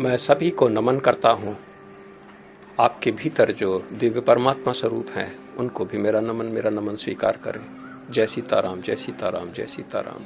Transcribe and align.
मैं 0.00 0.16
सभी 0.16 0.50
को 0.50 0.68
नमन 0.68 0.98
करता 0.98 1.30
हूँ। 1.30 1.56
आपके 2.80 3.10
भीतर 3.10 3.52
जो 3.52 3.88
दिव्य 3.92 4.20
परमात्मा 4.20 4.72
स्वरूप 4.72 5.06
हैं, 5.14 5.38
उनको 5.58 5.84
भी 5.84 5.98
मेरा 5.98 6.20
नमन 6.20 6.46
मेरा 6.46 6.70
नमन 6.70 6.94
स्वीकार 6.94 7.38
करें। 7.44 7.60
जय 8.10 8.26
सीताराम 8.26 8.80
जय 8.80 8.94
सीताराम 8.94 9.52
जय 9.52 9.62
सीताराम। 9.62 10.22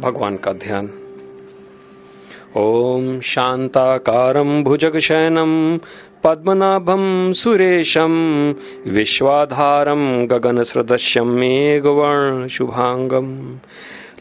भगवान 0.00 0.36
का 0.36 0.52
ध्यान। 0.52 0.90
ओम 2.56 3.20
शांताकारं 3.20 4.64
भुजगशयनं, 4.64 5.78
पद्मनाभं 6.24 7.32
सुरेशं, 7.32 8.54
विश्वाधारं 8.90 10.30
गगनसदृश्यं 10.30 11.22
मेघवर्णशुभाङ्गम् 11.22 13.58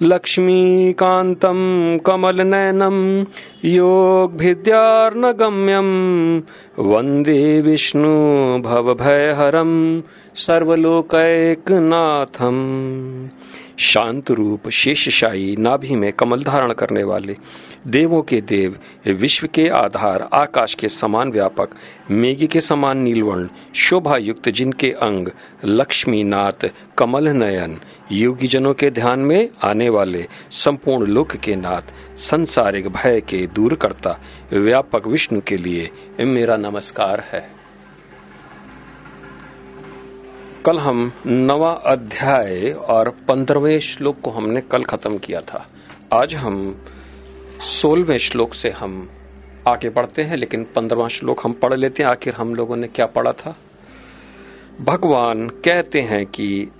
लक्ष्मीकान्तं 0.02 1.59
कमलनयनं 1.97 3.25
योगभिद्यार्नगम्यं 3.65 4.60
वंदे 6.79 7.61
विष्णु 7.61 8.14
भवभयहरं 8.61 10.02
सर्वलोकैकनाथम्। 10.36 11.38
शांत 13.80 14.32
रूप 14.32 14.70
शेषशाही 14.70 15.56
नाभि 15.60 15.96
में 15.96 16.12
कमल 16.12 16.44
धारण 16.44 16.72
करने 16.74 17.04
वाले 17.04 17.36
देवों 17.88 18.22
के 18.22 18.42
देव, 18.42 18.78
विश्व 19.08 19.48
के 19.48 19.68
आधार, 19.70 20.30
आकाश 20.34 20.74
के 20.74 20.88
समान 20.90 21.32
व्यापक, 21.32 21.70
मेघी 22.12 22.48
के 22.48 22.62
समान 22.62 22.98
नीलवर्ण 22.98 23.48
शोभा 23.76 24.18
युक्त 24.18 24.50
जिनके 24.50 24.92
अंग 24.92 25.28
लक्ष्मी 25.66 26.24
नाथ 26.24 26.70
कमल 26.98 27.28
नयन 27.28 27.80
योगी 28.12 28.48
जनों 28.48 28.74
के 28.74 28.90
ध्यान 28.92 29.20
में 29.20 29.50
आने 29.64 29.89
वाले 29.89 30.25
संपूर्ण 30.52 31.08
लोक 31.08 31.36
के 31.36 31.56
नाथ, 31.56 31.82
संसारिक 32.17 32.88
भय 32.88 33.22
के 33.22 33.48
दूर 33.48 33.75
करता 33.75 34.19
व्यापक 34.53 35.08
विष्णु 35.08 35.41
के 35.47 35.58
लिए 35.58 35.89
मेरा 36.19 36.58
नमस्कार 36.58 37.23
है। 37.34 37.56
कल 40.67 40.79
हम 40.79 41.11
नवा 41.27 41.71
अध्याय 41.71 42.71
और 42.71 43.09
पंद्रहवें 43.09 43.79
श्लोक 43.79 44.19
को 44.19 44.31
हमने 44.31 44.61
कल 44.61 44.83
खत्म 44.83 45.17
किया 45.17 45.41
था। 45.41 45.67
आज 46.13 46.35
हम 46.35 46.81
सोलहवें 47.61 48.17
श्लोक 48.17 48.53
से 48.53 48.69
हम 48.69 49.09
आगे 49.67 49.89
बढ़ते 49.89 50.21
हैं, 50.21 50.38
लेकिन 50.38 50.63
पंद्रवा 50.63 51.07
श्लोक 51.07 51.41
हम 51.43 51.53
पढ़ 51.53 51.73
लेते 51.73 52.03
हैं। 52.03 52.09
आखिर 52.09 52.33
हम 52.33 52.55
लोगों 52.55 52.75
ने 52.75 52.88
क्या 52.88 53.05
पढ़ा 53.05 53.31
था? 53.31 53.57
भगवान 54.81 55.49
कहते 55.49 56.01
हैं 56.01 56.25
कि 56.25 56.71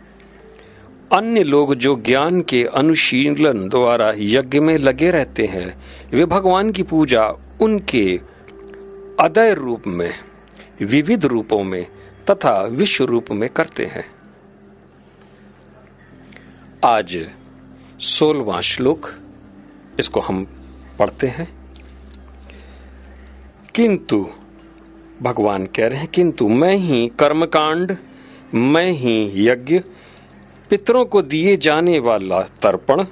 अन्य 1.17 1.43
लोग 1.43 1.75
जो 1.75 1.95
ज्ञान 1.95 2.41
के 2.41 2.63
अनुशीलन 2.63 3.69
द्वारा 3.69 4.13
यज्ञ 4.17 4.59
में 4.59 4.77
लगे 4.77 5.11
रहते 5.11 5.43
हैं, 5.45 5.77
वे 6.11 6.25
भगवान 6.25 6.71
की 6.71 6.83
पूजा 6.83 7.25
उनके 7.61 8.19
अदय 9.19 9.53
रूप 9.53 9.83
में, 9.88 10.13
विविध 10.81 11.25
रूपों 11.25 11.63
में 11.63 11.88
तथा 12.30 12.61
विश्व 12.61 13.03
रूप 13.03 13.25
में 13.31 13.50
करते 13.50 13.86
हैं। 13.86 14.06
आज 16.86 17.30
सोलवा 18.00 18.61
श्लोक, 18.61 19.09
इसको 20.00 20.20
हम 20.20 20.45
पढ़ते 21.00 21.28
हैं। 21.28 21.58
किंतु, 23.75 24.30
भगवान 25.22 25.66
कह 25.66 25.88
रहे 25.88 26.00
हैं, 26.00 26.08
किंतु 26.08 26.48
मैं 26.48 26.75
ही 26.75 27.08
कर्मकांड, 27.08 27.98
मैं 28.53 28.92
ही 28.92 29.48
यज्ञ, 29.48 29.80
पितरों 30.70 31.05
को 31.05 31.22
दिए 31.22 31.58
जाने 31.58 32.00
वाला 32.00 32.42
तर्पण, 32.42 33.05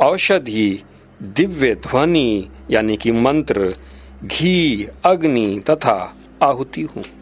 औषधि, 0.00 0.82
दिव्य 1.22 1.74
ध्वनि, 1.74 2.50
यानी 2.70 2.96
कि 2.96 3.12
मंत्र, 3.12 3.76
घी, 4.24 4.88
अग्नि 5.06 5.62
तथा 5.70 6.16
आहुति 6.42 6.82
हूँ। 6.82 7.21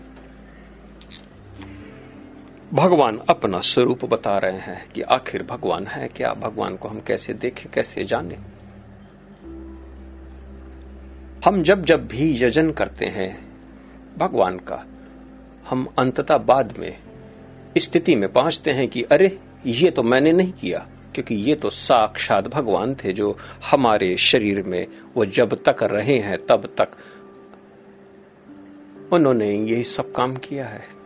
भगवान 2.74 3.20
अपना 3.28 3.60
स्वरूप 3.60 4.04
बता 4.04 4.38
रहे 4.38 4.58
हैं 4.58 4.90
कि 4.90 5.02
आखिर 5.02 5.42
भगवान 5.42 5.86
है 5.86 6.08
क्या? 6.08 6.34
भगवान 6.34 6.76
को 6.76 6.88
हम 6.88 7.00
कैसे 7.00 7.34
देखें, 7.34 7.70
कैसे 7.72 8.04
जाने? 8.04 8.34
हम 11.44 11.62
जब 11.62 11.84
जब 11.84 12.06
भी 12.06 12.44
यजन 12.44 12.72
करते 12.72 13.06
हैं, 13.06 13.48
भगवान 14.18 14.58
का, 14.58 14.86
हम 15.68 15.88
अंततः 15.98 16.38
बाद 16.38 16.74
में 16.78 16.96
स्थिति 17.78 18.14
में 18.14 18.32
पहुँचते 18.32 18.70
हैं 18.70 18.88
कि 18.88 19.02
अरे, 19.02 19.38
ये 19.66 19.90
तो 19.90 20.02
मैंने 20.02 20.32
नहीं 20.32 20.52
किया, 20.52 20.86
क्योंकि 21.14 21.34
ये 21.34 21.54
तो 21.54 21.70
साक्षात 21.70 22.48
भगवान 22.48 22.94
थे 22.94 23.12
जो 23.12 23.38
हमारे 23.70 24.16
शरीर 24.16 24.62
में, 24.62 24.86
वो 25.16 25.24
जब 25.24 25.54
तक 25.54 25.82
रहे 25.82 26.18
हैं, 26.18 26.46
तब 26.46 26.74
तक 26.80 26.90
उन्होंने 29.12 29.54
यही 29.54 29.84
सब 29.84 30.12
काम 30.12 30.36
किया 30.36 30.66
है। 30.66 30.99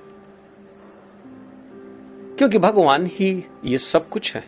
क्योंकि 2.38 2.58
भगवान 2.58 3.06
ही 3.06 3.44
ये 3.64 3.78
सब 3.78 4.08
कुछ 4.08 4.34
है। 4.34 4.44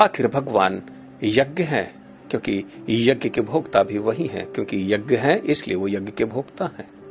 आखिर 0.00 0.28
भगवान 0.28 0.82
यज्ञ 1.24 1.62
है, 1.62 1.94
क्योंकि 2.30 2.64
यज्ञ 2.88 3.28
के 3.28 3.40
भोक्ता 3.40 3.82
भी 3.82 3.98
वही 3.98 4.26
हैं, 4.26 4.46
क्योंकि 4.46 4.94
यज्ञ 4.94 5.16
है, 5.16 5.38
इसलिए 5.38 5.76
वो 5.76 5.88
यज्ञ 5.88 6.12
के 6.12 6.24
भोक्ता 6.24 6.64
हैं। 6.64 7.02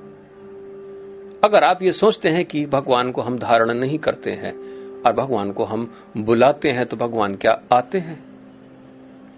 अगर 1.44 1.64
आप 1.64 1.84
ये 1.84 1.92
सोचते 1.92 2.30
हैं 2.30 2.46
कि 2.46 2.66
भगवान 2.66 3.12
को 3.12 3.22
हम 3.22 3.40
धारण 3.40 3.72
नहीं 3.72 4.00
करते 4.00 4.32
हैं 4.32 4.54
और 5.02 5.14
भगवान 5.14 5.52
को 5.52 5.64
हम 5.64 5.94
बुलाते 6.18 6.70
हैं 6.70 6.86
तो 6.86 6.98
भगवान 6.98 7.36
क्या 7.36 7.64
आते 7.74 7.98
हैं? 7.98 8.24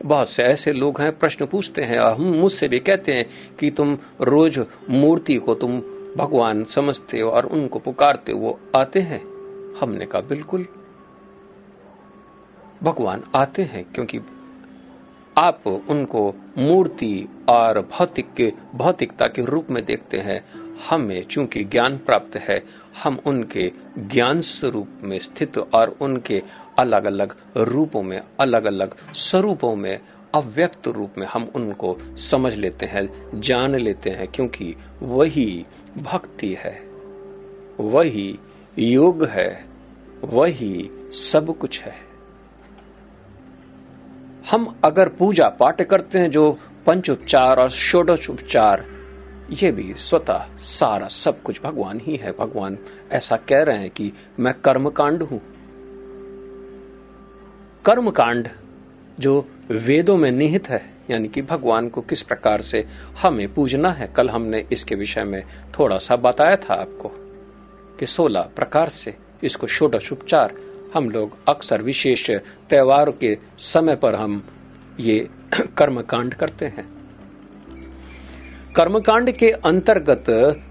बहुत 0.06 0.30
से 0.30 0.44
ऐसे 0.44 0.74
लोग 0.74 1.02
हैं, 1.02 1.20
प्रश्न 1.20 1.46
पूछते 1.46 1.82
हैं, 1.82 2.00
और 2.00 2.14
हम 2.14 2.22
मुझसे 2.22 2.68
भी 2.68 2.80
कहते 2.80 3.14
हैं 3.14 3.26
कि 3.60 3.72
तुम 3.72 3.98
रोज 4.22 4.66
मूर्ति 4.90 5.36
को 5.36 5.56
तुम 5.56 5.82
भगवान 6.18 6.64
समझते 6.64 7.20
हो 7.20 7.30
और 7.30 7.46
उनको 7.46 7.80
पुकारते 7.80 8.32
हो, 8.32 8.40
वो 8.40 8.60
आते 8.76 9.00
हैं। 9.00 9.33
हमने 9.80 10.06
कहा, 10.06 10.22
बिल्कुल। 10.22 10.68
भगवान 12.84 13.24
आते 13.36 13.62
हैं 13.62 13.94
क्योंकि 13.94 14.20
आप 15.38 15.68
उनको 15.68 16.36
मूर्ति 16.58 17.28
और 17.50 17.82
भौतिक 17.82 18.34
के 18.34 18.54
भौतिकता 18.76 19.28
के 19.28 19.46
रूप 19.46 19.68
में 19.72 19.86
देखते 19.86 20.18
हैं। 20.18 20.64
हमें 20.90 21.26
चूँकि 21.26 21.64
ज्ञान 21.64 21.98
प्राप्त 21.98 22.36
है, 22.36 22.64
हम 23.04 23.20
उनके 23.26 23.72
ज्ञान 23.98 24.42
स्वरूप 24.42 24.88
में 25.04 25.20
स्थित 25.20 25.58
और 25.58 25.96
उनके 26.02 26.44
अलग 26.80 27.06
अलग 27.06 27.36
रूपों 27.58 28.04
में 28.04 28.22
अलग 28.40 28.66
अलग 28.66 28.96
स्वरूपों 29.14 29.76
में, 29.76 30.00
अव्यक्त 30.36 30.88
रूप 30.88 31.12
में 31.18 31.28
हम 31.28 31.52
उनको 31.56 31.98
समझ 32.02 32.54
लेते 32.54 32.86
हैं, 32.86 33.42
जान 33.42 33.76
लेते 33.76 34.10
हैं, 34.10 34.28
क्योंकि 34.28 34.76
वही 35.02 35.66
भक्ति 35.98 36.54
है। 36.60 36.80
वही 37.80 38.40
योग 38.80 39.26
है, 39.26 39.66
वही 40.24 40.90
सब 41.12 41.58
कुछ 41.58 41.80
है। 41.80 41.94
हम 44.52 44.76
अगर 44.84 45.10
पूजा 45.10 45.50
पाठ 45.50 45.82
करते 45.82 46.20
हैं 46.20 46.32
जो 46.32 46.60
पंचोपचार 46.86 47.60
और 47.60 47.70
षोडश 47.70 48.30
उपचार, 48.30 48.86
ये 49.50 49.72
भी 49.72 49.94
स्वतः 49.94 50.46
सारा 50.58 51.08
सब 51.08 51.42
कुछ 51.42 51.62
भगवान 51.62 52.00
ही 52.04 52.16
है। 52.16 52.32
भगवान 52.32 52.78
ऐसा 53.12 53.36
कह 53.36 53.64
रहे 53.64 53.78
हैं 53.78 53.90
कि 53.90 54.14
मैं 54.40 54.54
कर्मकांड 54.54 55.24
हूँ। 55.24 55.42
कर्मकांड 57.86 58.48
जो 59.20 59.50
वेदों 59.72 60.18
में 60.18 60.32
निहित 60.32 60.70
है, 60.70 60.94
यानी 61.12 61.28
कि 61.28 61.42
भगवान 61.42 61.90
को 61.90 62.02
किस 62.02 62.22
प्रकार 62.22 62.62
से 62.62 62.88
हमें 63.22 63.54
पूजना 63.54 63.90
है, 63.90 64.08
कल 64.08 64.30
हमने 64.30 64.68
इसके 64.72 64.96
विषय 64.96 65.24
में 65.24 65.44
थोड़ा 65.80 65.98
सा 65.98 66.16
बताया 66.16 66.56
था 66.56 66.74
आपको। 66.74 67.23
कि 68.00 68.06
सोलह 68.06 68.42
प्रकार 68.42 68.90
से 68.90 69.16
इसको 69.44 69.68
षोडश 69.68 70.12
उपचार 70.12 70.54
हम 70.96 71.10
लोग 71.10 71.38
अक्सर 71.48 71.82
विशेष 71.82 72.30
त्योहार 72.70 73.12
के 73.12 73.38
समय 73.58 73.96
पर 73.96 74.16
हम 74.16 74.48
ये 75.00 75.30
कर्मकांड 75.78 76.34
करते 76.34 76.66
हैं। 76.66 76.94
कर्मकांड 78.76 79.32
के 79.32 79.52
अंतर्गत 79.52 80.26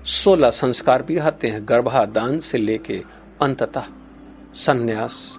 सोलह 0.05 0.51
संस्कार 0.51 1.03
भी 1.03 1.19
आते 1.19 1.49
हैं, 1.49 1.69
गर्भाधान 1.69 2.41
से 2.41 2.59
लेके 2.59 3.03
अंततः 3.43 3.85
संन्यास, 4.55 5.39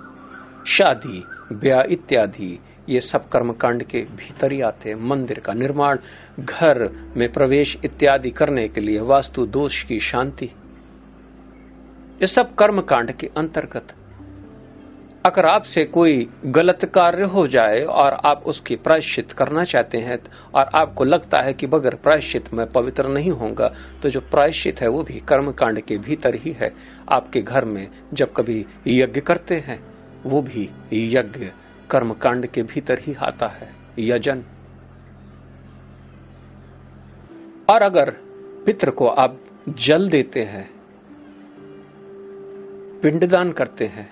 शादी, 0.67 1.23
ब्याह 1.51 1.81
इत्यादि, 1.81 2.59
ये 2.89 2.99
सब 2.99 3.29
कर्मकांड 3.29 3.83
के 3.83 4.01
भीतर 4.01 4.51
ही 4.51 4.61
आते 4.61 4.89
हैं। 4.89 4.95
मंदिर 4.95 5.39
का 5.39 5.53
निर्माण, 5.53 5.97
घर 6.39 6.89
में 7.17 7.33
प्रवेश 7.33 7.77
इत्यादि 7.85 8.31
करने 8.31 8.67
के 8.67 8.81
लिए 8.81 8.99
वास्तु 8.99 9.45
दोष 9.45 9.83
की 9.83 9.99
शांति 9.99 10.49
ये 12.21 12.27
सब 12.27 12.53
कर्म 12.55 12.81
कांड 12.81 13.11
के 13.11 13.29
अंतर्गत। 13.37 13.93
अगर 15.25 15.45
आपसे 15.45 15.83
कोई 15.85 16.27
गलत 16.45 16.79
कार्य 16.85 17.23
हो 17.23 17.45
जाए 17.47 17.81
और 17.81 18.13
आप 18.25 18.43
उसकी 18.45 18.75
प्रायश्चित 18.75 19.31
करना 19.31 19.63
चाहते 19.63 19.97
हैं 19.97 20.17
और 20.55 20.69
आपको 20.75 21.03
लगता 21.03 21.39
है 21.41 21.53
कि 21.53 21.67
बगैर 21.67 21.95
प्रायश्चित 21.95 22.53
में 22.53 22.65
पवित्र 22.67 23.07
नहीं 23.07 23.31
होगा 23.31 23.71
तो 24.01 24.09
जो 24.09 24.19
प्रायश्चित 24.21 24.81
है 24.81 24.87
वो 24.87 25.03
भी 25.03 25.19
कर्म 25.19 25.51
कांड 25.51 25.79
के 25.81 25.97
भीतर 25.97 26.35
ही 26.35 26.51
है। 26.51 26.71
आपके 27.09 27.41
घर 27.41 27.65
में 27.65 27.87
जब 28.13 28.33
कभी 28.33 28.65
यज्ञ 28.87 29.21
करते 29.21 29.55
हैं, 29.57 29.79
वो 30.25 30.41
भी 30.41 30.69
यज्ञ 30.93 31.51
कर्म 31.89 32.13
कांड 32.13 32.47
के 32.47 32.63
भीतर 32.63 32.99
ही 32.99 33.13
आता 33.21 33.47
है, 33.47 33.69
यजन। 33.99 34.43
और 37.69 37.81
अगर 37.81 38.09
पित्र 38.65 38.91
को 38.91 39.07
आप 39.07 39.39
जल 39.79 40.09
देते 40.09 40.41
हैं 40.43 40.69
पिंडदान 43.03 43.51
करते 43.51 43.85
हैं, 43.85 44.11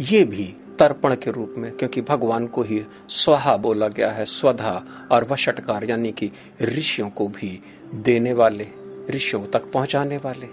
ये 0.00 0.24
भी 0.24 0.56
तर्पण 0.78 1.14
के 1.14 1.30
रूप 1.30 1.54
में, 1.58 1.72
क्योंकि 1.72 2.00
भगवान 2.00 2.46
को 2.46 2.62
ही 2.62 2.82
स्वाहा 3.08 3.56
बोला 3.56 3.88
गया 3.88 4.10
है, 4.10 4.24
स्वधा 4.24 4.84
और 5.12 5.24
वशटकार, 5.24 5.84
यानी 5.84 6.12
कि 6.12 6.32
ऋषियों 6.62 7.10
को 7.10 7.28
भी 7.28 7.60
देने 7.94 8.32
वाले, 8.32 8.68
ऋषियों 9.10 9.46
तक 9.46 9.72
पहुँचाने 9.72 10.16
वाले। 10.16 10.46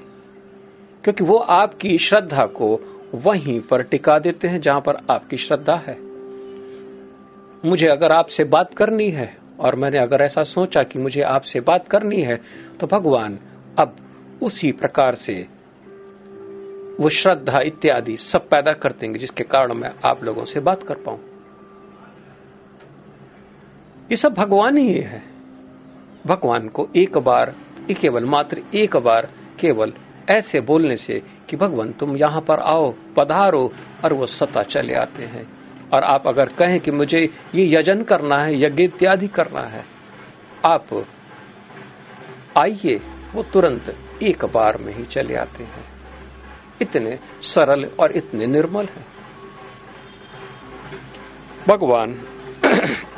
क्योंकि 1.03 1.23
वो 1.23 1.37
आपकी 1.37 1.97
श्रद्धा 1.97 2.45
को 2.45 2.79
वहीं 3.15 3.61
पर 3.61 3.81
टिका 3.81 4.19
देते 4.19 4.47
हैं, 4.47 4.61
जहाँ 4.61 4.81
पर 4.81 4.95
आपकी 5.11 5.37
श्रद्धा 5.37 5.75
है। 5.75 5.97
मुझे 7.69 7.87
अगर 7.87 8.11
आपसे 8.11 8.43
बात 8.43 8.73
करनी 8.73 9.09
है, 9.09 9.37
और 9.59 9.75
मैंने 9.75 9.97
अगर 9.97 10.21
ऐसा 10.21 10.43
सोचा 10.43 10.83
कि 10.83 10.99
मुझे 10.99 11.21
आपसे 11.21 11.59
बात 11.59 11.87
करनी 11.87 12.21
है 12.21 12.41
तो 12.79 12.87
भगवान 12.87 13.39
अब 13.79 13.95
उसी 14.43 14.71
प्रकार 14.71 15.15
से 15.15 15.58
वो 16.99 17.09
श्रद्धा 17.09 17.59
इत्यादि 17.59 18.17
सब 18.17 18.49
पैदा 18.49 18.73
कर 18.73 18.91
देंगे, 18.91 19.19
जिसके 19.19 19.43
कारण 19.43 19.73
मैं 19.73 19.95
आप 20.05 20.23
लोगों 20.23 20.45
से 20.45 20.59
बात 20.59 20.83
कर 20.83 20.95
पाऊँ। 20.95 21.19
ये 24.11 24.17
सब 24.17 24.33
भगवान 24.33 24.77
ही 24.77 24.93
है। 24.93 25.23
भगवान 26.27 26.67
को 26.67 26.89
एक 26.95 27.17
बार 27.17 27.55
केवल 28.01 28.25
मात्र 28.25 28.61
एक 28.73 28.97
बार, 28.97 29.29
केवल 29.59 29.93
ऐसे 30.29 30.59
बोलने 30.61 30.97
से 30.97 31.23
कि 31.49 31.57
भगवान, 31.57 31.91
तुम 31.91 32.17
यहाँ 32.17 32.41
पर 32.41 32.59
आओ, 32.59 32.93
पधारो, 33.17 33.73
और 34.03 34.13
वो 34.13 34.25
सता 34.25 34.63
चले 34.63 34.93
आते 34.93 35.23
हैं। 35.23 35.47
और 35.93 36.03
आप 36.03 36.27
अगर 36.27 36.45
कहें 36.45 36.79
कि 36.79 36.91
मुझे 36.91 37.29
ये 37.55 37.79
यजन 37.79 38.03
करना 38.03 38.37
है, 38.37 38.61
यज्ञ 38.61 38.83
इत्यादि 38.83 39.27
करना 39.27 39.61
है, 39.61 39.85
आप 40.65 41.05
आइए, 42.57 43.01
वो 43.33 43.43
तुरंत 43.43 43.95
एक 44.23 44.45
बार 44.45 44.77
में 44.77 44.95
ही 44.95 45.05
चले 45.05 45.35
आते 45.35 45.63
हैं। 45.63 45.98
इतने 46.81 47.19
सरल 47.41 47.85
और 47.85 48.11
इतने 48.11 48.47
निर्मल 48.47 48.85
हैं। 48.85 49.05
भगवान 51.67 52.21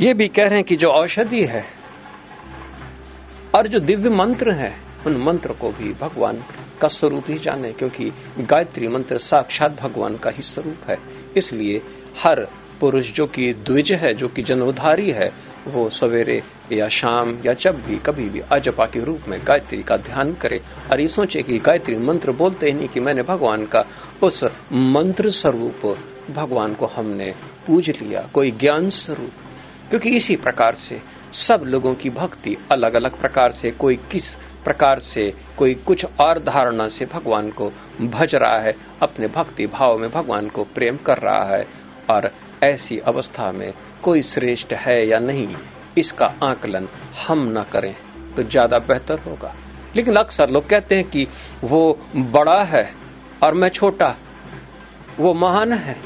ये 0.00 0.14
भी 0.14 0.28
कह 0.28 0.44
रहे 0.44 0.54
हैं 0.54 0.64
कि 0.64 0.76
जो 0.76 0.88
औषधि 0.88 1.44
है 1.44 1.64
और 3.54 3.66
जो 3.66 3.78
दिव्य 3.80 4.10
मंत्र 4.10 4.50
है, 4.50 4.80
उन 5.06 5.16
मंत्र 5.16 5.52
को 5.52 5.70
भी 5.70 5.94
भगवान 5.94 6.44
का 6.80 6.88
स्वरूप 6.88 7.24
ही 7.28 7.38
जाने, 7.38 7.72
क्योंकि 7.72 8.12
गायत्री 8.38 8.88
मंत्र 8.88 9.18
साक्षात 9.18 9.72
भगवान 9.80 10.16
का 10.16 10.30
ही 10.30 10.42
स्वरूप 10.42 10.90
है। 10.90 10.98
इसलिए 11.36 11.82
हर 12.16 12.48
पुरुष 12.80 13.10
जो 13.12 13.26
कि 13.26 13.52
द्विज 13.52 13.92
है, 13.92 14.14
जो 14.14 14.28
कि 14.28 14.42
जन्मधारी 14.42 15.10
है, 15.10 15.48
वो 15.66 15.90
सवेरे 15.90 16.42
या 16.72 16.88
शाम 16.88 17.38
या 17.46 17.52
जब 17.52 17.82
भी 17.86 17.96
कभी 17.96 18.28
भी 18.28 18.40
अजपा 18.40 18.86
के 18.86 19.04
रूप 19.04 19.20
में 19.28 19.40
गायत्री 19.46 19.82
का 19.82 19.96
ध्यान 19.96 20.34
करे 20.34 20.60
और 20.90 21.00
ये 21.00 21.08
सोचे 21.08 21.42
कि 21.42 21.58
गायत्री 21.58 21.96
मंत्र 21.96 22.32
बोलते 22.32 22.66
ही 22.66 22.72
नहीं 22.72 22.88
कि 22.88 23.00
मैंने 23.00 23.22
भगवान 23.22 23.66
का 23.66 23.84
उस 24.22 24.44
मंत्र 24.72 25.30
स्वरूप 25.30 25.98
भगवान 26.30 26.74
को 26.74 26.86
हमने 26.86 27.34
पूज 27.66 27.90
लिया, 27.90 28.28
कोई 28.34 28.50
ज्ञान 28.50 28.90
स्वरूप। 28.90 29.30
क्योंकि 29.88 30.10
इसी 30.10 30.36
प्रकार 30.36 30.74
से 30.74 31.00
सब 31.32 31.62
लोगों 31.66 31.94
की 31.94 32.10
भक्ति 32.10 32.56
अलग 32.72 32.94
अलग 32.94 33.20
प्रकार 33.20 33.52
से, 33.52 33.70
कोई 33.70 33.96
किस 33.96 34.24
प्रकार 34.64 34.98
से, 34.98 35.34
कोई 35.58 35.74
कुछ 35.74 36.04
और 36.20 36.38
धारणा 36.38 36.88
से 36.88 37.06
भगवान 37.06 37.50
को 37.50 37.72
भज 38.00 38.34
रहा 38.34 38.58
है, 38.58 38.76
अपने 39.02 39.26
भक्ति 39.26 39.66
भाव 39.66 39.98
में 39.98 40.10
भगवान 40.10 40.48
को 40.48 40.64
प्रेम 40.64 40.96
कर 40.96 41.18
रहा 41.18 41.44
है 41.44 41.66
और 42.10 42.30
ऐसी 42.64 42.98
अवस्था 42.98 43.50
में 43.52 43.72
कोई 44.02 44.22
श्रेष्ठ 44.24 44.72
है 44.76 45.06
या 45.08 45.18
नहीं, 45.20 45.48
इसका 45.98 46.26
आकलन 46.42 46.88
हम 47.26 47.46
न 47.50 47.64
करें 47.72 47.94
तो 48.36 48.42
ज़्यादा 48.44 48.78
बेहतर 48.80 49.18
होगा। 49.20 49.54
लेकिन 49.96 50.16
अक्सर 50.16 50.50
लोग 50.50 50.68
कहते 50.68 50.94
हैं 50.94 51.04
कि 51.04 51.26
वो 51.64 51.98
बड़ा 52.16 52.62
है 52.64 52.88
और 53.42 53.54
मैं 53.54 53.68
छोटा, 53.70 54.14
वो 55.20 55.34
महान 55.36 55.72
है 55.74 55.96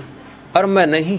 और 0.56 0.66
मैं 0.66 0.86
नहीं। 0.86 1.18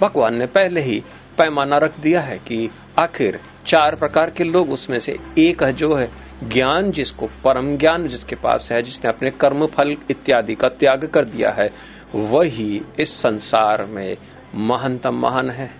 भगवान 0.00 0.34
ने 0.34 0.46
पहले 0.48 0.80
ही 0.80 1.02
पैमाना 1.38 1.78
रख 1.78 1.98
दिया 2.00 2.20
है 2.20 2.38
कि 2.38 2.68
आखिर 2.98 3.38
चार 3.66 3.94
प्रकार 3.96 4.30
के 4.30 4.44
लोग 4.44 4.70
उसमें 4.72 4.98
से 4.98 5.18
एक 5.38 5.62
है 5.62 5.72
जो 5.72 5.94
है 5.94 6.10
ज्ञान, 6.44 6.90
जिसको 6.90 7.26
परम 7.44 7.76
ज्ञान 7.76 8.06
जिसके 8.08 8.36
पास 8.36 8.68
है, 8.72 8.82
जिसने 8.82 9.08
अपने 9.08 9.30
कर्म, 9.32 9.66
फल 9.68 9.96
इत्यादि 10.10 10.54
का 10.54 10.68
त्याग 10.70 11.04
कर 11.06 11.24
दिया 11.24 11.50
है। 11.52 11.68
वही 12.14 12.82
इस 13.00 13.10
संसार 13.12 13.84
में 13.84 14.16
महानतम 14.54 15.14
महान 15.14 15.50
है। 15.50 15.70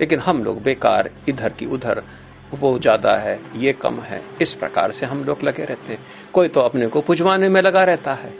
लेकिन 0.00 0.18
हम 0.18 0.42
लोग 0.44 0.62
बेकार 0.62 1.10
इधर 1.28 1.52
की 1.52 1.66
उधर, 1.66 2.02
वो 2.54 2.78
ज़्यादा 2.78 3.14
है, 3.14 3.38
ये 3.56 3.72
कम 3.72 4.00
है। 4.00 4.20
इस 4.42 4.54
प्रकार 4.54 4.92
से 4.92 5.06
हम 5.06 5.24
लोग 5.24 5.42
लगे 5.42 5.64
रहते 5.64 5.92
हैं। 5.92 6.00
कोई 6.32 6.48
तो 6.48 6.60
अपने 6.60 6.86
को 6.86 7.00
पुजवाने 7.00 7.48
में 7.48 7.60
लगा 7.62 7.84
रहता 7.84 8.14
है। 8.14 8.32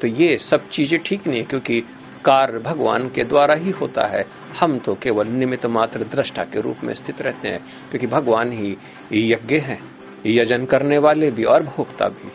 तो 0.00 0.06
ये 0.06 0.36
सब 0.38 0.68
चीज़ें 0.68 0.98
ठीक 1.02 1.26
नहीं, 1.26 1.44
क्योंकि 1.44 1.80
कार्य 2.24 2.58
भगवान 2.58 3.08
के 3.08 3.24
द्वारा 3.24 3.54
ही 3.54 3.70
होता 3.70 4.06
है। 4.06 4.24
हम 4.60 4.78
तो 4.78 4.94
केवल 4.94 5.28
निमित्त 5.28 5.66
मात्र 5.66 6.04
दृष्टा 6.04 6.44
के 6.44 6.60
रूप 6.60 6.84
में 6.84 6.94
स्थित 6.94 7.22
रहते 7.22 7.48
हैं, 7.48 7.60
क्योंकि 7.90 8.06
भगवान 8.06 8.52
ही 8.52 8.76
यज्ञ 9.12 9.56
है, 9.56 9.78
यजन 10.26 10.64
करने 10.64 10.98
वाले 10.98 11.30
भी 11.30 11.44
और 11.44 11.62
भोक्ता 11.62 12.08
भी। 12.08 12.30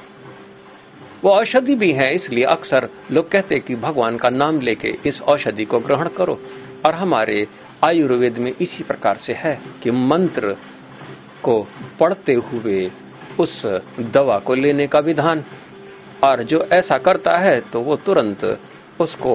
वो 1.23 1.31
औषधि 1.31 1.75
भी 1.75 1.91
है, 1.91 2.13
इसलिए 2.15 2.43
अक्सर 2.45 2.89
लोग 3.11 3.29
कहते 3.31 3.55
हैं 3.55 3.63
कि 3.63 3.75
भगवान 3.77 4.17
का 4.17 4.29
नाम 4.31 4.59
लेके 4.61 4.95
इस 5.05 5.21
औषधि 5.23 5.65
को 5.65 5.79
ग्रहण 5.79 6.07
करो। 6.17 6.39
और 6.85 6.93
हमारे 6.95 7.47
आयुर्वेद 7.85 8.37
में 8.37 8.51
इसी 8.51 8.83
प्रकार 8.83 9.17
से 9.17 9.33
है 9.33 9.59
कि 9.83 9.91
मंत्र 9.91 10.55
को 11.43 11.61
पढ़ते 11.99 12.33
हुए 12.33 12.89
उस 13.39 13.61
दवा 14.13 14.37
को 14.39 14.53
लेने 14.55 14.87
का 14.87 14.99
विधान, 15.01 15.43
और 16.23 16.43
जो 16.43 16.61
ऐसा 16.73 16.97
करता 16.99 17.37
है 17.37 17.59
तो 17.63 17.81
वो 17.81 17.95
तुरंत 17.95 18.45
उसको 19.01 19.33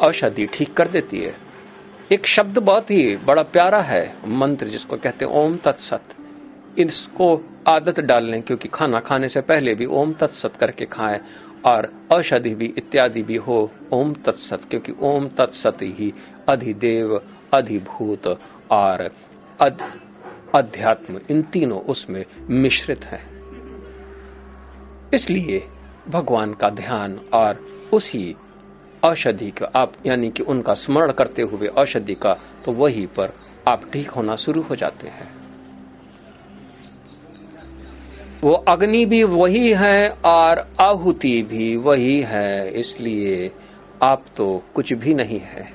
औषधि 0.00 0.46
ठीक 0.46 0.72
कर 0.74 0.88
देती 0.88 1.18
है। 1.18 1.34
एक 2.12 2.26
शब्द 2.26 2.58
बहुत 2.60 2.90
ही 2.90 3.16
बड़ा 3.24 3.42
प्यारा 3.44 3.80
है, 3.82 4.04
मंत्र 4.26 4.66
जिसको 4.66 4.96
कहते 4.96 5.24
हैं, 5.24 5.32
ओम 5.34 5.56
तत्सत। 5.56 6.14
इसको 6.78 7.28
आदत 7.68 8.00
डाल 8.00 8.24
लें 8.24 8.42
क्योंकि 8.42 8.68
खाना 8.68 9.00
खाने 9.00 9.28
से 9.28 9.40
पहले 9.40 9.74
भी 9.74 9.86
ओम 9.86 10.12
तत्सत 10.12 10.56
करके 10.60 10.84
खाएँ 10.84 11.20
और 11.66 11.92
औषधि 12.12 12.54
भी 12.54 12.66
इत्यादि 12.78 13.22
भी 13.22 13.36
हो 13.36 13.70
ओम 13.92 14.12
तत्सत 14.14 14.60
क्योंकि 14.70 14.92
ओम 15.02 15.28
तत्सत 15.28 15.78
ही 15.82 16.12
अधिदेव 16.48 17.22
अधिभूत 17.54 18.26
और 18.70 19.10
अध, 19.60 19.80
अध्यात्म 20.54 21.20
इन 21.30 21.42
तीनों 21.42 21.80
उसमें 21.80 22.24
मिश्रित 22.50 23.04
है। 23.04 23.20
इसलिए 25.14 25.62
भगवान 26.08 26.54
का 26.54 26.68
ध्यान 26.70 27.20
और 27.34 27.66
उसी 27.92 28.36
औषधि 29.04 29.50
का 29.50 29.66
आप 29.76 29.92
यानी 30.06 30.30
कि 30.30 30.42
उनका 30.42 30.74
स्मरण 30.74 31.12
करते 31.12 31.42
हुए 31.42 31.68
औषधि 31.68 32.14
का 32.14 32.34
तो 32.64 32.72
वही 32.72 33.06
पर 33.06 33.32
आप 33.68 33.90
ठीक 33.92 34.10
होना 34.10 34.36
शुरू 34.36 34.62
हो 34.62 34.76
जाते 34.76 35.08
हैं। 35.08 35.37
वो 38.44 38.52
अग्नि 38.68 39.04
भी 39.06 39.22
वही 39.24 39.72
है 39.72 40.08
और 40.24 40.58
आहुति 40.80 41.40
भी 41.42 41.74
वही 41.76 42.20
है, 42.22 42.70
इसलिए 42.70 43.50
आप 44.02 44.24
तो 44.36 44.46
कुछ 44.74 44.92
भी 44.92 45.14
नहीं 45.14 45.40
है। 45.40 45.66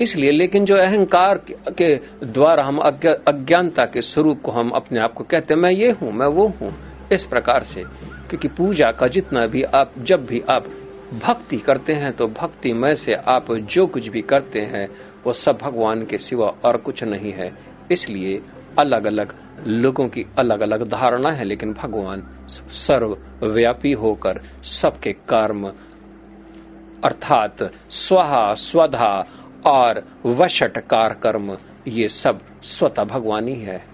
इसलिए 0.00 0.30
लेकिन 0.30 0.64
जो 0.64 0.76
अहंकार 0.76 1.40
के 1.70 1.94
द्वारा 2.24 2.64
हम 2.64 2.78
अज्ञानता 2.78 3.84
के 3.84 4.02
स्वरूप 4.02 4.40
को 4.42 4.52
हम 4.52 4.70
अपने 4.70 5.00
आप 5.00 5.12
को 5.12 5.24
कहते 5.24 5.54
हैं, 5.54 5.60
मैं 5.60 5.70
ये 5.70 5.90
हूँ, 5.92 6.12
मैं 6.12 6.26
वो 6.26 6.46
हूँ, 6.60 6.72
इस 7.12 7.24
प्रकार 7.24 7.64
से। 7.64 7.84
क्योंकि 8.28 8.48
पूजा 8.48 8.90
का 8.90 9.08
जितना 9.08 9.46
भी 9.46 9.62
आप, 9.62 9.92
जब 9.98 10.26
भी 10.26 10.42
आप 10.50 10.66
भक्ति 11.24 11.56
करते 11.56 11.92
हैं 11.92 12.12
तो 12.12 12.26
भक्ति 12.28 12.72
में 12.72 12.94
से 12.96 13.14
आप 13.14 13.52
जो 13.52 13.86
कुछ 13.86 14.08
भी 14.08 14.22
करते 14.22 14.60
हैं, 14.62 14.88
वो 15.26 15.32
सब 15.34 15.58
भगवान 15.62 16.04
के 16.06 16.18
सिवा 16.18 16.46
और 16.64 16.76
कुछ 16.76 17.02
नहीं 17.04 17.32
है। 17.32 17.52
इसलिए 17.92 18.40
अलग 18.78 19.06
अलग 19.06 19.34
लोगों 19.66 20.08
की 20.08 20.26
अलग 20.38 20.60
अलग 20.60 20.90
धारणा 20.90 21.30
है, 21.30 21.44
लेकिन 21.44 21.72
भगवान 21.72 22.22
सर्वव्यापी 22.68 23.92
होकर 23.92 24.40
सबके 24.62 25.12
कर्म, 25.12 25.72
अर्थात 27.04 27.56
स्वहा, 27.90 28.54
स्वधा 28.54 29.26
और 29.66 30.08
वशटकार 30.26 31.14
कर्म 31.22 31.58
ये 31.88 32.08
सब 32.08 32.40
स्वतः 32.62 33.04
भगवान 33.04 33.48
ही 33.48 33.54
है। 33.54 33.84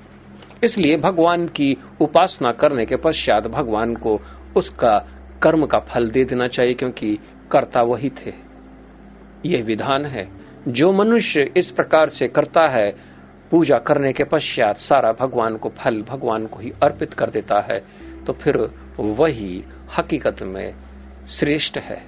इसलिए 0.64 0.96
भगवान 0.96 1.46
की 1.46 1.76
उपासना 2.00 2.52
करने 2.52 2.86
के 2.86 2.96
पश्चात 2.96 3.46
भगवान 3.46 3.94
को 3.94 4.20
उसका 4.56 5.08
कर्म 5.42 5.66
का 5.66 5.78
फल 5.78 6.10
दे 6.10 6.24
देना 6.24 6.48
चाहिए, 6.48 6.74
क्योंकि 6.74 7.18
कर्ता 7.50 7.82
वही 7.82 8.10
थे। 8.10 8.32
यह 9.46 9.64
विधान 9.64 10.06
है। 10.06 10.28
जो 10.68 10.92
मनुष्य 10.92 11.52
इस 11.56 11.70
प्रकार 11.70 12.08
से 12.08 12.28
करता 12.28 12.66
है 12.68 13.11
पूजा 13.52 13.78
करने 13.78 14.12
के 14.12 14.24
पश्चात 14.24 14.78
सारा 14.78 15.12
भगवान 15.12 15.56
को 15.56 15.68
फल 15.68 16.02
भगवान 16.02 16.46
को 16.46 16.60
ही 16.60 16.72
अर्पित 16.82 17.14
कर 17.14 17.30
देता 17.30 17.60
है 17.60 17.84
तो 18.26 18.32
फिर 18.32 18.56
वही 18.98 19.64
हकीकत 19.98 20.36
में 20.42 20.74
श्रेष्ठ 21.28 21.78
है। 21.78 22.02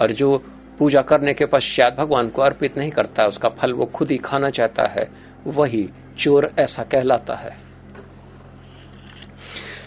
और 0.00 0.12
जो 0.12 0.38
पूजा 0.78 1.02
करने 1.02 1.34
के 1.34 1.46
पश्चात 1.46 1.96
भगवान 1.96 2.28
को 2.28 2.42
अर्पित 2.42 2.78
नहीं 2.78 2.90
करता, 2.90 3.26
उसका 3.26 3.48
फल 3.48 3.72
वो 3.72 3.86
खुद 3.86 4.10
ही 4.10 4.16
खाना 4.18 4.50
चाहता 4.50 4.86
है, 4.86 5.10
वही 5.46 5.88
चोर 6.18 6.50
ऐसा 6.58 6.82
कहलाता 6.82 7.34
है। 7.34 7.56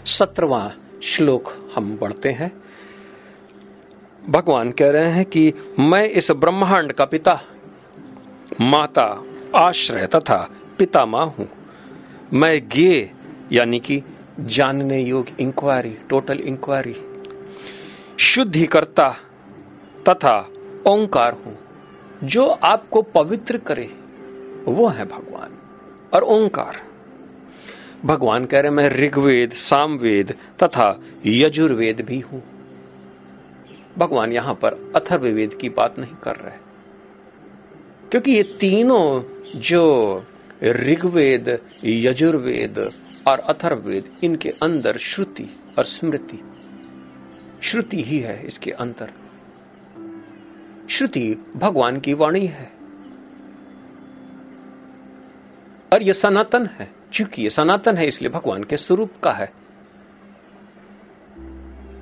सत्रवा 0.04 0.72
श्लोक 1.04 1.72
हम 1.74 1.96
पढ़ते 1.96 2.28
हैं। 2.28 2.52
भगवान 4.28 4.70
कह 4.70 4.90
रहे 4.90 5.10
हैं 5.10 5.24
कि 5.24 5.52
मैं 5.78 6.04
इस 6.04 6.30
ब्रह्मांड 6.30 6.92
का 6.92 7.04
पिता, 7.04 7.40
माता, 8.60 9.22
आश्रय 9.56 10.06
तथा 10.06 10.56
पिता 10.80 11.04
माँ 11.04 11.26
हूँ। 11.26 11.48
मैं 12.32 12.68
गे, 12.68 13.10
यानी 13.52 13.78
कि 13.78 14.02
जानने 14.40 15.02
योग्य 15.02 15.36
इंक्वायरी 15.40 15.98
टोटल 16.08 16.38
इंक्वायरी 16.38 16.96
शुद्धिकर्ता 18.20 19.08
तथा 20.08 20.48
ओंकार 20.88 21.32
हूँ। 21.32 21.58
जो 22.24 22.46
आपको 22.46 23.02
पवित्र 23.02 23.58
करे, 23.58 23.88
वो 24.72 24.88
है 24.88 25.04
भगवान 25.04 25.50
और 26.14 26.22
ओंकार। 26.22 26.76
भगवान 28.04 28.44
कह 28.44 28.60
रहे 28.60 28.70
मैं 28.70 28.88
ऋग्वेद, 28.88 29.50
सामवेद 29.52 30.32
तथा 30.62 31.00
यजुर्वेद 31.26 32.00
भी 32.00 32.20
हूँ। 32.20 32.42
भगवान 33.98 34.32
यहाँ 34.32 34.54
पर 34.54 34.92
अथर्ववेद 34.96 35.54
की 35.54 35.68
बात 35.68 35.98
नहीं 35.98 36.14
कर 36.14 36.36
रहे। 36.36 36.70
क्योंकि 38.10 38.32
ये 38.32 38.42
तीनों 38.42 39.22
जो 39.60 40.22
ऋग्वेद, 40.64 41.60
यजुर्वेद 41.84 42.92
और 43.28 43.38
अथर्ववेद, 43.38 44.04
इनके 44.24 44.48
अंदर 44.48 44.98
श्रुति 44.98 45.60
और 45.78 45.84
स्मृति। 45.84 46.40
श्रुति 47.62 48.02
ही 48.02 48.18
है 48.18 48.46
इसके 48.46 48.70
अंदर 48.70 49.12
श्रुति 50.90 51.36
भगवान 51.56 52.00
की 52.00 52.14
वाणी 52.14 52.46
है। 52.46 52.72
और 55.92 56.02
यह 56.02 56.12
सनातन 56.12 56.66
है, 56.66 56.90
चूँकि 57.12 57.42
ये 57.42 57.50
सनातन 57.50 57.96
है, 57.96 58.06
इसलिए 58.06 58.30
भगवान 58.30 58.64
के 58.64 58.76
स्वरूप 58.76 59.10
का 59.22 59.32
है। 59.32 59.52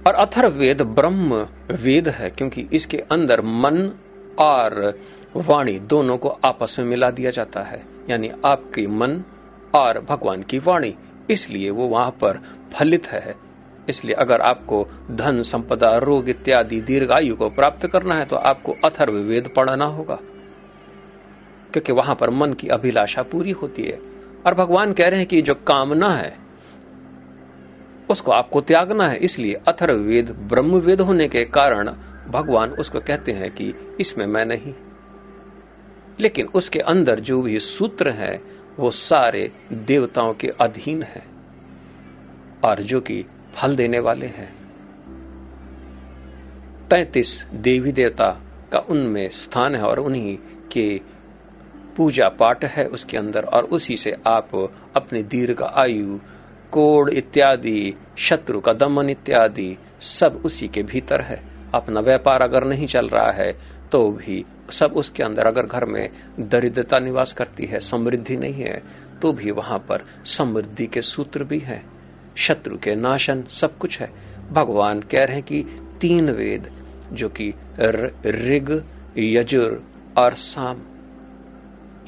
और 0.06 0.14
अथर्ववेद 0.14 0.82
ब्रह्म 0.82 1.48
वेद 1.70 2.08
है, 2.08 2.30
क्योंकि 2.30 2.68
इसके 2.72 2.98
अंदर 2.98 3.40
मन 3.40 3.92
और 4.38 4.98
वाणी 5.40 5.78
दोनों 5.80 6.16
को 6.18 6.28
आपस 6.44 6.76
में 6.78 6.86
मिला 6.86 7.10
दिया 7.10 7.30
जाता 7.30 7.62
है, 7.62 7.82
यानी 8.10 8.30
आपके 8.44 8.86
मन 8.88 9.22
और 9.74 10.00
भगवान 10.00 10.42
की 10.42 10.58
वाणी। 10.58 10.94
इसलिए 11.30 11.70
वो 11.70 11.86
वहाँ 11.88 12.10
पर 12.20 12.40
फलित 12.74 13.06
है। 13.06 13.34
इसलिए 13.88 14.14
अगर 14.14 14.40
आपको 14.40 14.82
धन, 15.10 15.42
संपदा, 15.42 15.96
रोग 15.98 16.28
इत्यादि, 16.28 16.80
दीर्घायु 16.80 17.36
को 17.36 17.48
प्राप्त 17.50 17.86
करना 17.86 18.14
है 18.14 18.24
तो 18.24 18.36
आपको 18.36 18.74
अथर्ववेद 18.84 19.50
पढ़ना 19.56 19.84
होगा, 19.86 20.18
क्योंकि 21.72 21.92
वहाँ 21.92 22.14
पर 22.14 22.30
मन 22.30 22.52
की 22.52 22.68
अभिलाषा 22.68 23.22
पूरी 23.22 23.50
होती 23.52 23.82
है। 23.82 23.98
और 24.46 24.54
भगवान 24.54 24.92
कह 24.92 25.08
रहे 25.08 25.18
हैं 25.18 25.28
कि 25.28 25.42
जो 25.42 25.54
कामना 25.66 26.10
है, 26.10 26.34
उसको 28.10 28.32
आपको 28.32 28.60
त्यागना 28.62 29.08
है। 29.08 29.16
इसलिए 29.18 29.54
अथर्ववेद 29.68 30.30
ब्रह्मवेद 30.48 31.00
होने 31.00 31.28
के 31.28 31.44
कारण 31.46 31.88
भगवान 32.28 32.70
उसको 32.70 33.00
कहते 33.00 33.32
हैं 33.32 33.50
कि 33.50 33.72
इसमें 34.00 34.26
मैं 34.26 34.44
नहीं। 34.44 34.72
लेकिन 36.20 36.46
उसके 36.46 36.78
अंदर 36.78 37.20
जो 37.20 37.42
भी 37.42 37.58
सूत्र 37.58 38.10
है, 38.10 38.42
वो 38.78 38.90
सारे 38.90 39.52
देवताओं 39.72 40.34
के 40.34 40.48
अधीन 40.48 41.02
है 41.02 41.22
और 42.64 42.82
जो 42.82 43.00
कि 43.00 43.24
फल 43.56 43.76
देने 43.76 43.98
वाले 43.98 44.26
हैं। 44.26 44.58
तैतीस 46.90 47.44
देवी 47.54 47.92
देवता 47.92 48.30
का 48.72 48.78
उनमें 48.78 49.28
स्थान 49.28 49.74
है 49.74 49.82
और 49.82 49.98
उन्हीं 49.98 50.38
के 50.72 51.00
पूजा 51.96 52.28
पाठ 52.28 52.64
है 52.64 52.86
उसके 52.86 53.16
अंदर 53.16 53.44
और 53.44 53.64
उसी 53.64 53.96
से 53.96 54.16
आप 54.26 54.72
अपनी 54.96 55.22
दीर्घ 55.22 55.62
आयु 55.62 56.18
कोड़ 56.70 57.10
इत्यादि, 57.10 57.94
शत्रु 58.18 58.60
का 58.60 58.72
दमन 58.72 59.10
इत्यादि 59.10 59.76
सब 60.00 60.42
उसी 60.44 60.68
के 60.68 60.82
भीतर 60.82 61.20
है। 61.20 61.42
अपना 61.74 62.00
व्यापार 62.00 62.42
अगर 62.42 62.64
नहीं 62.64 62.86
चल 62.86 63.08
रहा 63.08 63.30
है 63.30 63.77
तो 63.92 64.10
भी 64.10 64.44
सब 64.70 64.92
उसके 64.96 65.22
अंदर 65.22 65.46
अगर 65.46 65.66
घर 65.66 65.84
में 65.84 66.08
दरिद्रता 66.40 66.98
निवास 66.98 67.32
करती 67.32 67.64
है, 67.64 67.80
समृद्धि 67.80 68.36
नहीं 68.36 68.54
है 68.54 68.82
तो 69.22 69.32
भी 69.32 69.50
वहाँ 69.50 69.78
पर 69.78 70.04
समृद्धि 70.24 70.86
के 70.86 71.02
सूत्र 71.02 71.44
भी 71.44 71.58
हैं। 71.58 71.84
शत्रु 72.36 72.78
के 72.78 72.94
नाशन, 72.94 73.42
सब 73.60 73.78
कुछ 73.78 73.98
है। 73.98 74.10
भगवान 74.52 75.00
कह 75.02 75.24
रहे 75.24 75.36
हैं 75.36 75.42
कि 75.42 75.62
तीन 76.00 76.30
वेद, 76.30 76.70
जो 77.12 77.28
कि 77.28 77.48
ऋग, 78.26 78.84
यजुर 79.18 79.82
और 80.18 80.34
साम, 80.34 80.82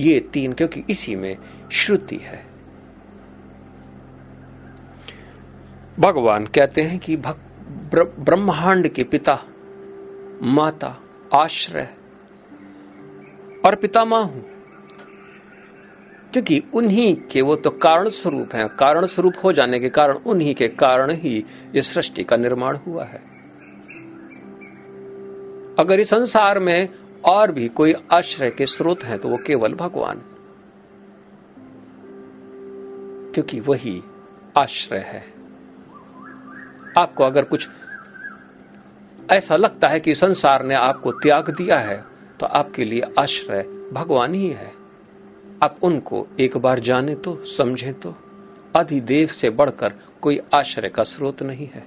ये 0.01 0.19
तीन, 0.33 0.53
क्योंकि 0.53 0.85
इसी 0.91 1.15
में 1.17 1.37
श्रुति 1.73 2.17
है। 2.17 2.45
भगवान 5.99 6.47
कहते 6.47 6.83
हैं 6.83 6.99
कि 6.99 7.17
ब्रह्मांड 7.17 8.89
के 8.89 9.05
पिता, 9.05 9.39
माता 10.43 10.97
आश्रय 11.35 11.95
और 13.67 13.75
पितामह 13.75 14.19
हूँ। 14.19 14.51
क्योंकि 16.33 16.63
उन्हीं 16.75 17.17
के 17.17 17.43
वो 17.43 17.57
तो 17.57 17.71
कारण 17.71 18.09
स्वरूप 18.09 18.55
हैं। 18.55 18.69
कारण 18.69 19.07
स्वरूप 19.07 19.33
हो 19.45 19.53
जाने 19.53 19.81
के 19.81 19.89
कारण 19.89 20.15
उन्हीं 20.15 20.55
के 20.55 20.69
कारण 20.69 21.11
ही 21.11 21.45
ये 21.75 21.83
सृष्टि 21.83 22.25
का 22.25 22.37
निर्माण 22.37 22.77
हुआ 22.77 23.05
है। 23.05 23.31
अगर 25.79 26.01
इस 26.01 26.11
संसार 26.11 26.59
में 26.59 26.89
और 27.25 27.53
भी 27.53 27.69
कोई 27.69 27.95
आश्रय 28.13 28.51
के 28.51 28.67
स्रोत 28.67 29.03
हैं 29.03 29.19
तो 29.19 29.29
वो 29.29 29.37
केवल 29.37 29.75
भगवान। 29.75 30.23
क्योंकि 33.35 33.61
वही 33.61 34.03
आश्रय 34.59 34.99
है। 34.99 35.25
आपको 36.99 37.25
अगर 37.25 37.45
कुछ 37.45 37.69
ऐसा 39.31 39.57
लगता 39.57 39.89
है 39.89 40.01
कि 40.01 40.15
संसार 40.15 40.65
ने 40.65 40.75
आपको 40.75 41.13
त्याग 41.13 41.51
दिया 41.51 41.79
है 41.79 42.05
तो 42.41 42.47
आपके 42.47 42.85
लिए 42.85 43.03
आश्रय 43.19 43.63
भगवान 43.93 44.35
ही 44.35 44.49
है। 44.49 44.73
आप 45.63 45.77
उनको 45.83 46.27
एक 46.41 46.57
बार 46.57 46.81
जाने 46.81 47.15
तो 47.15 47.35
समझें 47.47 47.93
तो। 47.95 48.15
अधिदेव 48.77 49.29
से 49.29 49.51
बढ़कर 49.51 49.95
कोई 50.23 50.41
आश्रय 50.55 50.89
का 50.89 51.03
स्रोत 51.03 51.43
नहीं 51.43 51.67
है। 51.67 51.85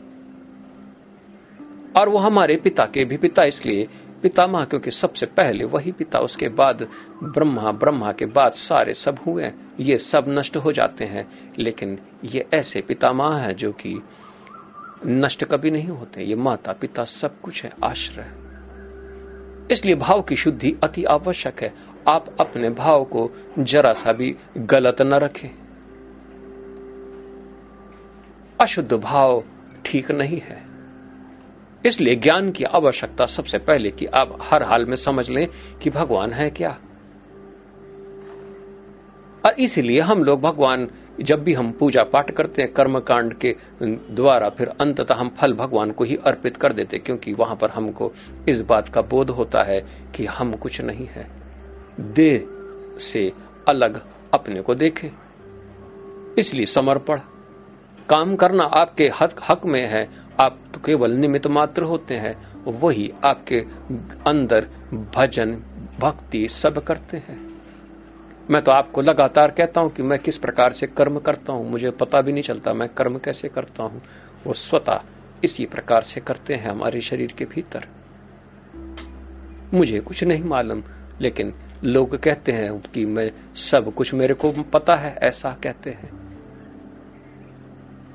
और 1.97 2.09
वो 2.09 2.17
हमारे 2.17 2.55
पिता 2.55 2.85
के 2.85 3.05
भी 3.05 3.17
पिता, 3.17 3.43
इसलिए 3.43 3.87
पितामह, 4.23 4.63
क्योंकि 4.65 4.91
सबसे 4.91 5.25
पहले 5.25 5.65
वही 5.65 5.91
पिता, 5.91 6.19
उसके 6.19 6.49
बाद 6.49 6.87
ब्रह्मा 7.23 7.71
ब्रह्मा 7.71 8.11
के 8.11 8.25
बाद 8.25 8.51
सारे 8.51 8.93
सब 8.93 9.17
हुए 9.27 9.51
ये 9.79 9.97
सब 9.97 10.25
नष्ट 10.27 10.57
हो 10.57 10.71
जाते 10.71 11.05
हैं, 11.05 11.27
लेकिन 11.59 11.99
ये 12.25 12.45
ऐसे 12.53 12.81
पितामह 12.81 13.35
है 13.35 13.53
जो 13.53 13.71
कि 13.71 13.99
नष्ट 15.05 15.45
कभी 15.45 15.71
नहीं 15.71 15.87
होते। 15.87 16.23
ये 16.23 16.35
माता 16.35 16.73
पिता 16.73 17.03
सब 17.03 17.41
कुछ 17.41 17.63
है, 17.63 17.73
आश्रय। 17.83 18.43
इसलिए 19.73 19.95
भाव 19.95 20.21
की 20.21 20.35
शुद्धि 20.35 20.75
अति 20.83 21.03
आवश्यक 21.03 21.63
है। 21.63 21.73
आप 22.07 22.35
अपने 22.39 22.69
भाव 22.69 23.03
को 23.03 23.31
जरा 23.59 23.93
सा 23.93 24.13
भी 24.13 24.35
गलत 24.57 25.01
न 25.01 25.13
रखें। 25.13 25.49
अशुद्ध 28.61 28.93
भाव 28.93 29.43
ठीक 29.85 30.11
नहीं 30.11 30.39
है। 30.39 30.63
इसलिए 31.85 32.15
ज्ञान 32.15 32.51
की 32.51 32.63
आवश्यकता 32.63 33.25
सबसे 33.25 33.57
पहले 33.57 33.91
कि 33.91 34.05
आप 34.05 34.37
हर 34.41 34.63
हाल 34.63 34.85
में 34.85 34.95
समझ 34.95 35.29
लें 35.29 35.47
कि 35.83 35.89
भगवान 35.89 36.33
है 36.33 36.49
क्या। 36.49 36.79
और 39.45 39.53
इसीलिए 39.53 39.99
हम 39.99 40.23
लोग 40.23 40.41
भगवान, 40.41 40.87
जब 41.21 41.43
भी 41.43 41.53
हम 41.53 41.71
पूजा 41.71 42.03
पाठ 42.03 42.31
करते 42.31 42.61
हैं 42.61 42.71
कर्म 42.71 42.99
कांड 42.99 43.33
के 43.33 43.55
द्वारा, 43.83 44.49
फिर 44.49 44.67
अंततः 44.67 45.15
हम 45.15 45.29
फल 45.29 45.53
भगवान 45.53 45.91
को 45.91 46.03
ही 46.03 46.15
अर्पित 46.15 46.57
कर 46.57 46.73
देते 46.73 46.97
क्योंकि 46.97 47.33
वहाँ 47.33 47.55
पर 47.55 47.69
हमको 47.69 48.13
इस 48.49 48.61
बात 48.61 48.89
का 48.89 49.01
बोध 49.01 49.29
होता 49.29 49.63
है 49.63 49.85
कि 50.15 50.25
हम 50.25 50.53
कुछ 50.53 50.81
नहीं 50.81 51.07
है। 51.07 51.31
देह 51.99 52.47
से 53.13 53.33
अलग 53.67 54.05
अपने 54.33 54.61
को 54.61 54.75
देखें। 54.75 55.09
इसलिए 56.37 56.65
समर्पण। 56.65 57.19
काम 58.09 58.35
करना 58.35 58.63
आपके 58.63 59.11
हक 59.21 59.41
हक 59.49 59.65
में 59.65 59.87
है। 59.87 60.09
आप 60.41 60.59
तो 60.73 60.79
केवल 60.85 61.11
निमित्त 61.11 61.47
मात्र 61.47 61.83
होते 61.83 62.13
हैं। 62.13 62.63
वही 62.71 63.13
आपके 63.25 63.59
अंदर 64.27 64.61
भजन, 65.15 65.51
भक्ति 65.99 66.47
सब 66.49 66.83
करते 66.83 67.17
हैं। 67.17 67.52
मैं 68.51 68.61
तो 68.61 68.71
आपको 68.71 69.01
लगातार 69.01 69.51
कहता 69.51 69.81
हूँ 69.81 69.91
कि 69.91 70.03
मैं 70.03 70.19
किस 70.19 70.37
प्रकार 70.37 70.73
से 70.73 70.87
कर्म 70.87 71.19
करता 71.19 71.53
हूँ। 71.53 71.69
मुझे 71.69 71.91
पता 71.91 72.21
भी 72.21 72.31
नहीं 72.31 72.43
चलता 72.43 72.73
मैं 72.73 72.89
कर्म 72.89 73.17
कैसे 73.17 73.49
करता 73.49 73.83
हूँ। 73.83 74.01
वो 74.47 74.53
स्वतः 74.53 75.01
इसी 75.43 75.65
प्रकार 75.65 76.03
से 76.03 76.21
करते 76.21 76.53
हैं 76.53 76.69
हमारे 76.69 77.01
शरीर 77.01 77.31
के 77.31 77.45
भीतर। 77.45 77.87
मुझे 79.73 79.99
कुछ 79.99 80.23
नहीं 80.23 80.43
मालूम, 80.43 80.83
लेकिन 81.21 81.53
लोग 81.83 82.17
कहते 82.17 82.51
हैं 82.51 82.79
कि 82.79 83.05
मैं 83.05 83.31
सब 83.55 83.93
कुछ 83.93 84.13
मेरे 84.13 84.33
को 84.33 84.51
पता 84.51 84.95
है, 84.95 85.15
ऐसा 85.15 85.57
कहते 85.63 85.89
हैं। 85.89 86.11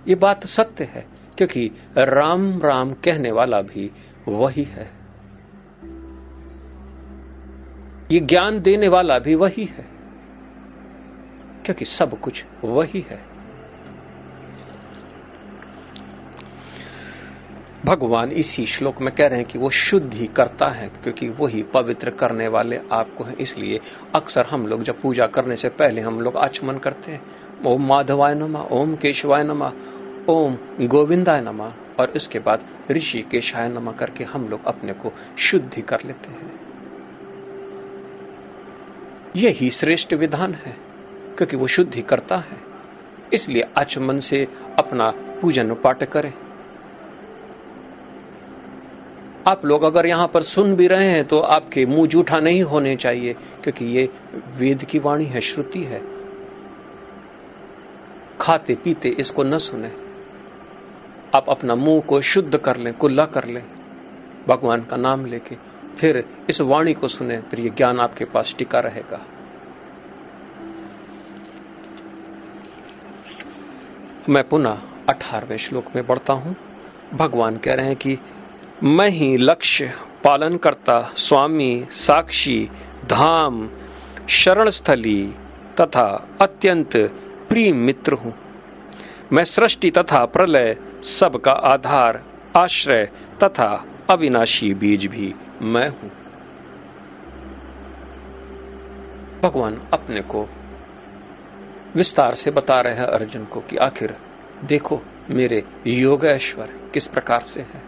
ये 0.09 0.15
बात 0.15 0.47
सत्य 0.47 0.85
है, 0.85 1.07
क्योंकि 1.37 1.71
राम 1.99 2.63
राम 2.63 2.93
कहने 2.93 3.31
वाला 3.31 3.61
भी 3.61 3.91
वही 4.29 4.63
है। 4.63 4.91
ये 8.11 8.21
ज्ञान 8.21 8.61
देने 8.61 8.89
वाला 8.89 9.19
भी 9.19 9.35
वही 9.35 9.65
है। 9.65 9.98
क्योंकि 11.69 11.85
सब 11.85 12.21
कुछ 12.21 12.45
वही 12.65 13.07
है। 13.11 13.21
भगवान 17.85 18.33
इसी 18.33 18.67
श्लोक 18.67 19.01
में 19.01 19.15
कह 19.15 19.27
रहे 19.27 19.39
हैं 19.39 19.49
कि 19.49 19.59
वो 19.59 19.71
शुद्ध 19.71 20.15
ही 20.15 20.27
करता 20.27 20.69
है, 20.69 20.89
क्योंकि 20.89 21.29
वही 21.29 21.63
पवित्र 21.63 22.11
करने 22.11 22.49
वाले 22.49 22.81
आपको 22.93 23.25
है। 23.25 23.35
इसलिए 23.41 23.81
अक्सर 24.15 24.47
हम 24.47 24.67
लोग 24.67 24.83
जब 24.83 25.01
पूजा 25.01 25.27
करने 25.27 25.57
से 25.57 25.69
पहले 25.69 26.01
हम 26.01 26.21
लोग 26.21 26.37
आचमन 26.37 26.79
करते 26.79 27.13
हैं। 27.13 27.23
ओम 27.67 27.87
माधवाय 27.87 28.35
नमा, 28.35 28.61
ओम 28.61 28.95
केशवाय 28.95 29.45
नमा, 29.45 29.73
ओम 30.29 30.59
गोविंदाय 30.87 31.41
नमा, 31.41 31.75
और 32.01 32.13
इसके 32.17 32.39
बाद 32.39 32.65
ऋषि 32.91 33.23
केशाय 33.31 33.69
नमा 33.69 33.93
करके 33.93 34.25
हम 34.25 34.49
लोग 34.49 34.65
अपने 34.65 34.93
को 34.93 35.13
शुद्धि 35.39 35.83
कर 35.83 35.99
लेते 36.05 36.29
हैं। 36.29 36.69
यही 39.37 39.71
श्रेष्ठ 39.71 40.15
विधान 40.15 40.55
है। 40.55 40.88
क्योंकि 41.39 41.57
वो 41.57 41.67
शुद्धि 41.67 42.03
करता 42.03 42.37
है। 42.39 42.57
इसलिए 43.35 43.63
आचमन 43.79 44.21
से 44.21 44.47
अपना 44.79 45.11
पूजन 45.41 45.75
पाठ 45.75 46.05
करें। 46.05 46.33
आप 49.49 49.65
लोग 49.65 49.83
अगर 49.83 50.07
यहाँ 50.07 50.27
पर 50.29 50.43
सुन 50.43 50.75
भी 50.77 50.87
रहे 50.87 51.09
हैं 51.09 51.25
तो 51.25 51.39
आपके 51.41 51.85
मुँह 51.87 52.07
जूठा 52.07 52.41
नहीं 52.41 52.63
होने 52.63 52.95
चाहिए, 52.97 53.33
क्योंकि 53.63 53.85
ये 53.87 54.09
वेद 54.57 54.85
की 54.85 54.99
वाणी 54.99 55.25
है, 55.25 55.41
श्रुति 55.41 55.85
है। 55.85 56.01
खाते 58.41 58.75
पीते 58.75 59.09
इसको 59.21 59.43
न 59.43 59.59
सुने। 59.59 59.89
आप 61.37 61.49
अपना 61.49 61.75
मुँह 61.75 62.01
को 62.01 62.21
शुद्ध 62.25 62.57
कर 62.57 62.77
लें, 62.77 62.93
कुल्ला 62.95 63.25
कर 63.27 63.45
लें, 63.45 63.65
भगवान 64.49 64.85
का 64.85 64.97
नाम 64.97 65.27
लेके, 65.27 65.57
फिर 66.01 66.25
इस 66.51 66.61
वाणी 66.61 66.95
को 66.95 67.09
सुने, 67.09 67.41
फिर 67.41 67.61
ये 67.61 67.71
ज्ञान 67.71 68.01
आपके 68.01 68.25
पास 68.25 68.55
टिका 68.59 68.81
रहेगा। 68.81 69.21
मैं 74.29 74.49
पुनः 74.49 74.79
अठारहवें 75.09 75.57
श्लोक 75.59 75.85
में 75.97 76.07
बढ़ता 76.07 76.33
हूँ। 76.33 76.57
भगवान 77.15 77.57
कह 77.57 77.75
रहे 77.75 77.87
हैं 77.87 77.97
कि 77.97 78.19
मैं 78.83 79.11
ही 79.11 79.37
लक्ष्य 79.37 79.87
पालन 80.25 80.57
करता 80.57 81.13
स्वामी, 81.17 81.87
साक्षी, 81.91 82.71
धाम 83.05 83.71
शरण 84.31 84.71
स्थली 84.71 85.35
तथा 85.81 86.29
अत्यंत 86.43 86.97
प्रिय 87.49 87.73
मित्र 87.73 88.13
हूँ। 88.13 88.35
मैं 89.33 89.45
सृष्टि 89.45 89.91
तथा 89.91 90.25
प्रलय, 90.25 90.77
सबका 91.21 91.53
आधार, 91.53 92.23
आश्रय 92.57 93.05
तथा 93.45 93.85
अविनाशी 94.11 94.75
बीज 94.75 95.07
भी 95.07 95.35
मैं 95.63 95.89
हूँ। 95.89 96.11
भगवान 99.43 99.81
अपने 99.93 100.21
को 100.21 100.49
विस्तार 101.95 102.35
से 102.35 102.51
बता 102.51 102.81
रहे 102.81 102.95
हैं 102.95 103.07
अर्जुन 103.07 103.45
को 103.45 103.61
कि 103.61 103.77
आखिर 103.77 104.17
देखो, 104.65 105.01
मेरे 105.31 105.65
योगेश्वर 105.87 106.67
किस 106.95 107.07
प्रकार 107.07 107.41
से 107.41 107.61
है। 107.61 107.83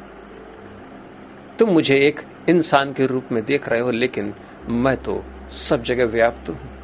तुम 1.59 1.71
मुझे 1.71 1.95
एक 1.95 2.21
इंसान 2.49 2.93
के 2.93 3.07
रूप 3.07 3.25
में 3.33 3.45
देख 3.45 3.69
रहे 3.69 3.81
हो, 3.81 3.91
लेकिन 3.91 4.35
मैं 4.69 4.97
तो 4.97 5.25
सब 5.49 5.83
जगह 5.83 6.05
व्याप्त 6.05 6.49
हूँ। 6.49 6.81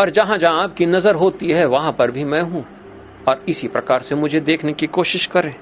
और 0.00 0.10
जहाँ 0.10 0.38
जहाँ 0.38 0.62
आपकी 0.62 0.86
नज़र 0.86 1.14
होती 1.14 1.50
है, 1.50 1.66
वहाँ 1.66 1.92
पर 1.92 2.10
भी 2.10 2.24
मैं 2.24 2.42
हूँ। 2.42 2.66
और 3.28 3.44
इसी 3.48 3.68
प्रकार 3.68 4.02
से 4.02 4.14
मुझे 4.14 4.40
देखने 4.40 4.72
की 4.72 4.86
कोशिश 4.86 5.26
करें। 5.26 5.54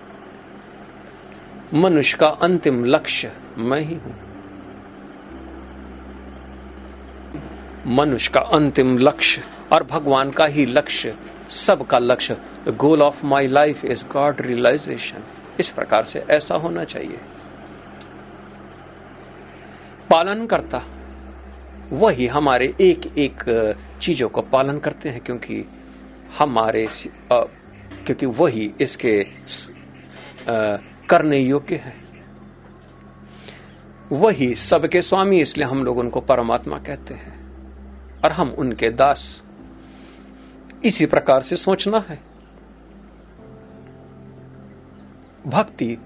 मनुष्य 1.75 2.17
का 2.17 2.27
अंतिम 2.27 2.85
लक्ष्य 2.85 3.33
मैं 3.59 3.81
ही 3.81 3.95
हूँ। 3.95 4.34
मनुष्य 7.87 8.31
का 8.35 8.41
अंतिम 8.57 8.97
लक्ष्य 8.99 9.43
और 9.73 9.83
भगवान 9.85 10.31
का 10.31 10.45
ही 10.47 10.65
लक्ष्य, 10.67 11.15
सबका 11.57 11.99
लक्ष्य 11.99 12.37
the 12.67 12.77
goal 12.77 13.03
of 13.03 13.25
my 13.27 13.47
life 13.47 13.85
is 13.85 14.05
God 14.13 14.41
realisation 14.41 15.25
इस 15.61 15.71
प्रकार 15.71 16.05
से 16.05 16.25
ऐसा 16.31 16.55
होना 16.55 16.85
चाहिए। 16.85 17.19
पालन 20.11 20.47
करता, 20.47 20.83
वही 21.93 22.27
हमारे 22.27 22.75
एक 22.81 23.07
एक 23.19 23.45
चीज़ों 24.03 24.29
को 24.29 24.43
पालन 24.43 24.79
करते 24.79 25.09
हैं 25.09 25.21
क्योंकि 25.21 25.65
हमारे 26.39 26.87
क्योंकि 27.33 28.27
वही 28.27 28.73
इसके 28.81 29.23
करने 31.09 31.39
योग्य 31.39 31.77
है। 31.77 31.95
वही 34.13 34.55
सबके 34.55 35.03
स्वामी 35.03 35.41
इसलिए 35.41 35.67
हम 35.67 35.85
लोग 35.85 35.99
उनको 35.99 36.21
परमात्मा 36.23 36.79
कहते 36.79 37.15
हैं। 37.15 37.34
और 38.25 38.33
हम 38.33 38.51
उनके 38.51 38.91
दास। 38.91 39.43
इसी 40.85 41.07
प्रकार 41.07 41.43
से 41.43 41.57
सोचना 41.57 41.99
है। 41.99 42.21
भक्ति 45.47 45.99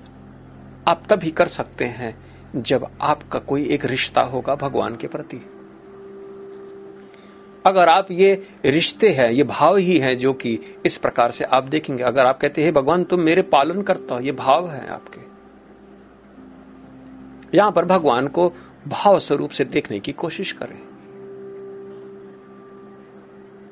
आप 0.88 1.02
तभी 1.10 1.30
कर 1.30 1.48
सकते 1.48 1.84
हैं 1.84 2.28
जब 2.62 2.86
आपका 3.00 3.38
कोई 3.38 3.68
एक 3.68 3.84
रिश्ता 3.84 4.22
होगा 4.22 4.54
भगवान 4.54 4.96
के 4.96 5.06
प्रति। 5.06 5.36
अगर 7.66 7.88
आप 7.88 8.10
ये 8.10 8.48
रिश्ते 8.64 9.08
हैं, 9.08 9.30
ये 9.30 9.42
भाव 9.42 9.76
ही 9.76 9.98
है 9.98 10.16
जो 10.16 10.32
कि 10.32 10.60
इस 10.86 10.96
प्रकार 10.96 11.30
से 11.30 11.44
आप 11.44 11.64
देखेंगे, 11.64 12.02
अगर 12.02 12.26
आप 12.26 12.40
कहते 12.40 12.64
हैं 12.64 12.72
भगवान, 12.72 13.04
तुम 13.04 13.20
मेरे 13.20 13.42
पालन 13.42 13.82
करता 13.82 14.14
हो, 14.14 14.20
ये 14.20 14.32
भाव 14.32 14.70
है 14.70 14.88
आपके। 14.88 15.20
यहाँ 17.56 17.72
पर 17.72 17.84
भगवान 17.84 18.28
को 18.28 18.52
भाव 18.88 19.18
स्वरूप 19.18 19.50
से 19.50 19.64
देखने 19.64 20.00
की 20.00 20.12
कोशिश 20.12 20.52
करें। 20.52 20.87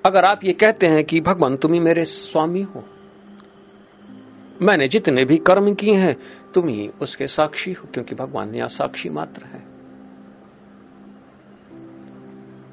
अगर 0.07 0.25
आप 0.25 0.45
ये 0.45 0.53
कहते 0.53 0.87
हैं 0.87 1.05
कि 1.05 1.21
भगवान 1.21 1.57
तुम 1.57 1.73
ही 1.73 1.81
मेरे 1.81 2.05
स्वामी 2.05 2.63
हो, 2.63 2.85
मैंने 4.63 4.89
जितने 4.89 5.25
भी 5.25 5.37
कर्म 5.37 5.75
किए 5.75 5.95
हैं, 5.95 6.17
तुम 6.55 6.69
ही 6.69 6.89
उसके 6.89 7.27
साक्षी 7.27 7.73
हो, 7.73 7.89
क्योंकि 7.95 8.15
भगवान 8.15 8.55
यहाँ 8.55 8.69
साक्षी 8.69 9.09
मात्र 9.09 9.43
है। 9.43 9.65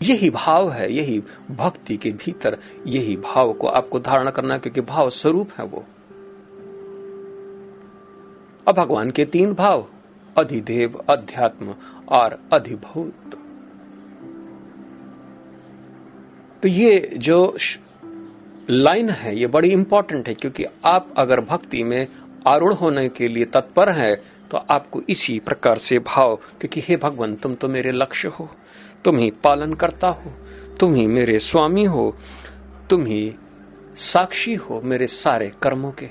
यही 0.01 0.29
भाव 0.29 0.71
है, 0.71 0.93
यही 0.93 1.23
भक्ति 1.51 1.97
के 1.97 2.11
भीतर, 2.11 2.57
यही 2.87 3.15
भाव 3.15 3.53
को 3.53 3.67
आपको 3.67 3.99
धारण 3.99 4.29
करना, 4.29 4.57
क्योंकि 4.57 4.81
भाव 4.81 5.09
स्वरूप 5.09 5.49
है 5.57 5.65
वो। 5.65 5.85
अब 8.67 8.75
भगवान 8.75 9.11
के 9.11 9.25
तीन 9.25 9.53
भाव, 9.53 9.87
अधिदेव, 10.37 11.05
अध्यात्म 11.09 11.75
और 12.09 12.49
अधिभूत। 12.53 13.42
तो 16.63 16.69
ये 16.69 16.99
जो 17.17 17.57
लाइन 18.69 19.09
है, 19.09 19.35
ये 19.39 19.47
बड़ी 19.47 19.69
इंपॉर्टेंट 19.69 20.27
है, 20.27 20.33
क्योंकि 20.33 20.65
आप 20.85 21.13
अगर 21.17 21.39
भक्ति 21.41 21.83
में 21.83 22.07
आरूढ़ 22.47 22.73
होने 22.73 23.07
के 23.09 23.27
लिए 23.27 23.45
तत्पर 23.45 23.89
है 23.89 24.15
तो 24.51 24.57
आपको 24.71 25.01
इसी 25.09 25.37
प्रकार 25.39 25.77
से 25.77 25.97
भाव, 25.99 26.35
क्योंकि 26.35 26.81
हे 26.81 26.97
भगवान, 26.97 27.35
तुम 27.35 27.55
तो 27.55 27.67
मेरे 27.67 27.91
लक्ष्य 27.91 28.27
हो, 28.29 28.49
तुम 29.05 29.17
ही 29.17 29.29
पालन 29.43 29.73
करता 29.73 30.07
हो, 30.07 30.31
तुम 30.79 30.95
ही 30.95 31.05
मेरे 31.07 31.37
स्वामी 31.39 31.83
हो, 31.85 32.15
तुम 32.89 33.05
ही 33.05 33.35
साक्षी 34.03 34.53
हो 34.55 34.79
मेरे 34.83 35.07
सारे 35.07 35.51
कर्मों 35.63 35.91
के। 35.91 36.09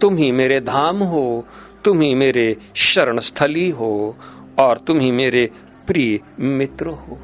तुम 0.00 0.16
ही 0.16 0.30
मेरे 0.32 0.60
धाम 0.60 1.02
हो, 1.02 1.46
तुम 1.84 2.00
ही 2.00 2.14
मेरे 2.14 2.56
शरण 2.76 3.20
स्थली 3.20 3.68
हो, 3.70 4.16
और 4.58 4.78
तुम 4.78 5.00
ही 5.00 5.10
मेरे 5.10 5.48
प्रिय 5.86 6.18
मित्र 6.40 6.86
हो। 6.88 7.20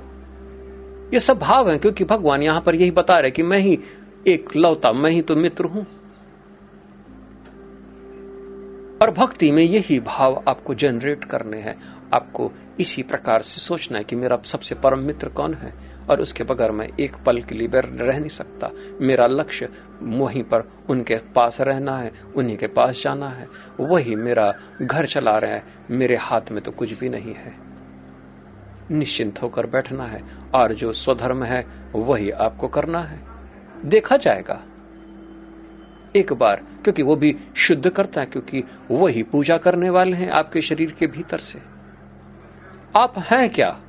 ये 1.14 1.20
सब 1.20 1.38
भाव 1.38 1.70
है, 1.70 1.79
क्योंकि 1.79 2.05
भगवान 2.05 2.42
यहाँ 2.42 2.61
पर 2.61 2.75
यही 2.75 2.90
बता 2.90 3.18
रहे 3.20 3.31
कि 3.31 3.42
मैं 3.42 3.59
ही 3.59 3.79
एक 4.29 4.57
लौता, 4.57 4.92
मैं 4.92 5.11
ही 5.11 5.23
तो 5.23 5.37
मित्र 5.37 5.64
हूँ। 5.64 5.87
और 9.03 9.11
भक्ति 9.11 9.51
में 9.51 9.62
यही 9.62 10.01
भाव 10.01 10.42
आपको 10.49 10.75
जनरेट 10.75 11.25
करने 11.25 11.57
हैं। 11.57 11.77
आपको 12.14 12.51
इसी 12.81 13.03
प्रकार 13.03 13.42
से 13.42 13.61
सोचना 13.61 13.99
है 13.99 14.05
कि 14.05 14.16
मेरा 14.16 14.38
सबसे 14.44 14.75
परम 14.75 14.99
मित्र 14.99 15.29
कौन 15.29 15.55
है, 15.55 15.73
और 16.11 16.20
उसके 16.20 16.44
बगैर 16.44 16.70
मैं 16.70 16.88
एक 17.01 17.16
पल 17.27 17.40
के 17.42 17.55
लिए 17.55 17.68
रह 17.75 18.18
नहीं 18.18 18.29
सकता। 18.29 18.70
मेरा 19.01 19.27
लक्ष्य 19.27 19.68
वहीं 20.03 20.42
पर 20.42 20.68
उनके 20.90 21.16
पास 21.16 21.57
रहना 21.61 21.96
है, 21.99 22.12
उन्हीं 22.37 22.57
के 22.57 22.66
पास 22.66 23.01
जाना 23.05 23.29
है। 23.29 23.49
वही 23.81 24.14
मेरा 24.14 24.55
घर 24.83 25.07
चला 25.07 25.38
रहे 25.38 25.51
हैं, 25.51 25.64
मेरे 25.90 26.16
हाथ 26.16 26.53
में 26.53 26.62
तो 26.62 26.70
कुछ 26.70 26.92
भी 26.92 27.09
नहीं 27.09 27.35
है। 27.35 27.69
निश्चिंत 28.90 29.42
होकर 29.42 29.66
बैठना 29.66 30.05
है 30.05 30.22
और 30.55 30.74
जो 30.74 30.92
स्वधर्म 30.92 31.44
है, 31.44 31.66
वही 31.94 32.31
आपको 32.31 32.68
करना 32.68 32.98
है। 32.98 33.20
देखा 33.85 34.16
जाएगा। 34.16 34.62
एक 36.16 36.33
बार, 36.33 36.57
क्योंकि 36.57 37.03
वो 37.03 37.16
भी 37.16 37.37
शुद्ध 37.57 37.90
करता 37.90 38.20
है, 38.20 38.26
क्योंकि 38.26 38.64
वही 38.90 39.22
पूजा 39.22 39.57
करने 39.57 39.90
वाले 39.90 40.16
हैं 40.16 40.31
आपके 40.31 40.61
शरीर 40.61 40.90
के 40.90 41.07
भीतर 41.07 41.38
से। 41.38 41.59
आप 42.96 43.18
हैं 43.18 43.50
क्या? 43.50 43.81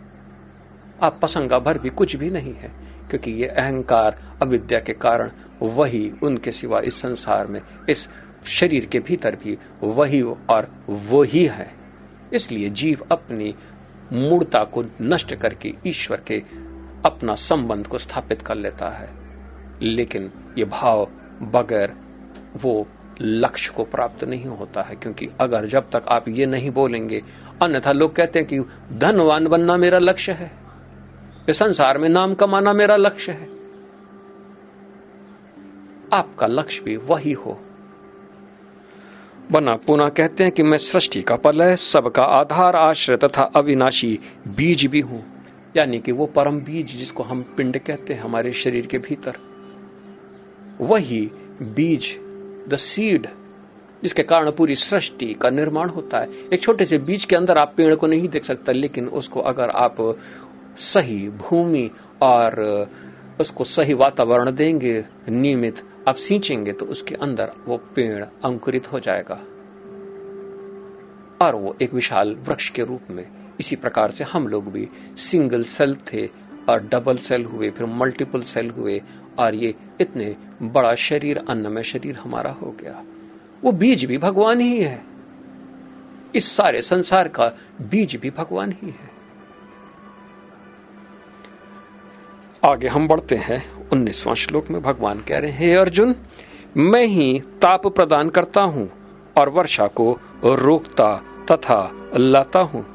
आप 1.01 1.19
पसंगा 1.21 1.59
भर 1.59 1.77
भी 1.77 1.89
कुछ 1.89 2.15
भी 2.15 2.29
नहीं 2.29 2.53
है, 2.53 2.71
क्योंकि 3.09 3.31
ये 3.31 3.47
अहंकार, 3.47 4.37
अविद्या 4.41 4.79
के 4.79 4.93
कारण 4.93 5.31
वही 5.61 6.13
उनके 6.23 6.51
सिवा 6.51 6.79
इस 6.79 6.93
संसार 6.93 7.47
में, 7.47 7.61
इस 7.89 8.07
शरीर 8.59 8.85
के 8.85 8.99
भीतर 8.99 9.35
भी 9.35 9.57
वही 9.83 10.21
और 10.21 10.85
वही 10.89 11.45
है। 11.45 11.71
इसलिए 12.33 12.69
जीव 12.69 13.07
अपनी 13.11 13.55
मूर्ता 14.13 14.63
को 14.63 14.83
नष्ट 15.01 15.35
करके 15.35 15.73
ईश्वर 15.87 16.17
के 16.17 16.43
अपना 17.05 17.35
संबंध 17.35 17.87
को 17.87 17.97
स्थापित 17.97 18.41
कर 18.41 18.55
लेता 18.55 18.89
है। 18.89 19.09
लेकिन 19.81 20.31
ये 20.57 20.65
भाव 20.65 21.05
बगैर 21.41 21.93
वो 22.61 22.87
लक्ष्य 23.21 23.73
को 23.75 23.83
प्राप्त 23.83 24.23
नहीं 24.23 24.45
होता 24.45 24.81
है, 24.81 24.95
क्योंकि 24.95 25.27
अगर 25.41 25.65
जब 25.65 25.89
तक 25.89 26.03
आप 26.07 26.29
ये 26.29 26.45
नहीं 26.45 26.71
बोलेंगे, 26.71 27.21
अन्यथा 27.61 27.91
लोग 27.91 28.15
कहते 28.15 28.39
हैं 28.39 28.47
कि 28.47 28.59
धनवान 28.97 29.47
बनना 29.47 29.77
मेरा 29.77 29.99
लक्ष्य 29.99 30.31
है, 30.31 30.51
इस 31.49 31.55
संसार 31.55 31.97
में 31.97 32.09
नाम 32.09 32.33
कमाना 32.33 32.73
मेरा 32.73 32.95
लक्ष्य 32.95 33.31
है। 33.31 33.49
आपका 36.13 36.47
लक्ष्य 36.47 36.81
भी 36.81 36.97
वही 36.97 37.31
हो। 37.31 37.61
बना 39.51 39.75
पुनः 39.75 40.09
कहते 40.09 40.43
हैं 40.43 40.51
कि 40.51 40.63
मैं 40.63 40.77
सृष्टि 40.77 41.21
का 41.21 41.35
पलय 41.35 41.75
सबका 41.75 42.23
आधार, 42.23 42.75
आश्रय 42.75 43.17
तथा 43.17 43.43
अविनाशी 43.55 44.19
बीज 44.47 44.85
भी 44.85 44.99
हूँ। 44.99 45.23
यानी 45.77 45.99
कि 45.99 46.11
वो 46.11 46.25
परम 46.25 46.59
बीज 46.59 46.95
जिसको 46.97 47.23
हम 47.23 47.41
पिंड 47.57 47.77
कहते 47.77 48.13
हैं 48.13 48.21
हमारे 48.21 48.53
शरीर 48.53 48.85
के 48.85 48.97
भीतर। 48.97 49.37
वही 50.81 51.21
बीज 51.61 52.07
द 52.69 52.77
सीड 52.77 53.27
जिसके 54.03 54.23
कारण 54.23 54.51
पूरी 54.51 54.75
सृष्टि 54.75 55.33
का 55.33 55.49
निर्माण 55.49 55.89
होता 55.89 56.19
है। 56.19 56.27
एक 56.53 56.63
छोटे 56.63 56.85
से 56.85 56.97
बीज 56.97 57.25
के 57.25 57.35
अंदर 57.35 57.57
आप 57.57 57.73
पेड़ 57.77 57.93
को 57.95 58.07
नहीं 58.07 58.27
देख 58.29 58.45
सकते, 58.45 58.73
लेकिन 58.73 59.07
उसको 59.07 59.39
अगर 59.39 59.69
आप 59.69 59.95
सही 60.77 61.27
भूमि 61.29 61.89
और 62.21 62.87
उसको 63.39 63.63
सही 63.63 63.93
वातावरण 63.93 64.55
देंगे, 64.55 65.03
नियमित 65.29 65.83
आप 66.07 66.15
सींचेंगे 66.15 66.73
तो 66.73 66.85
उसके 66.85 67.15
अंदर 67.15 67.51
वो 67.65 67.77
पेड़ 67.77 68.25
अंकुरित 68.45 68.91
हो 68.91 68.99
जाएगा। 68.99 69.35
और 71.45 71.55
वो 71.55 71.77
एक 71.81 71.93
विशाल 71.93 72.35
वृक्ष 72.35 72.69
के 72.69 72.83
रूप 72.83 73.01
में 73.09 73.27
इसी 73.59 73.75
प्रकार 73.75 74.11
से 74.11 74.23
हम 74.23 74.47
लोग 74.47 74.71
भी 74.71 74.89
सिंगल 75.15 75.63
सेल 75.63 75.95
थे 75.95 76.29
और 76.69 76.87
डबल 76.87 77.17
सेल 77.17 77.45
हुए, 77.45 77.69
फिर 77.69 77.85
मल्टीपल 77.85 78.41
सेल 78.41 78.69
हुए, 78.69 79.01
और 79.39 79.55
ये 79.55 79.75
इतने 80.01 80.35
बड़ा 80.61 80.95
शरीर, 80.95 81.37
अन्नमय 81.49 81.83
शरीर 81.83 82.15
हमारा 82.15 82.51
हो 82.51 82.71
गया। 82.71 83.03
वो 83.63 83.71
बीज 83.71 84.05
भी 84.05 84.17
भगवान 84.17 84.61
ही 84.61 84.83
है। 84.83 85.03
इस 86.35 86.57
सारे 86.57 86.81
संसार 86.81 87.27
का 87.27 87.47
बीज 87.81 88.15
भी 88.15 88.29
भगवान 88.29 88.71
ही 88.71 88.89
है। 88.89 89.09
आगे 92.65 92.87
हम 92.87 93.07
बढ़ते 93.07 93.35
हैं। 93.35 93.80
उन्नीसवां 93.93 94.35
श्लोक 94.35 94.69
में 94.71 94.81
भगवान 94.81 95.19
कह 95.19 95.39
रहे 95.39 95.51
हैं 95.51 95.77
अर्जुन, 95.77 96.15
मैं 96.77 97.05
ही 97.05 97.39
ताप 97.61 97.87
प्रदान 97.87 98.29
करता 98.29 98.61
हूँ 98.61 98.89
और 99.37 99.49
वर्षा 99.49 99.87
को 99.87 100.11
रोकता 100.45 101.15
तथा 101.51 101.79
लाता 102.15 102.59
हूँ। 102.61 102.85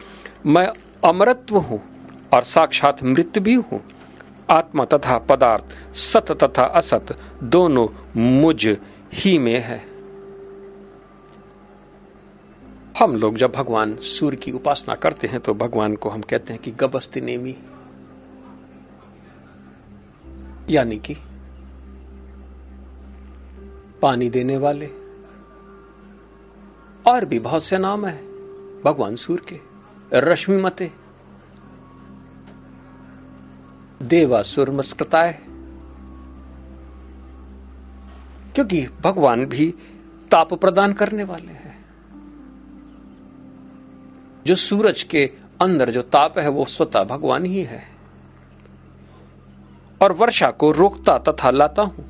मैं 0.47 0.67
अमरत्व 1.05 1.59
हूँ 1.59 1.81
और 2.35 2.43
साक्षात 2.45 3.03
मृत्यु 3.03 3.43
भी 3.43 3.55
हूँ। 3.55 3.81
आत्मा 4.51 4.85
तथा 4.85 5.19
पदार्थ, 5.19 5.77
सत 5.95 6.33
तथा 6.43 6.65
असत, 6.77 7.17
दोनों 7.43 7.87
मुझ 8.17 8.67
ही 9.15 9.39
में 9.39 9.61
है। 9.61 9.79
हम 12.99 13.17
लोग 13.17 13.37
जब 13.37 13.53
भगवान 13.53 13.97
सूर्य 14.01 14.37
की 14.37 14.51
उपासना 14.51 14.95
करते 14.95 15.27
हैं 15.27 15.41
तो 15.41 15.55
भगवान 15.55 15.97
को 15.97 16.09
हम 16.09 16.21
कहते 16.21 16.53
हैं 16.53 16.63
कि 16.63 16.71
गबस्ती 16.71 17.21
नेमी। 17.21 17.57
यानी 20.71 20.99
कि 20.99 21.17
पानी 24.03 24.31
देने 24.31 24.57
वाले। 24.57 24.87
और 27.11 27.25
भी 27.25 27.39
बहुत 27.39 27.63
से 27.63 27.79
नाम 27.79 28.07
है, 28.07 28.23
भगवान 28.83 29.17
सूर्य 29.17 29.43
के, 29.49 29.61
रश्मि 30.19 30.57
मते। 30.57 30.93
देवासुर 34.03 34.71
मस्कृताय 34.71 35.33
क्योंकि 38.55 38.87
भगवान 38.87 39.47
भी 39.47 39.75
ताप 40.31 40.55
प्रदान 40.55 40.93
करने 40.93 41.25
वाले 41.25 41.53
हैं। 41.53 41.85
जो 44.47 44.55
सूरज 44.55 45.03
के 45.03 45.31
अंदर 45.61 45.91
जो 45.91 46.03
ताप 46.03 46.39
है, 46.39 46.49
वो 46.49 46.65
स्वतः 46.65 47.05
भगवान 47.05 47.45
ही 47.45 47.63
है। 47.63 47.96
और 50.01 50.13
वर्षा 50.15 50.51
को 50.53 50.71
रोकता 50.73 51.17
तथा 51.21 51.51
लाता 51.51 51.83
हूँ। 51.85 52.05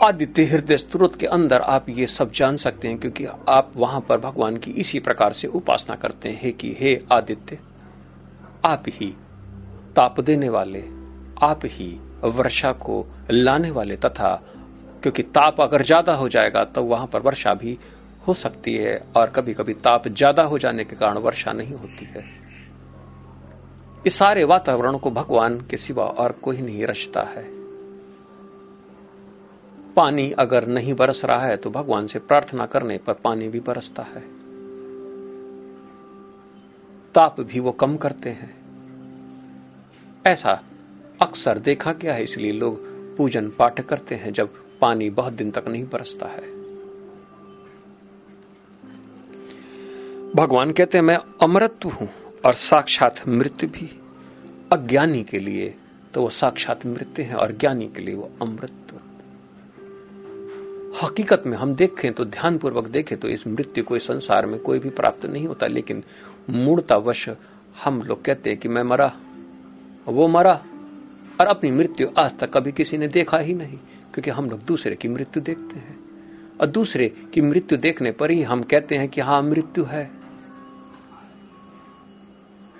आदित्य 0.00 0.44
हृदय 0.44 0.76
स्त्रोत 0.76 1.18
के 1.20 1.26
अंदर 1.28 1.60
आप 1.62 1.88
ये 1.88 2.06
सब 2.08 2.32
जान 2.32 2.56
सकते 2.56 2.88
हैं, 2.88 2.98
क्योंकि 2.98 3.26
आप 3.48 3.72
वहाँ 3.76 4.00
पर 4.08 4.18
भगवान 4.20 4.56
की 4.56 4.70
इसी 4.72 5.00
प्रकार 5.00 5.32
से 5.32 5.48
उपासना 5.50 5.94
करते 5.96 6.28
हैं 6.32 6.52
कि 6.52 6.74
हे 6.80 6.94
आदित्य, 7.12 7.58
आप 8.64 8.84
ही 8.90 9.10
ताप 9.96 10.20
देने 10.20 10.48
वाले, 10.48 10.82
आप 11.42 11.60
ही 11.66 11.88
वर्षा 12.26 12.72
को 12.74 13.04
लाने 13.30 13.70
वाले 13.70 13.96
तथा, 13.96 14.34
क्योंकि 15.02 15.22
ताप 15.22 15.60
अगर 15.60 15.84
ज़्यादा 15.84 16.14
हो 16.14 16.28
जाएगा 16.28 16.64
तो 16.66 16.82
वहाँ 16.84 17.06
पर 17.06 17.22
वर्षा 17.22 17.54
भी 17.54 17.78
हो 18.22 18.34
सकती 18.34 18.74
है, 18.74 18.96
और 19.16 19.30
कभी 19.30 19.54
कभी 19.54 19.74
ताप 19.80 20.08
ज़्यादा 20.08 20.42
हो 20.42 20.58
जाने 20.58 20.84
के 20.84 20.96
कारण 20.96 21.18
वर्षा 21.20 21.52
नहीं 21.52 21.74
होती 21.74 22.06
है। 22.06 22.24
इस 24.06 24.14
सारे 24.14 24.44
वातावरण 24.44 24.96
को 24.98 25.10
भगवान 25.10 25.60
के 25.60 25.76
सिवा 25.76 26.04
और 26.04 26.32
कोई 26.32 26.56
नहीं 26.56 26.86
रचता 26.86 27.22
है। 27.22 27.42
पानी 29.94 30.30
अगर 30.30 30.66
नहीं 30.66 30.94
बरस 30.94 31.20
रहा 31.24 31.46
है 31.46 31.56
तो 31.56 31.70
भगवान 31.70 32.06
से 32.06 32.18
प्रार्थना 32.18 32.66
करने 32.66 32.98
पर 32.98 33.12
पानी 33.14 33.48
भी 33.48 33.60
बरसता 33.60 34.02
है। 34.02 34.20
ताप 37.14 37.40
भी 37.40 37.60
वो 37.60 37.72
कम 37.72 37.96
करते 37.96 38.30
हैं। 38.30 38.52
ऐसा 40.26 40.62
अक्सर 41.22 41.58
देखा 41.58 41.92
गया 41.92 42.14
है, 42.14 42.24
इसलिए 42.24 42.52
लोग 42.52 42.78
पूजन 43.16 43.48
पाठ 43.48 43.80
करते 43.80 44.14
हैं 44.14 44.32
जब 44.32 44.52
पानी 44.80 45.10
बहुत 45.10 45.32
दिन 45.32 45.50
तक 45.50 45.68
नहीं 45.68 45.84
बरसता 45.84 46.26
है। 46.26 46.52
भगवान 50.34 50.72
कहते 50.72 50.98
हैं, 50.98 51.04
मैं 51.04 51.18
अमृत 51.42 51.78
हूँ। 51.84 52.08
और 52.44 52.54
साक्षात 52.54 53.22
मृत्यु 53.28 53.68
भी। 53.68 53.90
अज्ञानी 54.72 55.22
के 55.22 55.38
लिए 55.38 55.74
तो 56.14 56.22
वो 56.22 56.28
साक्षात 56.30 56.86
मृत्यु 56.86 57.24
है 57.24 57.34
और 57.34 57.52
ज्ञानी 57.52 57.86
के 57.86 58.02
लिए 58.02 58.14
वो 58.14 58.30
अमृत। 58.42 59.00
हकीकत 61.02 61.42
में 61.46 61.56
हम 61.58 61.74
देखें 61.74 62.12
तो 62.12 62.24
ध्यानपूर्वक 62.24 62.88
देखें 62.88 63.18
तो 63.18 63.28
इस 63.28 63.46
मृत्यु 63.46 63.84
को 63.84 63.96
इस 63.96 64.02
संसार 64.02 64.46
में 64.46 64.58
कोई 64.60 64.78
भी 64.78 64.90
प्राप्त 64.90 65.26
नहीं 65.26 65.46
होता, 65.46 65.66
लेकिन 65.66 66.02
मूर्तावश 66.50 67.28
हम 67.84 68.02
लोग 68.02 68.24
कहते 68.24 68.50
हैं 68.50 68.58
कि 68.58 68.68
मैं 68.68 68.82
मरा। 68.82 69.12
वो 70.08 70.28
मरा 70.28 70.54
और 71.40 71.46
अपनी 71.46 71.70
मृत्यु 71.70 72.08
आज 72.18 72.38
तक 72.38 72.52
कभी 72.52 72.72
किसी 72.72 72.98
ने 72.98 73.08
देखा 73.08 73.38
ही 73.38 73.54
नहीं, 73.54 73.78
क्योंकि 74.14 74.30
हम 74.30 74.50
लोग 74.50 74.64
दूसरे 74.64 74.96
की 74.96 75.08
मृत्यु 75.08 75.42
देखते 75.42 75.78
हैं। 75.78 75.98
और 76.60 76.66
दूसरे 76.66 77.08
की 77.34 77.40
मृत्यु 77.40 77.78
देखने 77.78 78.12
पर 78.12 78.30
ही 78.30 78.42
हम 78.42 78.62
कहते 78.62 78.94
हैं 78.94 79.08
कि 79.08 79.20
हाँ 79.20 79.42
मृत्यु 79.42 79.84
है। 79.84 80.23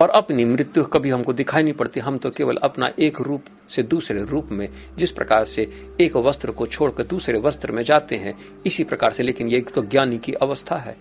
और 0.04 0.10
अपनी 0.10 0.44
मृत्यु 0.44 0.82
कभी 0.84 1.10
हमको 1.10 1.32
दिखाई 1.32 1.62
नहीं 1.62 1.72
पड़ती। 1.72 2.00
हम 2.00 2.16
तो 2.18 2.30
केवल 2.30 2.56
अपना 2.62 2.90
एक 2.98 3.20
रूप 3.20 3.44
से 3.70 3.82
दूसरे 3.82 4.24
रूप 4.24 4.48
में, 4.52 4.68
जिस 4.98 5.10
प्रकार 5.10 5.44
से 5.46 5.62
एक 6.00 6.16
वस्त्र 6.18 6.50
को 6.50 6.66
छोड़कर 6.66 7.04
दूसरे 7.04 7.38
वस्त्र 7.40 7.72
में 7.72 7.82
जाते 7.82 8.16
हैं, 8.16 8.34
इसी 8.66 8.84
प्रकार 8.84 9.12
से। 9.12 9.22
लेकिन 9.22 9.48
ये 9.48 9.60
तो 9.74 9.82
ज्ञानी 9.82 10.18
की 10.18 10.32
अवस्था 10.32 10.76
है। 10.76 10.96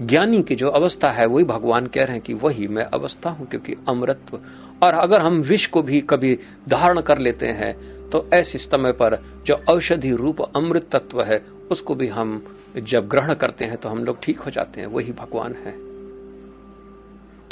ज्ञानी 0.00 0.42
की 0.42 0.54
जो 0.54 0.68
अवस्था 0.70 1.10
है, 1.10 1.26
वही 1.26 1.44
भगवान 1.44 1.86
कह 1.86 2.04
रहे 2.04 2.12
हैं 2.12 2.22
कि 2.22 2.34
वही 2.34 2.66
मैं 2.68 2.84
अवस्था 2.84 3.30
हूँ, 3.30 3.48
क्योंकि 3.48 3.74
अमृत्व 3.88 4.40
और 4.82 4.94
अगर 4.94 5.20
हम 5.20 5.40
विष 5.42 5.66
को 5.66 5.82
भी 5.82 6.00
कभी 6.00 6.38
धारण 6.68 7.00
कर 7.00 7.18
लेते 7.18 7.46
हैं 7.46 7.74
तो 8.10 8.28
ऐसे 8.34 8.58
समय 8.58 8.92
पर 8.92 9.22
जो 9.46 9.54
औषधि 9.68 10.10
रूप 10.12 10.40
अमृत 10.56 10.88
तत्व 10.92 11.22
है, 11.22 11.44
उसको 11.70 11.94
भी 11.94 12.08
हम 12.08 12.42
जब 12.78 13.08
ग्रहण 13.08 13.34
करते 13.34 13.64
हैं 13.64 13.76
तो 13.76 13.88
हम 13.88 14.04
लोग 14.04 14.22
ठीक 14.22 14.40
हो 14.40 14.50
जाते 14.50 14.80
हैं। 14.80 14.88
वही 14.88 15.12
भगवान 15.12 15.54
है। 15.66 15.89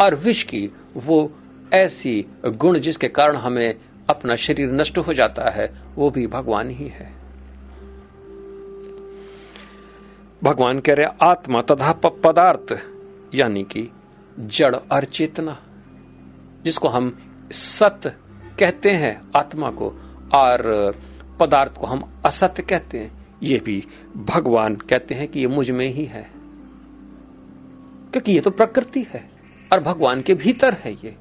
और 0.00 0.14
विष 0.14 0.42
की 0.42 0.70
वो 0.96 1.32
ऐसी 1.72 2.26
गुण 2.46 2.78
जिसके 2.78 3.08
कारण 3.08 3.36
हमें 3.36 3.74
अपना 4.10 4.36
शरीर 4.36 4.72
नष्ट 4.72 4.98
हो 4.98 5.14
जाता 5.14 5.50
है, 5.50 5.72
वो 5.94 6.10
भी 6.10 6.26
भगवान 6.26 6.70
ही 6.70 6.88
है। 6.88 7.18
भगवान 10.44 10.80
कह 10.80 10.94
रहे, 10.94 11.06
आत्मा 11.22 11.60
तथा 11.60 11.92
पदार्थ, 11.92 12.78
यानी 13.34 13.62
कि 13.62 13.92
जड़ 14.40 14.74
और 14.74 15.04
चेतना, 15.04 15.58
जिसको 16.64 16.88
हम 16.88 17.18
सत 17.52 18.00
कहते 18.58 18.90
हैं, 18.90 19.20
आत्मा 19.36 19.70
को, 19.70 19.88
और 20.34 20.92
पदार्थ 21.40 21.72
को 21.72 21.86
हम 21.86 22.22
असत 22.24 22.54
कहते 22.60 22.98
हैं, 22.98 23.38
ये 23.42 23.58
भी 23.58 23.84
भगवान 24.16 24.76
कहते 24.76 25.14
हैं 25.14 25.28
कि 25.28 25.40
ये 25.40 25.46
मुझमें 25.46 25.88
ही 25.88 26.04
है, 26.04 26.30
क्योंकि 28.12 28.32
ये 28.32 28.40
तो 28.40 28.50
प्रकृति 28.50 29.06
है। 29.10 29.37
और 29.72 29.80
भगवान 29.80 30.22
के 30.22 30.34
भीतर 30.34 30.74
है 30.74 30.92
ये। 30.92 31.16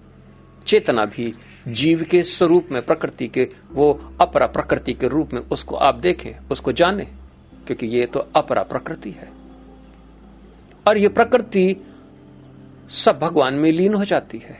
चेतना 0.68 1.06
भी 1.06 1.34
जीव 1.68 2.04
के 2.04 2.24
स्वरूप 2.24 2.68
में, 2.72 2.82
प्रकृति 2.82 3.28
के, 3.28 3.50
वो 3.72 4.18
अपरा 4.22 4.48
प्रकृति 4.48 4.94
के 4.94 5.08
रूप 5.08 5.34
में, 5.34 5.42
उसको 5.42 5.76
आप 5.76 5.96
देखें, 5.96 6.48
उसको 6.52 6.72
जाने, 6.72 7.06
क्योंकि 7.66 7.86
ये 7.86 8.06
तो 8.06 8.20
अपरा 8.20 8.64
प्रकृति 8.64 9.12
है। 9.12 9.32
और 10.88 10.98
ये 10.98 11.08
प्रकृति 11.08 11.78
सब 12.90 13.20
भगवान 13.20 13.54
में 13.54 13.72
लीन 13.72 13.94
हो 13.94 14.06
जाती 14.06 14.38
है। 14.38 14.58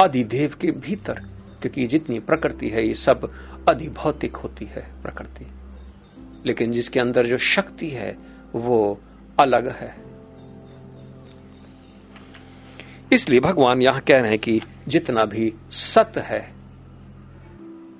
अधिदेव 0.00 0.54
के 0.60 0.70
भीतर, 0.70 1.14
क्योंकि 1.60 1.86
जितनी 1.86 2.20
प्रकृति 2.20 2.68
है, 2.68 2.88
ये 2.88 2.94
सब 2.94 3.32
अधिभौतिक 3.68 4.36
होती 4.36 4.64
है 4.64 5.02
प्रकृति। 5.02 5.46
लेकिन 6.46 6.72
जिसके 6.72 7.00
अंदर 7.00 7.26
जो 7.26 7.38
शक्ति 7.38 7.88
है, 7.88 8.18
वो 8.54 9.00
अलग 9.40 9.68
है। 9.68 10.07
इसलिए 13.12 13.40
भगवान 13.40 13.82
यहाँ 13.82 14.00
कह 14.00 14.20
रहे 14.20 14.30
हैं 14.30 14.38
कि 14.38 14.60
जितना 14.88 15.24
भी 15.24 15.54
सत 15.70 16.12
है 16.16 16.52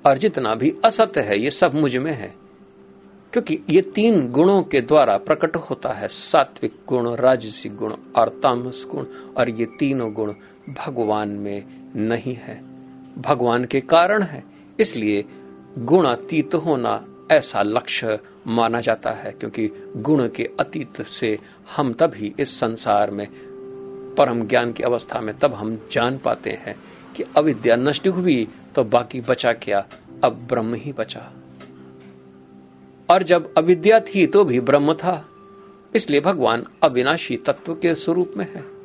और 0.05 0.17
जितना 0.17 0.55
भी 0.55 0.75
असत 0.85 1.11
है, 1.17 1.39
ये 1.39 1.49
सब 1.49 1.75
मुझमें 1.75 2.13
है। 2.13 2.35
क्योंकि 3.33 3.59
ये 3.69 3.81
तीन 3.81 4.31
गुणों 4.31 4.63
के 4.63 4.81
द्वारा 4.81 5.17
प्रकट 5.17 5.55
होता 5.55 5.89
है, 5.89 6.07
सात्विक 6.07 6.75
गुण 6.87 7.15
राजसिक 7.15 7.75
गुण 7.75 7.93
और 8.15 8.29
तामस 8.29 8.85
गुण, 8.91 9.05
और 9.37 9.49
ये 9.49 9.65
तीनों 9.65 10.13
गुण 10.13 10.33
भगवान 10.69 11.29
में 11.29 11.63
नहीं 11.95 12.35
है। 12.35 12.61
भगवान 13.21 13.65
के 13.65 13.79
कारण 13.79 14.23
है, 14.23 14.43
इसलिए 14.79 15.25
गुणातीत 15.77 16.55
होना 16.55 17.05
ऐसा 17.31 17.61
लक्ष्य 17.61 18.19
माना 18.47 18.81
जाता 18.81 19.09
है, 19.09 19.31
क्योंकि 19.31 19.69
गुण 19.95 20.27
के 20.27 20.49
अतीत 20.59 21.01
से 21.01 21.39
हम 21.75 21.93
तभी 21.93 22.35
इस 22.39 22.59
संसार 22.59 23.11
में 23.11 23.27
परम 24.19 24.47
ज्ञान 24.47 24.71
की 24.71 24.83
अवस्था 24.83 25.21
में, 25.21 25.39
तब 25.39 25.53
हम 25.53 25.87
जान 25.91 26.17
पाते 26.17 26.49
हैं 26.49 26.75
कि 27.15 27.23
अविद्या 27.37 27.75
नष्ट 27.75 28.07
हुई 28.07 28.47
तो 28.75 28.83
बाकी 28.83 29.21
बचा 29.21 29.53
क्या? 29.53 29.85
अब 30.23 30.33
ब्रह्म 30.33 30.73
ही 30.73 30.93
बचा। 30.93 31.33
और 33.09 33.23
जब 33.23 33.53
अविद्या 33.57 33.99
थी 33.99 34.27
तो 34.27 34.43
भी 34.43 34.59
ब्रह्म 34.59 34.93
था। 34.93 35.25
इसलिए 35.95 36.19
भगवान 36.19 36.65
अविनाशी 36.83 37.37
तत्व 37.37 37.73
के 37.73 37.95
स्वरूप 37.95 38.33
में 38.37 38.47
है। 38.53 38.79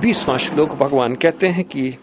बीसवां 0.00 0.38
श्लोक 0.38 0.70
भगवान 0.70 1.14
कहते 1.14 1.46
हैं 1.46 1.64
कि, 1.64 1.96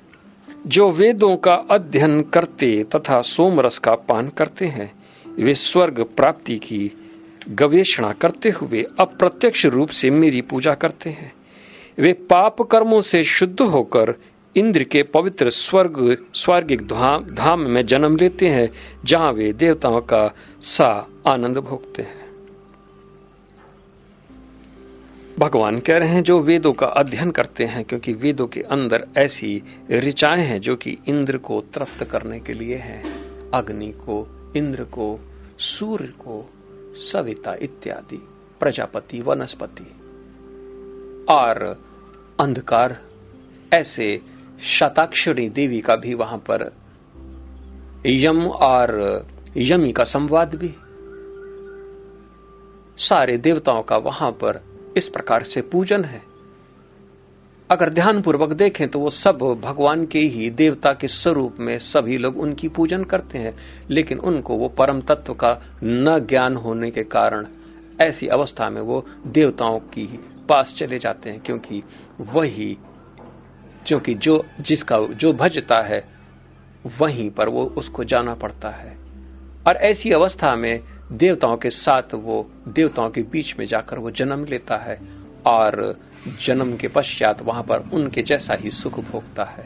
जो 0.67 0.91
वेदों 0.91 1.37
का 1.37 1.53
अध्ययन 1.53 2.23
करते 2.23 2.83
तथा 2.83 3.21
सोमरस 3.21 3.77
का 3.77 3.95
पान 3.95 4.29
करते 4.29 4.65
हैं, 4.65 4.93
वे 5.27 5.53
स्वर्ग 5.53 6.03
प्राप्ति 6.03 6.57
की 6.57 7.00
गवेषणा 7.49 8.11
करते 8.11 8.49
हुए 8.49 8.85
अप्रत्यक्ष 8.99 9.65
रूप 9.65 9.89
से 9.89 10.09
मेरी 10.09 10.41
पूजा 10.41 10.73
करते 10.73 11.09
हैं। 11.09 11.33
वे 11.99 12.13
पाप 12.13 12.61
कर्मों 12.61 13.01
से 13.01 13.23
शुद्ध 13.23 13.61
होकर 13.61 14.15
इंद्र 14.55 14.83
के 14.83 15.03
पवित्र 15.03 15.49
स्वर्ग, 15.49 16.25
स्वर्गिक 16.33 16.81
धाम 17.35 17.59
में 17.59 17.85
जन्म 17.85 18.17
लेते 18.17 18.47
हैं, 18.47 18.69
जहाँ 19.05 19.31
वे 19.31 19.53
देवताओं 19.53 20.01
का 20.01 20.35
सा 20.61 21.07
आनंद 21.27 21.57
भोगते 21.57 22.01
हैं। 22.01 22.21
भगवान 25.39 25.79
कह 25.79 25.97
रहे 25.97 26.09
हैं, 26.09 26.23
जो 26.23 26.39
वेदों 26.39 26.73
का 26.73 26.87
अध्ययन 26.87 27.31
करते 27.31 27.63
हैं, 27.63 27.83
क्योंकि 27.83 28.13
वेदों 28.13 28.47
के 28.47 28.61
अंदर 28.61 29.07
ऐसी 29.17 29.63
ऋचाएँ 29.91 30.45
हैं, 30.45 30.61
जो 30.61 30.75
कि 30.75 30.97
इंद्र 31.07 31.37
को 31.37 31.61
तृप्त 31.61 32.03
करने 32.03 32.39
के 32.39 32.53
लिए 32.53 32.75
हैं। 32.75 33.03
अग्नि 33.53 33.91
को, 33.91 34.27
इंद्र 34.57 34.83
को, 34.83 35.19
सूर्य 35.59 36.05
को 36.05 36.53
सविता 36.95 37.53
इत्यादि, 37.53 38.27
प्रजापति, 38.59 39.21
वनस्पति। 39.21 39.95
और 41.33 41.83
अंधकार, 42.39 43.01
ऐसे 43.73 44.21
शताक्षरी 44.79 45.49
देवी 45.49 45.81
का 45.81 45.95
भी 45.95 46.13
वहाँ 46.13 46.37
पर 46.37 46.73
यम 48.05 48.47
और 48.47 49.21
यमी 49.57 49.91
का 49.91 50.03
संवाद 50.03 50.55
भी। 50.55 50.75
सारे 52.97 53.37
देवताओं 53.37 53.83
का 53.83 53.97
वहाँ 53.97 54.31
पर 54.31 54.61
इस 54.97 55.07
प्रकार 55.07 55.43
से 55.43 55.61
पूजन 55.61 56.03
है। 56.03 56.30
अगर 57.71 57.89
ध्यान 57.89 58.21
पूर्वक 58.21 58.53
देखें 58.53 58.87
तो 58.87 58.99
वो 58.99 59.09
सब 59.09 59.37
भगवान 59.63 60.05
के 60.05 60.19
ही 60.19 60.49
देवता 60.49 60.91
के 60.93 61.07
स्वरूप 61.07 61.55
में 61.59 61.79
सभी 61.79 62.17
लोग 62.17 62.37
उनकी 62.37 62.67
पूजन 62.67 63.03
करते 63.03 63.37
हैं, 63.37 63.53
लेकिन 63.89 64.19
उनको 64.19 64.55
वो 64.55 64.67
परम 64.69 65.01
तत्व 65.01 65.33
का 65.33 65.51
न 65.83 66.19
ज्ञान 66.29 66.55
होने 66.55 66.91
के 66.91 67.03
कारण 67.03 67.45
ऐसी 68.01 68.27
अवस्था 68.27 68.69
में 68.69 68.81
वो 68.81 69.05
देवताओं 69.27 69.79
की 69.79 70.05
पास 70.49 70.75
चले 70.77 70.99
जाते 70.99 71.29
हैं, 71.29 71.39
क्योंकि 71.39 71.83
वही 72.21 72.77
क्योंकि 73.87 74.13
जो 74.13 74.45
जिसका 74.59 74.99
जो 75.15 75.33
भजता 75.33 75.81
है, 75.81 76.03
वहीं 76.99 77.29
पर 77.29 77.49
वो 77.49 77.65
उसको 77.77 78.03
जाना 78.03 78.35
पड़ता 78.35 78.69
है। 78.69 78.97
और 79.67 79.77
ऐसी 79.85 80.11
अवस्था 80.11 80.55
में 80.55 80.79
देवताओं 81.11 81.57
के 81.57 81.69
साथ 81.69 82.13
वो 82.13 82.45
देवताओं 82.67 83.09
के 83.09 83.21
बीच 83.21 83.55
में 83.59 83.65
जाकर 83.65 83.99
वो 83.99 84.11
जन्म 84.11 84.45
लेता 84.45 84.77
है, 84.77 84.99
और 85.45 85.95
जन्म 86.27 86.75
के 86.77 86.87
पश्चात 86.87 87.41
वहाँ 87.41 87.63
पर 87.63 87.89
उनके 87.93 88.21
जैसा 88.21 88.53
ही 88.53 88.71
सुख 88.71 88.99
भोगता 88.99 89.43
है। 89.43 89.65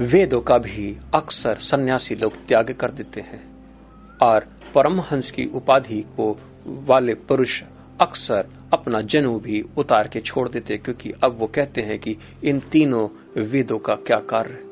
वेदों 0.00 0.40
का 0.40 0.58
भी 0.58 0.96
अक्सर 1.14 1.58
सन्यासी 1.58 2.14
लोग 2.14 2.36
त्याग 2.46 2.70
कर 2.70 2.90
देते 2.90 3.20
हैं 3.20 3.42
और 4.22 4.40
परमहंस 4.74 5.30
की 5.30 5.46
उपाधि 5.46 6.00
को 6.00 6.38
वाले 6.66 7.14
पुरुष 7.14 7.62
अक्सर 8.00 8.48
अपना 8.72 9.00
जन्म 9.00 9.38
भी 9.38 9.64
उतार 9.76 10.08
के 10.08 10.20
छोड़ 10.20 10.48
देते 10.48 10.76
क्योंकि 10.76 11.12
अब 11.24 11.36
वो 11.38 11.46
कहते 11.46 11.80
हैं 11.80 11.98
कि 11.98 12.16
इन 12.44 12.60
तीनों 12.60 13.08
वेदों 13.42 13.78
का 13.78 13.94
क्या 13.94 14.18
कार्य 14.18 14.68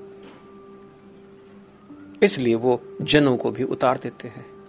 इसलिए 2.23 2.55
वो 2.55 2.83
जनों 3.03 3.37
को 3.37 3.51
भी 3.51 3.63
उतार 3.63 3.99
देते 4.03 4.29
हैं। 4.29 4.60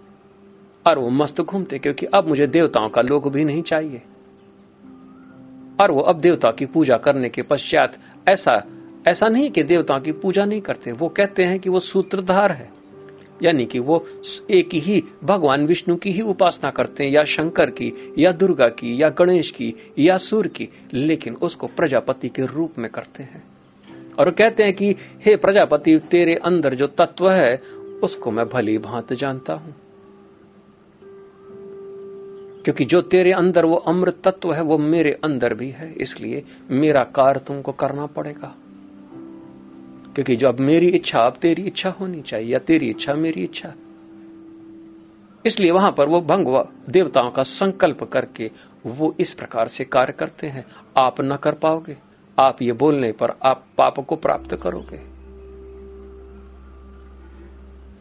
और 0.86 0.98
वो 0.98 1.10
मस्त 1.10 1.40
घूमते, 1.40 1.78
क्योंकि 1.78 2.06
अब 2.06 2.28
मुझे 2.28 2.46
देवताओं 2.46 2.88
का 2.88 3.02
लोग 3.02 3.32
भी 3.32 3.44
नहीं 3.44 3.62
चाहिए। 3.62 4.02
और 5.80 5.90
वो 5.90 6.00
अब 6.00 6.20
देवता 6.20 6.50
की 6.50 6.66
पूजा 6.66 6.96
करने 6.96 7.28
के 7.28 7.42
पश्चात 7.42 7.98
ऐसा 8.28 8.66
ऐसा 9.08 9.28
नहीं 9.28 9.50
कि 9.50 9.62
देवताओं 9.62 10.00
की 10.00 10.12
पूजा 10.12 10.44
नहीं 10.44 10.60
करते, 10.60 10.92
वो 10.92 11.08
कहते 11.08 11.44
हैं 11.44 11.60
कि 11.60 11.70
वो 11.70 11.80
सूत्रधार 11.80 12.52
है। 12.52 12.70
यानी 13.42 13.66
कि 13.66 13.78
वो 13.78 14.06
एक 14.50 14.68
ही 14.74 15.02
भगवान 15.24 15.66
विष्णु 15.66 15.96
की 15.96 16.12
ही 16.12 16.22
उपासना 16.22 16.70
करते 16.70 17.04
हैं, 17.04 17.10
या 17.10 17.24
शंकर 17.24 17.70
की, 17.70 18.14
या 18.18 18.32
दुर्गा 18.32 18.68
की, 18.68 19.02
या 19.02 19.08
गणेश 19.08 19.50
की, 19.50 19.74
या 19.98 20.18
सूर्य 20.18 20.48
की, 20.48 20.68
लेकिन 20.94 21.34
उसको 21.34 21.66
प्रजापति 21.66 22.28
के 22.28 22.46
रूप 22.46 22.72
में 22.78 22.90
करते 22.90 23.22
हैं। 23.22 23.44
और 24.18 24.30
कहते 24.30 24.62
हैं 24.62 24.72
कि, 24.72 24.96
हे 25.26 25.36
प्रजापति, 25.36 25.98
तेरे 25.98 26.34
अंदर 26.34 26.74
जो 26.74 26.86
तत्व 26.86 27.30
है, 27.30 27.56
उसको 28.02 28.30
मैं 28.30 28.48
भली 28.48 28.78
भांत 28.78 29.12
जानता 29.12 29.52
हूँ। 29.52 29.74
क्योंकि 32.64 32.84
जो 32.84 33.02
तेरे 33.02 33.32
अंदर 33.32 33.64
वो 33.64 33.74
अमृत 33.74 34.22
तत्व 34.24 34.52
है, 34.52 34.62
वो 34.62 34.78
मेरे 34.78 35.20
अंदर 35.24 35.54
भी 35.54 35.70
है, 35.70 35.92
इसलिए 35.92 36.44
मेरा 36.70 37.04
कार्य 37.04 37.40
तुमको 37.46 37.72
करना 37.72 38.06
पड़ेगा। 38.06 38.54
क्योंकि 40.14 40.36
जो 40.36 40.48
अब 40.48 40.60
मेरी 40.60 40.88
इच्छा, 40.88 41.18
अब 41.20 41.32
तेरी 41.32 41.62
इच्छा 41.62 41.88
होनी 41.88 42.22
चाहिए, 42.22 42.52
या 42.52 42.58
तेरी 42.58 42.90
इच्छा 42.90 43.14
मेरी 43.14 43.42
इच्छा। 43.44 43.74
इसलिए 45.46 45.70
वहाँ 45.70 45.92
पर 45.92 46.08
वो 46.08 46.20
भंग 46.20 46.66
देवताओं 46.90 47.30
का 47.30 47.42
संकल्प 47.42 48.04
करके 48.04 48.50
वो 48.86 49.16
इस 49.20 49.32
प्रकार 49.32 49.68
से 49.68 49.84
कार्य 49.84 50.12
करते 50.12 50.46
हैं। 50.46 50.66
आप 50.96 51.16
न 51.20 51.36
कर 51.36 51.52
पाओगे। 51.52 51.96
आप 52.38 52.62
ये 52.62 52.72
बोलने 52.72 53.12
पर 53.12 53.30
आप 53.44 53.66
पाप 53.78 54.00
को 54.00 54.16
प्राप्त 54.16 54.56
करोगे। 54.56 55.12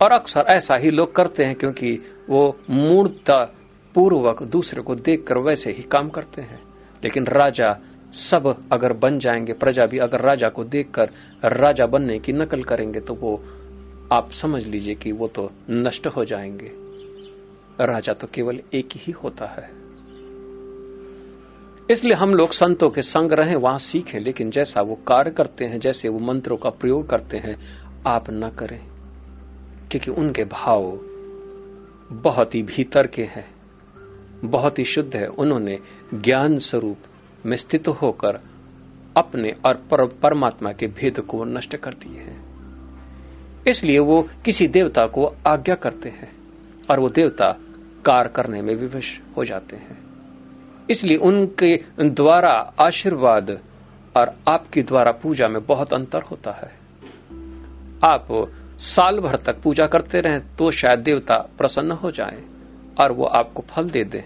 और 0.06 0.12
अक्सर 0.12 0.40
ऐसा 0.40 0.76
ही 0.76 0.92
लोग 0.92 1.16
करते 1.16 1.44
हैं, 1.44 1.56
क्योंकि 1.56 2.00
वो 2.30 2.58
मूर्ता 2.70 3.56
पूर्वक 3.96 4.44
दूसरे 4.44 4.82
को 4.82 4.96
देखकर 4.96 5.38
वैसे 5.38 5.72
ही 5.72 5.84
काम 5.84 6.10
करते 6.10 6.42
हैं। 6.42 6.62
लेकिन 7.04 7.26
राजा 7.26 7.78
सब 8.14 8.70
अगर 8.72 8.94
बन 8.94 9.20
जाएँगे, 9.20 9.54
प्रजा 9.54 9.86
भी 9.86 9.98
अगर 9.98 10.22
राजा 10.22 10.50
को 10.50 10.64
देखकर 10.64 11.10
राजा 11.44 11.86
बनने 11.86 12.20
की 12.20 12.34
नकल 12.34 12.64
करेंगे 12.64 13.00
तो 13.00 13.14
वो 13.16 13.44
आप 14.12 14.32
समझ 14.32 14.64
लीजिए 14.64 14.96
कि 14.96 15.12
वो 15.12 15.28
तो 15.28 15.52
नष्ट 15.70 16.08
हो 16.08 16.26
जाएँगे। 16.26 16.72
राजा 17.86 18.14
तो 18.14 18.28
केवल 18.28 18.60
एक 18.74 18.90
ही 18.96 19.12
होता 19.12 19.46
है। 19.46 19.82
इसलिए 21.92 22.14
हम 22.14 22.36
लोग 22.36 22.52
संतों 22.52 22.90
के 22.90 23.02
संग 23.02 23.34
रहें, 23.34 23.56
वहाँ 23.56 23.80
सीखें, 23.80 24.20
लेकिन 24.20 24.52
जैसा 24.52 24.82
वो 24.82 24.96
कार्य 24.96 25.32
करते 25.32 25.66
हैं, 25.66 25.80
जैसे 25.80 26.10
वो 26.10 26.20
मंत्रों 26.20 26.58
का 26.58 26.70
प्रयोग 26.70 27.10
करते 27.10 27.38
हैं, 27.38 27.58
आप 28.08 28.26
न 28.30 28.50
करें, 28.50 28.88
क्योंकि 29.92 30.12
उनके 30.12 30.44
भाव 30.44 31.00
बहुत 32.12 32.56
ही 32.56 32.64
भीतर 32.64 33.08
के 33.08 33.24
हैं। 33.24 33.61
बहुत 34.44 34.80
ही 34.80 34.86
शुद्ध 34.86 35.16
है। 35.16 35.28
उन्होंने 35.28 35.80
ज्ञान 36.14 36.60
स्वरूप 36.60 36.98
में 37.46 37.58
स्थित 37.58 37.88
होकर 37.88 38.40
अपने 39.18 39.56
और 39.66 39.74
पर, 39.74 40.06
परमात्मा 40.06 40.72
के 40.72 40.88
भेद 40.88 41.20
को 41.20 41.44
नष्ट 41.44 41.76
कर 41.76 41.94
दिए 41.94 42.20
हैं। 42.20 42.52
इसलिए 43.68 44.00
वो 44.00 44.30
किसी 44.46 44.68
देवता 44.68 45.08
को 45.08 45.36
आज्ञा 45.48 45.76
करते 45.76 46.10
हैं 46.10 46.32
और 46.92 47.00
वो 47.00 47.10
देवता 47.10 47.58
कार्य 48.06 48.30
करने 48.36 48.62
में 48.62 48.76
विवश 48.76 49.20
हो 49.38 49.46
जाते 49.46 49.76
हैं। 49.76 49.98
इसलिए 50.90 51.18
उनके 51.18 51.80
द्वारा 52.00 52.74
आशीर्वाद 52.82 53.60
और 54.18 54.34
आपकी 54.48 54.82
द्वारा 54.82 55.12
पूजा 55.12 55.48
में 55.48 55.66
बहुत 55.66 55.94
अंतर 55.94 56.22
होता 56.22 56.52
है। 56.52 56.72
आप 58.04 58.28
साल 58.80 59.20
भर 59.20 59.36
तक 59.36 59.62
पूजा 59.62 59.88
करते 59.88 60.22
रहें 60.22 60.56
तो 60.56 60.72
शायद 60.72 61.00
देवता 61.00 61.50
प्रसन्न 61.58 61.92
हो 61.92 62.12
जाए। 62.12 62.44
और 63.00 63.12
वो 63.12 63.26
आपको 63.26 63.64
फल 63.70 63.90
दे 63.90 64.04
दे। 64.04 64.24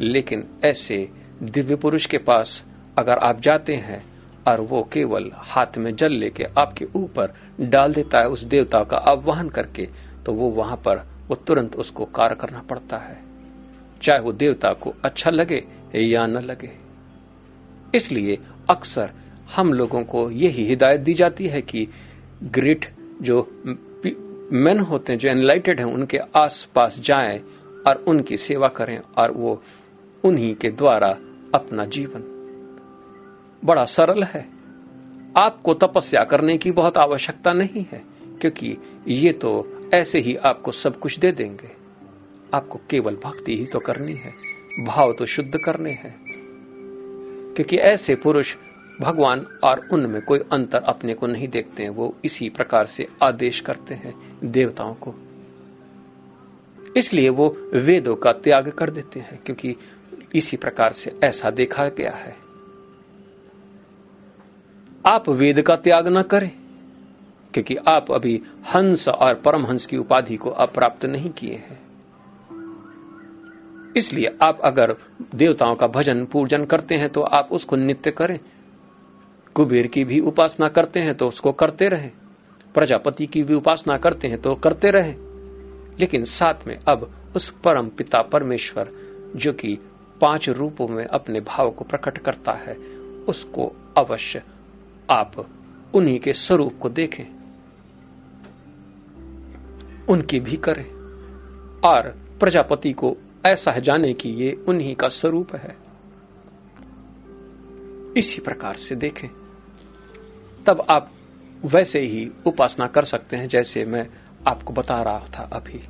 लेकिन 0.00 0.44
ऐसे 0.64 1.08
दिव्य 1.42 1.76
पुरुष 1.76 2.06
के 2.06 2.18
पास 2.18 2.62
अगर 2.98 3.18
आप 3.18 3.40
जाते 3.40 3.74
हैं 3.74 4.02
और 4.48 4.60
वो 4.60 4.82
केवल 4.92 5.30
हाथ 5.34 5.78
में 5.78 5.94
जल 5.96 6.12
लेके 6.12 6.44
आपके 6.58 6.84
ऊपर 6.96 7.32
डाल 7.60 7.94
देता 7.94 8.20
है 8.20 8.28
उस 8.28 8.44
देवता 8.44 8.82
का 8.84 8.96
आह्वान 8.96 9.48
करके 9.48 9.88
तो 10.26 10.32
वो 10.32 10.48
वहाँ 10.50 10.76
पर 10.76 11.06
वो 11.28 11.34
तुरंत 11.36 11.76
उसको 11.76 12.04
कार्य 12.04 12.34
करना 12.34 12.60
पड़ता 12.60 12.96
है। 12.96 13.18
चाहे 14.02 14.20
वो 14.20 14.32
देवता 14.32 14.72
को 14.72 14.94
अच्छा 15.04 15.30
लगे 15.30 15.62
या 15.96 16.26
न 16.26 16.38
लगे। 16.38 16.70
इसलिए 17.94 18.38
अक्सर 18.70 19.10
हम 19.54 19.72
लोगों 19.72 20.02
को 20.04 20.30
यही 20.30 20.64
हिदायत 20.64 21.00
दी 21.00 21.14
जाती 21.14 21.46
है 21.46 21.62
कि 21.62 21.86
ग्रेट 22.44 22.86
जो 23.22 23.40
मैन 24.52 24.80
होते 24.80 25.12
हैं, 25.12 25.18
जो 25.18 25.28
एनलाइटेड 25.28 25.78
हैं, 25.78 25.86
उनके 25.86 26.18
आसपास 26.36 26.96
जाएँ 26.98 27.40
और 27.86 28.04
उनकी 28.08 28.36
सेवा 28.36 28.68
करें 28.68 29.00
और 29.18 29.30
वो 29.30 29.62
उन्हीं 30.24 30.54
के 30.54 30.68
द्वारा 30.68 31.18
अपना 31.54 31.84
जीवन। 31.84 32.36
बड़ा 33.64 33.84
सरल 33.84 34.22
है। 34.22 34.48
आपको 35.38 35.74
तपस्या 35.74 36.24
करने 36.24 36.58
की 36.58 36.70
बहुत 36.70 36.96
आवश्यकता 36.96 37.52
नहीं 37.52 37.86
है, 37.92 38.02
क्योंकि 38.40 38.76
ये 39.08 39.32
तो 39.32 39.78
ऐसे 39.94 40.18
ही 40.18 40.36
आपको 40.36 40.72
सब 40.72 40.98
कुछ 40.98 41.18
दे 41.18 41.32
देंगे। 41.32 41.70
आपको 42.54 42.80
केवल 42.90 43.16
भक्ति 43.24 43.56
ही 43.56 43.66
तो 43.66 43.78
करनी 43.78 44.12
है, 44.12 44.34
भाव 44.86 45.12
तो 45.12 45.26
शुद्ध 45.26 45.52
करने 45.64 45.90
हैं। 45.90 46.20
क्योंकि 47.54 47.76
ऐसे 47.76 48.14
पुरुष 48.14 48.46
भगवान 49.00 49.46
और 49.64 49.88
उनमें 49.92 50.22
कोई 50.22 50.38
अंतर 50.38 50.78
अपने 50.78 51.14
को 51.14 51.26
नहीं 51.26 51.48
देखते 51.48 51.82
हैं, 51.82 51.90
वो 51.90 52.14
इसी 52.24 52.48
प्रकार 52.48 52.86
से 52.86 53.08
आदेश 53.22 53.60
करते 53.60 53.94
हैं 53.94 54.38
देवताओं 54.44 54.94
को। 54.94 55.14
इसलिए 56.96 57.28
वो 57.28 57.48
वेदों 57.74 58.14
का 58.16 58.32
त्याग 58.32 58.68
कर 58.68 58.90
देते 58.90 59.20
हैं, 59.20 59.38
क्योंकि 59.46 59.76
इसी 60.34 60.56
प्रकार 60.56 60.92
से 60.92 61.18
ऐसा 61.24 61.50
देखा 61.50 61.88
गया 61.88 62.10
है। 62.10 62.36
आप 65.04 65.28
वेद 65.28 65.60
का 65.62 65.76
त्याग 65.76 66.08
न 66.08 66.22
करें, 66.22 66.50
क्योंकि 67.54 67.76
आप 67.88 68.10
अभी 68.10 68.42
हंस 68.74 69.08
और 69.08 69.34
परमहंस 69.34 69.86
की 69.86 69.96
उपाधि 69.96 70.36
को 70.36 70.50
अप्राप्त 70.50 71.04
नहीं 71.04 71.30
किए 71.30 71.54
हैं। 71.54 71.78
इसलिए 73.96 74.36
आप 74.42 74.60
अगर 74.60 74.96
देवताओं 75.34 75.74
का 75.74 75.86
भजन 75.86 76.24
पूजन 76.24 76.64
करते 76.64 76.94
हैं 76.94 77.08
तो 77.08 77.20
आप 77.20 77.48
उसको 77.52 77.76
नित्य 77.76 78.10
करें। 78.10 78.38
कुबेर 79.54 79.86
की 79.86 80.04
भी 80.04 80.20
उपासना 80.20 80.68
करते 80.68 81.00
हैं 81.00 81.14
तो 81.14 81.28
उसको 81.28 81.52
करते 81.52 81.88
रहें। 81.88 82.10
प्रजापति 82.74 83.26
की 83.26 83.42
भी 83.42 83.54
उपासना 83.54 83.96
करते 83.98 84.28
हैं 84.28 84.40
तो 84.42 84.54
करते 84.54 84.90
रहें। 84.90 85.29
लेकिन 86.00 86.24
साथ 86.24 86.54
में 86.66 86.78
अब 86.88 87.10
उस 87.36 87.54
परम 87.64 87.88
पिता 87.88 88.22
परमेश्वर, 88.22 88.90
जो 89.36 89.52
कि 89.52 89.78
पाँच 90.20 90.48
रूपों 90.48 90.88
में 90.88 91.04
अपने 91.04 91.40
भाव 91.40 91.70
को 91.70 91.84
प्रकट 91.84 92.18
करता 92.18 92.52
है, 92.52 92.74
उसको 93.28 93.76
अवश्य 93.98 94.42
आप 95.10 95.50
उन्हीं 95.94 96.20
के 96.20 96.32
स्वरूप 96.32 96.74
को 96.80 96.88
देखें। 96.88 97.24
उनकी 100.08 100.40
भी 100.40 100.56
करें। 100.56 101.00
और 101.80 102.08
प्रजापति 102.40 102.92
को 102.92 103.16
ऐसा 103.46 103.70
है 103.70 103.80
जाने 103.80 104.12
कि 104.12 104.28
ये 104.28 104.52
उन्हीं 104.52 104.94
का 104.94 105.08
स्वरूप 105.08 105.54
है। 105.54 105.76
इसी 108.16 108.40
प्रकार 108.40 108.76
से 108.76 108.94
देखें। 108.94 109.28
तब 110.66 110.86
आप 110.90 111.10
वैसे 111.64 111.98
ही 111.98 112.30
उपासना 112.46 112.86
कर 112.86 113.04
सकते 113.04 113.36
हैं, 113.36 113.48
जैसे 113.48 113.84
मैं 113.84 114.10
आपको 114.48 114.72
बता 114.72 115.02
रहा 115.02 115.18
था 115.18 115.42
अभी। 115.52 115.80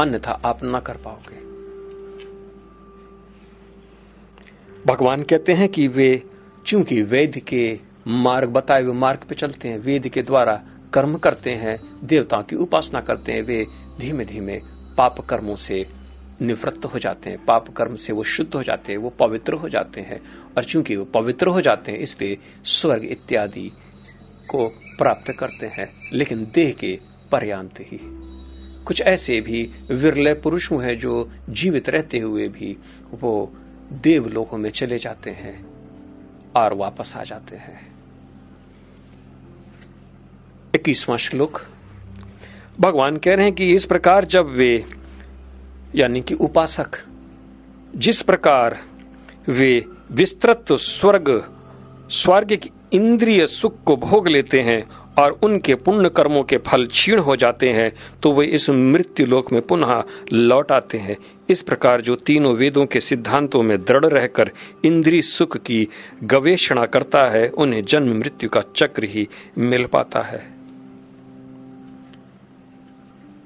अन्यथा 0.00 0.40
आप 0.44 0.60
न 0.64 0.80
कर 0.80 0.96
पाओगे। 0.96 1.44
भगवान 4.86 5.22
कहते 5.22 5.52
हैं 5.52 5.68
कि 5.68 5.88
वे, 5.88 6.22
चूँकि 6.66 7.02
वेद 7.02 7.38
के 7.48 7.78
मार्ग, 8.08 8.48
बताए 8.48 8.82
हुए 8.82 8.92
मार्ग 8.92 9.20
पे 9.28 9.34
चलते 9.34 9.68
हैं, 9.68 9.78
वेद 9.78 10.08
के 10.08 10.22
द्वारा 10.22 10.62
कर्म 10.94 11.18
करते 11.18 11.50
हैं, 11.50 11.80
देवताओं 12.04 12.42
की 12.42 12.56
उपासना 12.56 13.00
करते 13.00 13.32
हैं, 13.32 13.42
वे 13.42 13.66
धीमे 14.00 14.24
धीमे 14.24 14.60
पाप 14.96 15.20
कर्मों 15.20 15.56
से 15.56 15.86
निवृत्त 16.42 16.84
हो 16.84 16.98
जाते 16.98 17.30
हैं। 17.30 17.44
पाप 17.44 17.70
कर्म 17.70 17.96
से 17.96 18.12
वो 18.12 18.24
शुद्ध 18.24 18.54
हो 18.54 18.62
जाते 18.62 18.92
हैं, 18.92 18.98
वो 18.98 19.10
पवित्र 19.10 19.52
हो 19.52 19.68
जाते 19.68 20.00
हैं। 20.00 20.20
और 20.56 20.64
चूँकि 20.64 20.96
वो 20.96 21.04
पवित्र 21.04 21.46
हो 21.46 21.60
जाते 21.60 21.92
हैं 21.92 21.98
इसलिए 21.98 22.38
स्वर्ग 22.64 23.04
इत्यादि 23.04 23.72
को 24.50 24.68
प्राप्त 24.98 25.32
करते 25.38 25.66
हैं। 25.66 26.10
लेकिन 26.12 26.44
देह 26.54 26.72
के 26.72 27.13
पर्यांत 27.34 27.80
ही। 27.80 27.98
कुछ 28.84 29.00
ऐसे 29.00 29.40
भी 29.40 29.60
विरले 29.90 30.34
पुरुष 30.34 30.72
हैं 30.72 30.98
जो 30.98 31.32
जीवित 31.50 31.88
रहते 31.88 32.18
हुए 32.18 32.48
भी 32.48 32.76
वो 33.20 33.52
देवलोकों 33.92 34.58
में 34.58 34.70
चले 34.70 34.98
जाते 34.98 35.30
हैं 35.30 35.56
और 36.56 36.74
वापस 36.74 37.12
आ 37.16 37.24
जाते 37.24 37.56
हैं। 37.56 37.94
इक्कीसवां 40.74 41.18
श्लोक। 41.18 41.60
भगवान 42.80 43.16
कह 43.16 43.34
रहे 43.34 43.44
हैं 43.44 43.54
कि 43.54 43.74
इस 43.74 43.84
प्रकार 43.84 44.24
जब 44.24 44.46
वे, 44.46 44.84
यानी 45.94 46.20
कि 46.20 46.34
उपासक, 46.34 47.04
जिस 47.96 48.22
प्रकार 48.22 48.78
वे 49.48 49.84
विस्तृत 50.12 50.64
स्वर्ग 50.72 51.58
स्वर्ग 52.10 52.56
की 52.56 52.70
इंद्रिय 52.92 53.46
सुख 53.46 53.82
को 53.82 53.96
भोग 53.96 54.28
लेते 54.28 54.60
हैं 54.60 55.03
और 55.18 55.38
उनके 55.42 55.74
पुण्य 55.74 56.08
कर्मों 56.08 56.42
के 56.42 56.56
फल 56.66 56.86
क्षीण 56.86 57.18
हो 57.18 57.36
जाते 57.36 57.68
हैं 57.68 57.90
तो 58.22 58.32
वे 58.32 58.46
इस 58.46 58.68
मृत्यु 58.70 59.26
लोक 59.26 59.52
में 59.52 59.60
पुनः 59.62 60.02
लौट 60.32 60.72
आते 60.72 60.98
हैं। 60.98 61.16
इस 61.50 61.60
प्रकार 61.62 62.00
जो 62.00 62.14
तीनों 62.16 62.54
वेदों 62.54 62.86
के 62.86 63.00
सिद्धांतों 63.00 63.62
में 63.62 63.76
दृढ़ 63.78 64.04
रहकर 64.04 64.50
इंद्रिय 64.84 65.22
सुख 65.22 65.56
की 65.56 65.86
गवेषणा 66.24 66.86
करता 66.86 67.26
है, 67.30 67.48
उन्हें 67.48 67.84
जन्म 67.84 68.18
मृत्यु 68.18 68.48
का 68.48 68.62
चक्र 68.76 69.04
ही 69.04 69.26
मिल 69.58 69.84
पाता 69.86 70.22
है। 70.22 70.42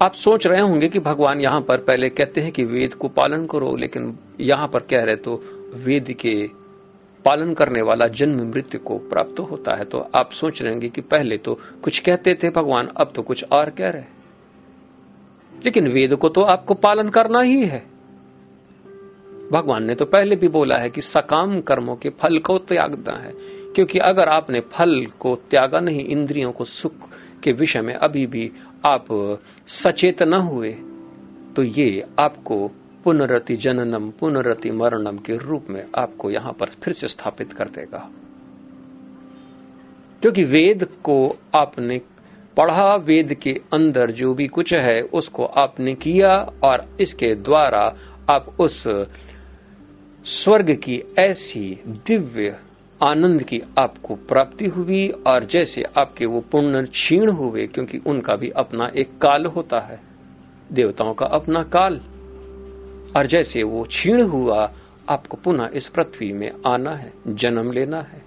आप 0.01 0.13
सोच 0.13 0.45
रहे 0.47 0.61
होंगे 0.61 0.87
कि 0.89 0.99
भगवान 0.99 1.41
यहाँ 1.41 1.61
पर 1.61 1.77
पहले 1.77 2.09
कहते 2.09 2.41
हैं 2.41 2.51
कि 2.51 2.63
वेद 2.63 2.93
को 2.93 3.07
पालन 3.09 3.45
करो, 3.45 3.75
लेकिन 3.75 4.17
यहाँ 4.39 4.67
पर 4.67 4.79
कह 4.79 5.03
रहे 5.03 5.15
तो 5.15 5.41
वेद 5.75 6.15
के 6.21 6.35
पालन 7.25 7.53
करने 7.53 7.81
वाला 7.81 8.07
जन्म 8.09 8.43
मृत्यु 8.49 8.79
को 8.79 8.97
प्राप्त 9.09 9.39
होता 9.41 9.75
है 9.75 9.85
तो 9.85 9.99
आप 10.15 10.31
सोच 10.31 10.61
रहे 10.61 10.71
होंगे 10.71 10.89
कि 10.89 11.01
पहले 11.01 11.37
तो 11.37 11.59
कुछ 11.83 11.99
कहते 11.99 12.33
थे 12.33 12.49
भगवान, 12.49 12.87
अब 12.87 13.11
तो 13.15 13.21
कुछ 13.21 13.43
और 13.43 13.69
कह 13.69 13.89
रहे 13.89 14.17
लेकिन 15.53 15.87
वेद 15.87 16.15
को 16.15 16.29
तो 16.29 16.41
आपको 16.41 16.73
पालन 16.73 17.09
करना 17.09 17.41
ही 17.41 17.65
है। 17.65 17.79
भगवान 19.51 19.83
ने 19.83 19.95
तो 19.95 20.05
पहले 20.05 20.35
भी 20.35 20.47
बोला 20.47 20.77
है 20.77 20.89
कि 20.89 21.01
सकाम 21.01 21.59
कर्मों 21.61 21.95
के 21.95 22.09
फल 22.19 22.37
को 22.39 22.57
त्यागना 22.59 23.15
है, 23.17 23.33
क्योंकि 23.75 23.99
अगर 23.99 24.29
आपने 24.29 24.59
फल 24.71 25.05
को 25.19 25.35
त्यागा 25.49 25.79
नहीं, 25.79 26.05
इंद्रियों 26.05 26.51
को 26.51 26.65
सुख 26.65 27.09
के 27.43 27.51
विषय 27.51 27.81
में 27.81 27.93
अभी 27.93 28.25
भी 28.27 28.51
आप 28.85 29.07
सचेत 29.67 30.23
न 30.23 30.33
हुए 30.33 30.71
तो 31.55 31.63
ये 31.63 32.05
आपको 32.19 32.67
पुनरति 33.03 33.55
जननम, 33.55 34.09
पुनरति 34.09 34.71
मरणम 34.71 35.17
के 35.17 35.37
रूप 35.37 35.65
में 35.69 35.85
आपको 35.95 36.31
यहाँ 36.31 36.53
पर 36.53 36.65
फिर 36.65 36.93
से 36.93 37.07
स्थापित 37.07 37.53
कर 37.53 37.67
देगा। 37.67 38.11
क्योंकि 40.21 40.43
वेद 40.43 40.83
को 40.83 41.37
आपने 41.55 42.01
पढ़ा, 42.57 42.95
वेद 42.95 43.33
के 43.33 43.61
अंदर 43.73 44.11
जो 44.11 44.33
भी 44.33 44.47
कुछ 44.47 44.73
है, 44.73 45.01
उसको 45.01 45.45
आपने 45.45 45.95
किया 45.95 46.51
और 46.63 46.97
इसके 47.01 47.35
द्वारा 47.35 47.95
आप 48.29 48.55
उस 48.59 48.83
स्वर्ग 50.25 50.71
की 50.71 51.03
ऐसी 51.19 51.83
दिव्य 51.87 52.59
आनंद 53.03 53.43
की 53.43 53.61
आपको 53.79 54.15
प्राप्ति 54.15 54.65
हुई 54.65 55.09
और 55.09 55.45
जैसे 55.45 55.83
आपके 55.83 56.25
वो 56.25 56.41
पुण्य 56.41 56.83
क्षीण 56.83 57.29
हुए, 57.29 57.67
क्योंकि 57.67 57.97
उनका 57.97 58.35
भी 58.35 58.49
अपना 58.49 58.87
एक 58.87 59.17
काल 59.17 59.45
होता 59.45 59.79
है। 59.79 59.99
देवताओं 60.71 61.13
का 61.13 61.25
अपना 61.25 61.63
काल। 61.63 62.01
और 63.17 63.27
जैसे 63.27 63.63
वो 63.63 63.83
क्षीण 63.83 64.21
हुआ, 64.23 64.73
आपको 65.09 65.37
पुनः 65.37 65.69
इस 65.73 65.87
पृथ्वी 65.87 66.33
में 66.33 66.51
आना 66.65 66.91
है, 66.91 67.13
जन्म 67.27 67.71
लेना 67.71 68.01
है। 68.01 68.21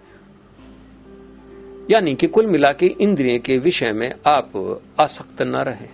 यानी 1.90 2.14
कि 2.14 2.26
कुल 2.26 2.46
मिला 2.46 2.72
के 2.72 2.86
इंद्रिय 2.86 3.38
के 3.38 3.58
विषय 3.58 3.92
में 3.92 4.14
आप 4.26 4.80
आसक्त 5.00 5.42
न 5.42 5.56
रहे। 5.56 5.88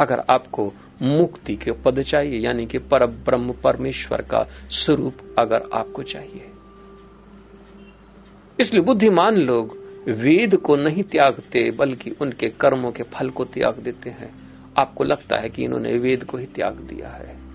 अगर 0.00 0.20
आपको 0.30 0.72
मुक्ति 1.02 1.56
के 1.56 1.72
पद 1.72 2.02
चाहिए, 2.02 2.38
यानी 2.38 2.66
कि 2.66 2.78
पर 2.78 3.06
ब्रह्म 3.06 3.52
परमेश्वर 3.52 4.22
का 4.22 4.46
स्वरूप 4.70 5.14
अगर 5.38 5.62
आपको 5.74 6.02
चाहिए। 6.02 6.50
इसलिए 8.60 8.82
बुद्धिमान 8.82 9.36
लोग 9.36 9.78
वेद 10.08 10.56
को 10.56 10.76
नहीं 10.76 11.02
त्यागते, 11.02 11.70
बल्कि 11.70 12.10
उनके 12.10 12.48
कर्मों 12.48 12.92
के 12.92 13.02
फल 13.02 13.30
को 13.30 13.44
त्याग 13.44 13.78
देते 13.78 14.10
हैं। 14.10 14.34
आपको 14.78 15.04
लगता 15.04 15.36
है 15.36 15.50
कि 15.50 15.64
इन्होंने 15.64 15.98
वेद 15.98 16.24
को 16.24 16.38
ही 16.38 16.46
त्याग 16.46 16.74
दिया 16.74 17.08
है। 17.08 17.45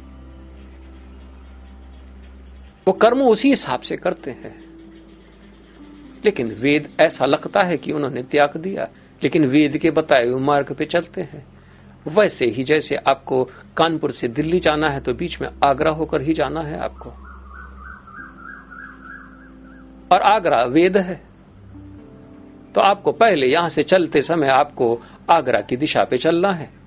वो 2.87 2.93
कर्म 2.93 3.21
उसी 3.21 3.49
हिसाब 3.49 3.79
से 3.79 3.97
करते 3.97 4.31
हैं। 4.31 4.71
लेकिन 6.25 6.51
वेद 6.51 6.89
ऐसा 6.99 7.25
लगता 7.25 7.61
है 7.61 7.77
कि 7.77 7.91
उन्होंने 7.91 8.23
त्याग 8.23 8.57
दिया, 8.57 8.87
लेकिन 9.23 9.45
वेद 9.45 9.77
के 9.77 9.91
बताए 9.91 10.27
हुए 10.27 10.41
मार्ग 10.41 10.73
पे 10.73 10.85
चलते 10.85 11.21
हैं। 11.21 11.47
वैसे 12.07 12.45
ही 12.45 12.63
जैसे 12.63 12.95
आपको 12.95 13.43
कानपुर 13.77 14.11
से 14.11 14.27
दिल्ली 14.27 14.59
जाना 14.59 14.89
है 14.89 14.99
तो 14.99 15.13
बीच 15.13 15.41
में 15.41 15.49
आगरा 15.63 15.91
होकर 15.91 16.21
ही 16.21 16.33
जाना 16.33 16.61
है 16.61 16.79
आपको। 16.79 17.09
और 20.15 20.21
आगरा 20.21 20.63
वेद 20.63 20.97
है। 20.97 21.21
तो 22.75 22.81
आपको 22.81 23.11
पहले 23.11 23.47
यहाँ 23.47 23.69
से 23.69 23.83
चलते 23.83 24.21
समय 24.21 24.47
आपको 24.47 25.01
आगरा 25.29 25.61
की 25.61 25.77
दिशा 25.77 26.03
पे 26.03 26.17
चलना 26.17 26.51
है। 26.51 26.80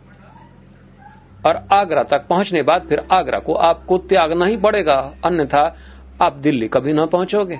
और 1.47 1.67
आगरा 1.73 2.03
तक 2.03 2.27
पहुँचने 2.27 2.63
बाद 2.63 2.83
फिर 2.89 2.99
आगरा 3.13 3.39
को 3.39 3.55
आपको 3.55 3.99
त्यागना 3.99 4.45
ही 4.45 4.57
पड़ेगा। 4.57 5.17
अन्यथा 5.25 5.77
आप 6.23 6.33
दिल्ली 6.33 6.69
कभी 6.69 6.93
ना 6.93 7.07
पहुंचोगे। 7.07 7.59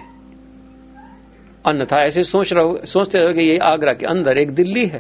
अन्यथा 1.67 2.03
ऐसे 2.03 2.25
सोच 2.25 2.53
रहो, 2.53 2.81
सोचते 2.85 3.19
रहोगे 3.19 3.43
ये 3.43 3.59
आगरा 3.59 3.93
के 3.93 4.07
अंदर 4.07 4.39
एक 4.39 4.51
दिल्ली 4.51 4.87
है। 4.87 4.99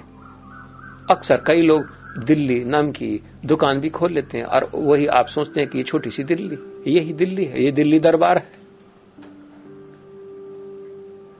अक्सर 1.10 1.44
कई 1.46 1.62
लोग 1.62 1.86
दिल्ली 2.24 2.64
नाम 2.64 2.92
की 2.92 3.22
दुकान 3.44 3.80
भी 3.80 3.88
खोल 3.88 4.12
लेते 4.12 4.38
हैं 4.38 4.44
और 4.44 4.70
वही 4.74 5.06
आप 5.06 5.26
सोचते 5.26 5.60
हैं 5.60 5.70
कि 5.70 5.78
ये 5.78 5.84
छोटी 5.84 6.10
सी 6.10 6.24
दिल्ली, 6.24 6.58
यही 6.92 7.12
दिल्ली 7.12 7.44
है, 7.44 7.64
ये 7.64 7.72
दिल्ली 7.72 8.00
दरबार 8.00 8.38
है। 8.38 8.64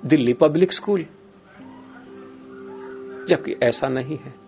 Delhi 0.05 0.33
public 0.33 0.73
school. 0.73 1.07
जबकि 3.29 3.57
ऐसा 3.63 3.89
नहीं 3.89 4.19
है। 4.19 4.44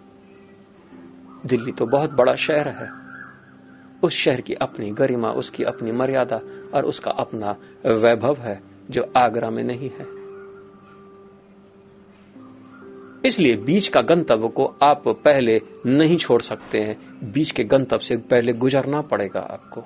दिल्ली 1.47 1.73
तो 1.73 1.87
बहुत 1.87 2.11
बड़ा 2.11 2.35
शहर 2.35 2.69
है। 2.69 3.07
उस 4.03 4.13
शहर 4.13 4.41
की 4.41 4.55
अपनी 4.55 4.91
गरिमा, 4.91 5.31
उसकी 5.31 5.65
अपनी 5.65 5.93
मर्यादा 5.93 6.41
और 6.75 6.85
उसका 6.85 7.11
अपना 7.11 7.57
वैभव 7.87 8.37
है, 8.37 8.63
जो 8.91 9.13
आगरा 9.17 9.51
में 9.51 9.65
नहीं 9.65 9.91
है। 9.91 10.17
इसलिए 13.29 13.57
बीच 13.57 13.89
का 13.89 14.01
गंतव्य 14.01 14.49
को 14.49 14.77
आप 14.83 15.09
पहले 15.09 15.61
नहीं 15.87 16.17
छोड़ 16.17 16.43
सकते 16.43 16.79
हैं। 16.79 17.19
बीच 17.33 17.51
के 17.51 17.65
गंतव्य 17.65 18.05
से 18.05 18.17
पहले 18.17 18.53
गुजरना 18.53 19.01
पड़ेगा 19.01 19.41
आपको। 19.41 19.85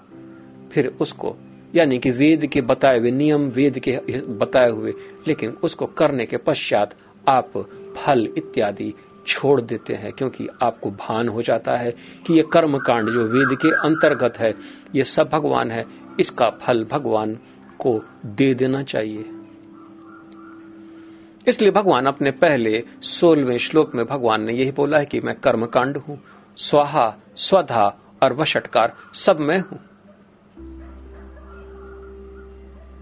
फिर 0.73 0.97
उसको, 1.01 1.37
यानी 1.75 1.99
कि 1.99 2.11
वेद 2.11 2.47
के 2.47 2.61
बताए 2.61 2.99
हुए 2.99 3.11
नियम, 3.11 3.41
वेद 3.41 3.79
के 3.79 3.99
बताए 4.21 4.71
हुए, 4.71 4.95
लेकिन 5.29 5.51
उसको 5.51 5.87
करने 5.87 6.27
के 6.27 6.37
पश्चात 6.37 6.95
आप 7.29 7.53
फल 7.97 8.29
इत्यादि 8.37 8.95
छोड़ 9.27 9.61
देते 9.61 9.95
हैं, 9.95 10.13
क्योंकि 10.13 10.49
आपको 10.63 10.91
भान 10.91 11.29
हो 11.29 11.43
जाता 11.43 11.77
है 11.77 11.91
कि 12.27 12.35
ये 12.35 12.43
कर्म 12.53 12.79
कांड 12.79 13.11
जो 13.11 13.25
वेद 13.25 13.59
के 13.59 13.71
अंतर्गत 13.71 14.39
है, 14.39 14.55
ये 14.95 15.05
सब 15.05 15.31
भगवान 15.33 15.71
है, 15.71 15.85
इसका 16.21 16.51
फल 16.63 16.85
भगवान 16.85 17.35
को 17.79 18.01
दे 18.27 18.55
देना 18.55 18.83
चाहिए। 18.83 19.25
इसलिए 21.47 21.71
भगवान 21.71 22.07
अपने 22.07 22.31
पहले 22.31 22.83
सोलहवें 23.03 23.59
श्लोक 23.59 23.95
में 23.95 24.05
भगवान 24.07 24.43
ने 24.43 24.53
यही 24.53 24.71
बोला 24.71 24.99
है 24.99 25.07
कि 25.07 25.21
मैं 25.21 25.35
कर्म 25.35 25.67
कांड 25.67 25.97
हूँ, 25.97 26.19
स्वाहा, 26.57 27.15
स्वधा 27.37 27.87
और 28.23 28.33
वशटकार 28.33 28.95
सब 29.15 29.41
मैं 29.41 29.59
हूँ। 29.61 29.79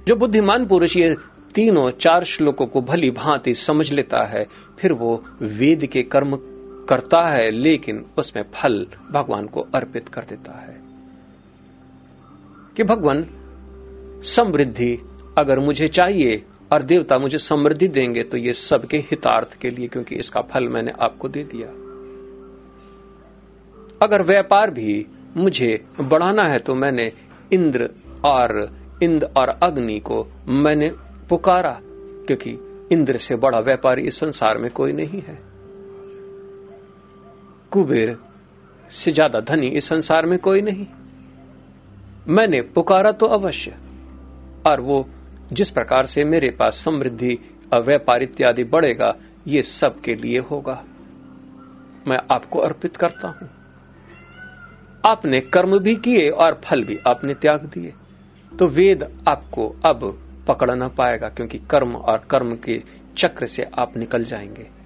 जो 0.09 0.17
बुद्धिमान 0.17 0.67
पुरुष 0.67 0.97
ये 0.97 1.17
तीनों 1.55 1.91
चार 1.91 2.25
श्लोकों 2.25 2.67
को 2.67 2.81
भली 2.81 3.11
भांति 3.11 3.55
समझ 3.55 3.91
लेता 3.91 4.25
है, 4.25 4.47
फिर 4.79 4.93
वो 4.93 5.25
वेद 5.43 5.87
के 5.87 6.03
कर्म 6.03 6.37
करता 6.89 7.21
है, 7.29 7.51
लेकिन 7.51 8.05
उसमें 8.19 8.45
फल 8.55 8.87
भगवान 9.11 9.47
को 9.47 9.61
अर्पित 9.75 10.09
कर 10.09 10.23
देता 10.23 10.53
है। 10.59 10.77
कि 12.77 12.85
भगवान, 12.85 13.27
समृद्धि 14.23 14.99
अगर 15.39 15.59
मुझे 15.59 15.89
चाहिए 15.89 16.43
और 16.73 16.83
देवता 16.83 17.19
मुझे 17.19 17.39
समृद्धि 17.39 17.89
देंगे 17.89 18.23
तो 18.23 18.37
ये 18.37 18.53
सबके 18.53 18.99
हितार्थ 18.99 19.55
के 19.55 19.71
लिए, 19.71 19.89
क्योंकि 19.89 20.15
इसका 20.15 20.41
फल 20.43 20.69
मैंने 20.69 20.93
आपको 21.01 21.29
दे 21.29 21.45
दिया। 21.45 21.69
अगर 24.03 24.23
व्यापार 24.23 24.71
भी 24.71 25.07
मुझे 25.37 25.85
बढ़ाना 26.01 26.45
है 26.45 26.59
तो 26.59 26.75
मैंने 26.75 27.13
इंद्र 27.53 27.91
और 28.25 28.69
इंद्र 29.03 29.27
और 29.37 29.49
अग्नि 29.49 29.99
को 30.01 30.27
मैंने 30.49 30.91
पुकारा, 31.31 31.79
क्योंकि 32.27 32.51
इंद्र 32.93 33.19
से 33.19 33.37
बड़ा 33.37 33.59
व्यापारी 33.61 34.03
इस 34.03 34.19
संसार 34.19 34.59
में 34.59 34.71
कोई 34.71 34.93
नहीं 34.93 35.21
है। 35.23 35.39
कुबेर 37.73 38.17
से 38.91 39.13
ज़्यादा 39.13 39.41
धनी 39.47 39.67
इस 39.69 39.89
संसार 39.89 40.27
में 40.27 40.39
कोई 40.39 40.61
नहीं। 40.63 40.87
मैंने 42.29 42.61
पुकारा 42.75 43.13
तो 43.13 43.27
अवश्य, 43.29 43.75
और 44.67 44.81
वो 44.81 45.07
जिस 45.53 45.71
प्रकार 45.71 46.07
से 46.07 46.25
मेरे 46.25 46.51
पास 46.51 46.83
समृद्धि 46.85 47.39
व्यापार 47.75 48.23
इत्यादि 48.23 48.65
बढ़ेगा, 48.67 49.15
ये 49.47 49.63
सब 49.63 50.01
के 50.01 50.15
लिए 50.15 50.39
होगा। 50.41 50.83
मैं 52.07 52.19
आपको 52.31 52.59
अर्पित 52.59 52.97
करता 52.97 53.29
हूँ। 53.31 53.49
आपने 55.05 55.41
कर्म 55.49 55.79
भी 55.79 55.95
किए 55.97 56.29
और 56.29 56.61
फल 56.65 56.85
भी 56.85 56.99
आपने 57.07 57.35
त्याग 57.35 57.65
दिए। 57.67 57.93
तो 58.53 58.67
वेद 58.69 59.03
आपको 59.29 59.69
अब 59.85 60.01
पकड़ 60.49 60.71
ना 60.71 60.89
पाएगा, 60.89 61.29
क्योंकि 61.29 61.59
कर्म 61.59 61.97
और 61.97 62.19
कर्म 62.19 62.57
के 62.57 62.83
चक्र 63.19 63.47
से 63.47 63.63
आप 63.63 63.97
निकल 63.97 64.25
जाएँगे। 64.25 64.79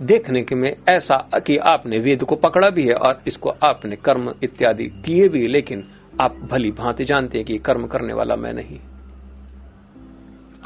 देखने 0.00 0.42
के 0.42 0.54
में 0.54 0.76
ऐसा 0.88 1.16
कि 1.38 1.56
आपने 1.56 1.98
वेद 1.98 2.24
को 2.24 2.36
पकड़ा 2.36 2.70
भी 2.70 2.86
है 2.88 2.94
और 2.94 3.22
इसको 3.26 3.50
आपने 3.64 3.96
कर्म 3.96 4.34
इत्यादि 4.42 4.86
किए 4.86 5.28
भी, 5.28 5.46
लेकिन 5.46 5.88
आप 6.20 6.36
भली 6.52 6.70
भांति 6.70 7.04
जानते 7.04 7.38
हैं 7.38 7.46
कि 7.46 7.58
कर्म 7.58 7.86
करने 7.86 8.12
वाला 8.12 8.36
मैं 8.36 8.52
नहीं। 8.52 8.78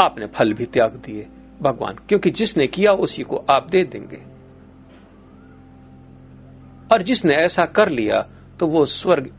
आपने 0.04 0.26
फल 0.26 0.52
भी 0.52 0.66
त्याग 0.66 0.92
दिए, 1.06 1.26
भगवान, 1.62 1.94
क्योंकि 2.08 2.30
जिसने 2.30 2.66
किया 2.66 2.92
उसी 2.92 3.22
को 3.22 3.36
आप 3.50 3.68
दे 3.70 3.84
देंगे। 3.84 4.22
और 6.92 7.02
जिसने 7.02 7.34
ऐसा 7.34 7.64
कर 7.64 7.88
लिया 7.88 8.26
तो 8.60 8.66
वो 8.66 8.84
स्वर्ग 8.86 9.30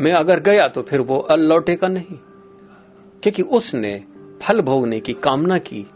में 0.00 0.12
अगर 0.12 0.40
गया 0.40 0.68
तो 0.68 0.82
फिर 0.82 1.00
वो 1.00 1.18
अल 1.18 1.40
लौटेगा 1.40 1.88
नहीं। 1.88 2.18
क्योंकि 3.22 3.42
उसने 3.42 4.04
फल 4.42 4.60
भोगने 4.60 5.00
की 5.00 5.12
कामना 5.12 5.58
की, 5.58 5.86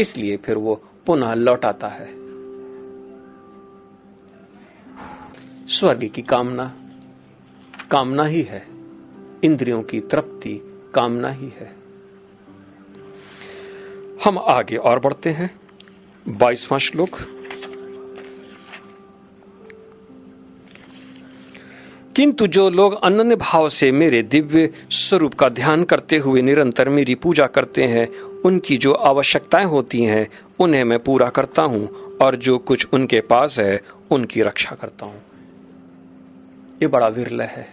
इसलिए 0.00 0.36
फिर 0.36 0.56
वो 0.56 0.84
पुनः 1.06 1.34
लौटाता 1.34 1.88
है। 1.88 2.22
स्वर्ग 5.66 6.10
की 6.14 6.22
कामना 6.22 6.76
कामना 7.90 8.24
ही 8.24 8.42
है। 8.42 8.66
इंद्रियों 9.44 9.82
की 9.82 10.00
तृप्ति 10.00 10.82
कामना 10.94 11.28
ही 11.28 11.46
है। 11.46 11.76
हम 14.24 14.38
आगे 14.38 14.76
और 14.76 15.00
बढ़ते 15.00 15.30
हैं। 15.30 15.60
बाईसवां 16.28 16.80
श्लोक। 16.80 17.41
किंतु 22.16 22.46
जो 22.46 22.68
लोग 22.68 23.04
अनन्य 23.04 23.36
भाव 23.36 23.68
से 23.68 23.92
मेरे 23.92 24.22
दिव्य 24.22 24.70
स्वरूप 24.90 25.34
का 25.34 25.48
ध्यान 25.48 25.84
करते 25.84 26.18
हुए 26.18 26.42
निरंतर 26.42 26.88
मेरी 26.88 27.14
पूजा 27.14 27.46
करते 27.46 27.82
हैं, 27.82 28.20
उनकी 28.20 28.76
जो 28.76 28.92
आवश्यकताएँ 28.92 29.64
होती 29.64 30.02
हैं, 30.02 30.28
उन्हें 30.60 30.84
मैं 30.84 30.98
पूरा 30.98 31.28
करता 31.28 31.62
हूँ 31.62 31.88
और 32.22 32.36
जो 32.36 32.58
कुछ 32.58 32.86
उनके 32.92 33.20
पास 33.20 33.56
है, 33.58 33.80
उनकी 34.10 34.42
रक्षा 34.42 34.74
करता 34.74 35.06
हूँ। 35.06 35.22
ये 36.82 36.86
बड़ा 36.86 37.08
विरल 37.08 37.40
है। 37.40 37.68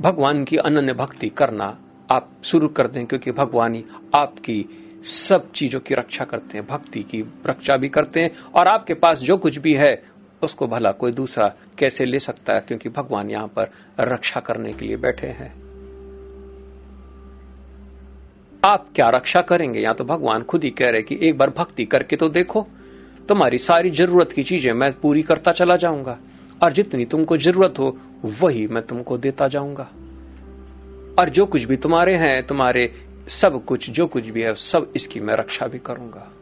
भगवान 0.00 0.44
की 0.44 0.56
अनन्य 0.56 0.92
भक्ति 0.92 1.28
करना 1.28 1.78
आप 2.10 2.30
शुरू 2.44 2.68
कर 2.68 2.86
दें, 2.86 3.06
क्योंकि 3.06 3.32
भगवान 3.32 3.74
ही 3.74 3.84
आपकी 4.14 4.66
सब 5.04 5.52
चीज़ों 5.52 5.80
की 5.80 5.94
रक्षा 5.94 6.24
करते 6.24 6.58
हैं, 6.58 6.66
भक्ति 6.66 7.02
की 7.02 7.24
रक्षा 7.46 7.76
भी 7.76 7.88
करते 7.88 8.20
हैं 8.20 8.30
और 8.54 8.68
आपके 8.68 8.94
पास 8.94 9.18
जो 9.18 9.36
कुछ 9.36 9.58
भी 9.58 9.74
है 9.74 10.13
उसको 10.44 10.66
भला 10.66 10.92
कोई 10.92 11.12
दूसरा 11.12 11.48
कैसे 11.78 12.04
ले 12.04 12.18
सकता 12.18 12.52
है? 12.52 12.60
क्योंकि 12.60 12.88
भगवान 12.88 13.30
यहाँ 13.30 13.46
पर 13.46 13.70
रक्षा 14.00 14.40
करने 14.40 14.72
के 14.72 14.86
लिए 14.86 14.96
बैठे 14.96 15.26
हैं। 15.26 15.64
आप 18.64 18.86
क्या 18.94 19.08
रक्षा 19.08 19.40
करेंगे? 19.40 19.80
या 19.80 19.92
तो 19.92 20.04
भगवान 20.04 20.42
खुद 20.42 20.64
ही 20.64 20.70
कह 20.70 20.90
रहे 20.90 21.02
कि 21.02 21.18
एक 21.22 21.38
बार 21.38 21.50
भक्ति 21.50 21.84
करके 21.84 22.16
तो 22.16 22.28
देखो। 22.28 22.66
तुम्हारी 23.28 23.58
सारी 23.58 23.90
ज़रूरत 23.90 24.32
की 24.32 24.42
चीज़ें 24.42 24.72
मैं 24.72 24.92
पूरी 25.00 25.22
करता 25.22 25.52
चला 25.52 25.76
जाऊँगा। 25.76 26.18
और 26.62 26.72
जितनी 26.72 27.04
तुमको 27.04 27.36
ज़रूरत 27.36 27.74
हो, 27.78 27.98
वही 28.24 28.66
मैं 28.66 28.86
तुमको 28.86 29.18
देता 29.18 29.48
जाऊँगा। 29.48 29.88
और 31.18 31.28
जो 31.28 31.46
कुछ 31.46 31.62
भी 31.62 31.76
तुम्हारे 31.76 32.14
हैं, 32.14 32.46
तुम्हारे 32.46 32.92
सब 33.28 33.64
कुछ, 33.64 33.90
जो 33.90 34.06
कुछ 34.06 34.24
भी 34.24 34.42
है, 34.42 34.54
सब 34.54 34.92
इसकी 34.96 35.20
मैं 35.20 35.34
रक्षा 35.34 35.66
भी 35.66 35.78
करूँगा। 35.78 36.33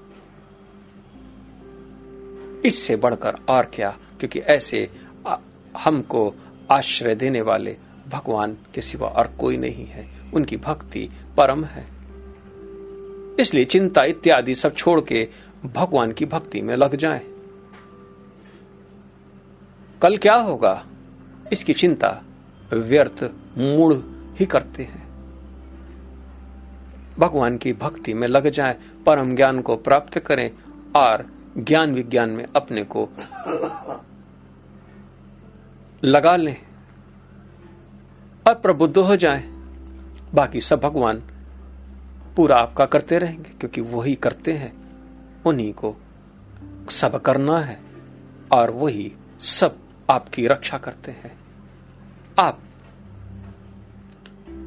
इससे 2.64 2.96
बढ़कर 2.96 3.34
और 3.48 3.70
क्या? 3.74 3.98
क्योंकि 4.18 4.38
ऐसे 4.38 4.88
हमको 5.78 6.34
आश्रय 6.72 7.14
देने 7.14 7.40
वाले 7.40 7.76
भगवान 8.08 8.56
के 8.74 8.80
सिवा 8.80 9.08
और 9.08 9.26
कोई 9.26 9.56
नहीं 9.56 9.86
है। 9.86 10.08
उनकी 10.34 10.56
भक्ति 10.56 11.10
परम 11.36 11.64
है। 11.64 11.86
इसलिए 13.40 13.64
चिंता 13.64 14.04
इत्यादि 14.04 14.54
सब 14.54 14.74
छोड़ 14.74 15.00
के 15.00 15.28
भगवान 15.64 16.12
की 16.12 16.24
भक्ति 16.24 16.60
में 16.60 16.76
लग 16.76 16.96
जाएँ। 16.96 17.20
कल 20.02 20.16
क्या 20.16 20.34
होगा? 20.34 20.86
इसकी 21.52 21.72
चिंता 21.72 22.22
व्यर्थ 22.72 23.22
मूड 23.58 24.02
ही 24.36 24.46
करते 24.46 24.82
हैं। 24.82 25.08
भगवान 27.18 27.58
की 27.58 27.72
भक्ति 27.72 28.14
में 28.14 28.28
लग 28.28 28.50
जाएँ, 28.50 28.74
परम 29.06 29.36
ज्ञान 29.36 29.60
को 29.60 29.76
प्राप्त 29.76 30.18
करें 30.18 30.50
और 30.96 31.41
ज्ञान 31.58 31.94
विज्ञान 31.94 32.30
में 32.30 32.46
अपने 32.56 32.84
को 32.84 33.08
लगा 36.04 36.36
लें 36.36 36.56
और 38.46 38.54
प्रबुद्ध 38.54 38.98
हो 38.98 39.16
जाए। 39.16 39.44
बाकी 40.34 40.60
सब 40.60 40.80
भगवान 40.80 41.22
पूरा 42.36 42.56
आपका 42.56 42.84
करते 42.84 43.18
रहेंगे, 43.18 43.50
क्योंकि 43.50 43.80
वही 43.80 44.14
करते 44.14 44.52
हैं। 44.52 44.82
उन्हीं 45.46 45.72
को 45.72 45.96
सब 46.88 47.22
करना 47.22 47.58
है 47.58 47.80
और 48.52 48.70
वही 48.70 49.12
सब 49.40 49.78
आपकी 50.10 50.46
रक्षा 50.46 50.78
करते 50.78 51.12
हैं। 51.12 51.38
आप, 52.38 52.58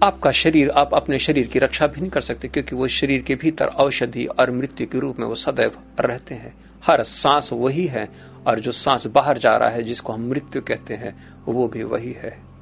आपका 0.03 0.31
शरीर, 0.31 0.69
आप 0.69 0.93
अपने 0.93 1.19
शरीर 1.19 1.47
की 1.47 1.59
रक्षा 1.59 1.87
भी 1.87 2.01
नहीं 2.01 2.11
कर 2.11 2.21
सकते, 2.21 2.47
क्योंकि 2.47 2.75
वो 2.75 2.87
शरीर 2.87 3.21
के 3.21 3.35
भीतर 3.35 3.65
औषधि 3.65 4.25
और 4.25 4.51
मृत्यु 4.51 4.87
के 4.87 4.99
रूप 4.99 5.19
में 5.19 5.27
वो 5.27 5.35
सदैव 5.35 5.71
रहते 5.99 6.35
हैं। 6.35 6.53
हर 6.87 7.03
सांस 7.03 7.49
वही 7.53 7.85
है 7.85 8.09
और 8.47 8.59
जो 8.59 8.71
सांस 8.71 9.07
बाहर 9.07 9.37
जा 9.37 9.57
रहा 9.57 9.69
है 9.69 9.83
जिसको 9.83 10.13
हम 10.13 10.29
मृत्यु 10.29 10.61
कहते 10.61 10.93
हैं 10.93 11.35
वो 11.45 11.67
भी 11.67 11.83
वही 11.83 12.11
है। 12.11 12.55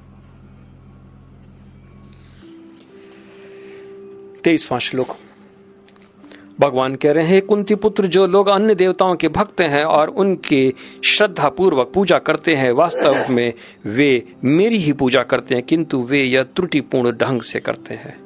तेईसवां 4.43 4.79
श्लोक। 4.79 5.07
भगवान 6.59 6.95
कह 6.95 7.11
रहे 7.11 7.27
हैं 7.27 7.41
कुंती 7.41 7.75
पुत्र 7.75 8.07
जो 8.07 8.27
लोग 8.27 8.47
अन्य 8.47 8.75
देवताओं 8.75 9.15
के 9.15 9.27
भक्त 9.27 9.61
हैं 9.61 9.83
और 9.83 10.07
उनके 10.07 10.73
श्रद्धा 11.05 11.49
पूर्वक 11.49 11.91
पूजा 11.93 12.17
करते 12.17 12.55
हैं 12.55 12.71
वास्तव 12.71 13.25
में 13.29 13.53
वे 13.85 14.27
मेरी 14.43 14.77
ही 14.77 14.93
पूजा 14.93 15.23
करते 15.23 15.55
हैं 15.55 15.63
किंतु 15.63 16.01
वे 16.01 16.23
यह 16.23 16.43
त्रुटिपूर्ण 16.43 17.11
ढंग 17.11 17.41
से 17.41 17.59
करते 17.59 17.93
हैं। 17.93 18.17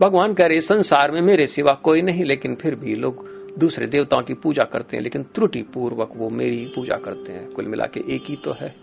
भगवान 0.00 0.34
कह 0.34 0.46
रहे 0.46 0.60
संसार 0.60 1.10
में 1.10 1.22
मेरे 1.22 1.46
सिवा 1.46 1.72
कोई 1.72 2.02
नहीं 2.02 2.24
लेकिन 2.24 2.54
फिर 2.54 2.74
भी 2.74 2.94
लोग 2.94 3.31
दूसरे 3.58 3.86
देवताओं 3.86 4.22
की 4.22 4.34
पूजा 4.34 4.64
करते 4.64 4.96
हैं, 4.96 5.04
लेकिन 5.04 5.22
त्रुटि 5.22 5.62
पूर्वक 5.62 6.10
वो 6.16 6.30
मेरी 6.30 6.72
पूजा 6.76 6.96
करते 6.96 7.32
हैं। 7.32 7.50
कुल 7.50 7.66
मिला 7.66 7.86
के 7.86 8.00
एक 8.14 8.22
ही 8.24 8.36
तो 8.36 8.52
है। 8.52 8.74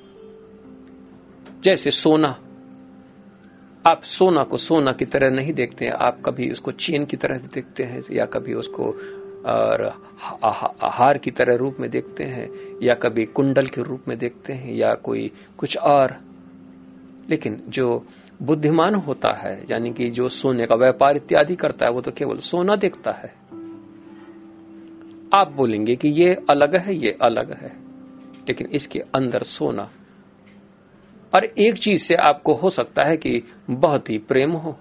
जैसे 1.63 1.91
सोना, 1.91 2.27
आप 3.87 4.01
सोना 4.03 4.43
को 4.43 4.57
सोना 4.57 4.91
की 4.91 5.05
तरह 5.05 5.29
नहीं 5.29 5.53
देखते 5.53 5.85
हैं, 5.85 5.91
आप 5.91 6.21
कभी 6.25 6.51
उसको 6.51 6.71
चेन 6.71 7.05
की 7.05 7.17
तरह 7.17 7.37
देखते 7.37 7.83
हैं, 7.83 8.03
या 8.11 8.25
कभी 8.25 8.53
उसको, 8.53 8.85
और 9.45 9.93
हार 10.83 11.17
की 11.17 11.31
तरह 11.31 11.55
रूप 11.55 11.75
में 11.79 11.89
देखते 11.89 12.23
हैं, 12.23 12.49
या 12.83 12.93
कभी 12.93 13.25
कुंडल 13.25 13.67
के 13.67 13.83
रूप 13.83 14.03
में 14.07 14.17
देखते 14.17 14.53
हैं, 14.53 14.73
या 14.73 14.95
कोई 14.95 15.31
कुछ 15.57 15.77
और। 15.77 16.15
लेकिन 17.29 17.63
जो 17.67 18.05
बुद्धिमान 18.41 18.95
होता 18.95 19.29
है, 19.29 19.65
यानी 19.71 19.93
कि 19.93 20.09
जो 20.09 20.29
सोने 20.29 20.65
का 20.65 20.75
व्यापार 20.75 21.15
इत्यादि 21.15 21.55
करता 21.55 21.85
है, 21.85 21.91
वो 21.91 22.01
तो 22.01 22.11
केवल 22.11 22.37
सोना 22.37 22.75
देखता 22.75 23.11
है। 23.11 23.49
आप 25.33 25.51
बोलेंगे 25.51 25.95
कि 25.95 26.07
ये 26.07 26.33
अलग 26.49 26.75
है, 26.75 26.95
ये 26.95 27.17
अलग 27.21 27.51
है, 27.51 27.71
लेकिन 28.47 28.67
इसके 28.67 28.99
अंदर 28.99 29.43
सोना। 29.43 29.89
और 31.33 31.43
एक 31.43 31.77
चीज़ 31.77 32.03
से 32.03 32.15
आपको 32.15 32.53
हो 32.53 32.69
सकता 32.69 33.03
है 33.03 33.17
कि 33.17 33.43
बहुत 33.69 34.09
ही 34.09 34.17
प्रेम 34.17 34.51
हो। 34.51 34.77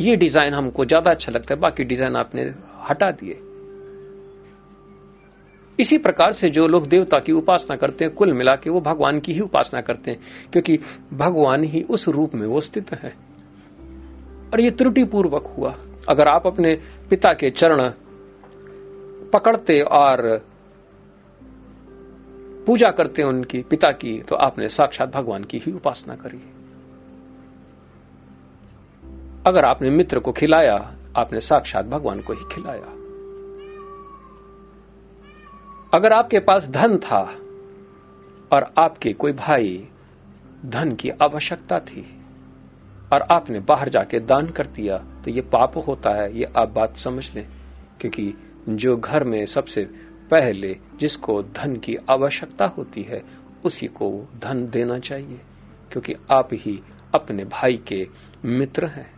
ये 0.00 0.16
डिज़ाइन 0.16 0.54
हमको 0.54 0.84
ज़्यादा 0.84 1.10
अच्छा 1.10 1.32
लगता 1.32 1.54
है, 1.54 1.60
बाकी 1.60 1.84
डिज़ाइन 1.84 2.16
आपने 2.16 2.54
हटा 2.90 3.10
दिए। 3.10 3.38
इसी 5.78 5.98
प्रकार 5.98 6.32
से 6.32 6.50
जो 6.50 6.66
लोग 6.68 6.88
देवता 6.88 7.18
की 7.18 7.32
उपासना 7.32 7.76
करते 7.76 8.04
हैं, 8.04 8.14
कुल 8.14 8.32
मिला 8.32 8.54
के 8.56 8.70
वो 8.70 8.80
भगवान 8.80 9.20
की 9.20 9.32
ही 9.32 9.40
उपासना 9.40 9.80
करते 9.80 10.10
हैं, 10.10 10.20
क्योंकि 10.52 10.78
भगवान 11.12 11.64
ही 11.64 11.82
उस 11.82 12.08
रूप 12.08 12.34
में 12.34 12.46
वो 12.46 12.60
स्थित 12.60 12.92
है। 12.92 13.14
और 14.52 14.60
ये 14.60 14.70
त्रुटिपूर्वक 14.70 15.54
हुआ। 15.58 15.76
अगर 16.08 16.28
आप 16.28 16.46
अपने 16.46 16.74
पिता 17.10 17.32
के 17.32 17.50
चरण 17.50 17.90
पकड़ते 19.32 19.80
और 19.80 20.22
पूजा 22.66 22.90
करते 22.90 23.22
उनकी 23.22 23.62
पिता 23.62 23.90
की 23.92 24.18
तो 24.20 24.36
आपने 24.36 24.68
साक्षात 24.68 25.12
भगवान 25.14 25.44
की 25.44 25.58
ही 25.58 25.72
उपासना 25.72 26.14
करी 26.16 26.38
अगर 29.46 29.64
आपने 29.64 29.90
मित्र 29.90 30.18
को 30.18 30.32
खिलाया, 30.32 30.76
आपने 31.16 31.40
साक्षात 31.40 31.86
भगवान 31.86 32.20
को 32.20 32.32
ही 32.32 32.44
खिलाया। 32.52 32.96
अगर 35.94 36.12
आपके 36.12 36.38
पास 36.38 36.66
धन 36.70 36.96
था 36.98 37.22
और 38.52 38.72
आपके 38.78 39.12
कोई 39.12 39.32
भाई 39.32 39.88
धन 40.66 40.94
की 40.94 41.10
आवश्यकता 41.22 41.78
थी 41.80 42.02
और 43.12 43.22
आपने 43.32 43.60
बाहर 43.60 43.88
जाके 43.88 44.20
दान 44.20 44.48
कर 44.48 44.66
दिया 44.66 44.98
तो 45.24 45.30
ये 45.30 45.40
पाप 45.52 45.76
होता 45.86 46.10
है, 46.10 46.38
ये 46.38 46.52
आप 46.56 46.68
बात 46.68 46.96
समझ 46.96 47.24
लें, 47.34 47.46
क्योंकि 48.00 48.32
जो 48.76 48.96
घर 48.96 49.24
में 49.24 49.44
सबसे 49.46 49.84
पहले 50.30 50.76
जिसको 51.00 51.42
धन 51.42 51.76
की 51.76 51.96
आवश्यकता 52.10 52.66
होती 52.66 53.02
है, 53.02 53.22
उसी 53.64 53.86
को 53.86 54.10
धन 54.38 54.68
देना 54.70 54.98
चाहिए, 54.98 55.40
क्योंकि 55.92 56.14
आप 56.30 56.48
ही 56.52 56.80
अपने 57.14 57.44
भाई 57.44 57.76
के 57.88 58.06
मित्र 58.44 58.86
हैं। 58.86 59.10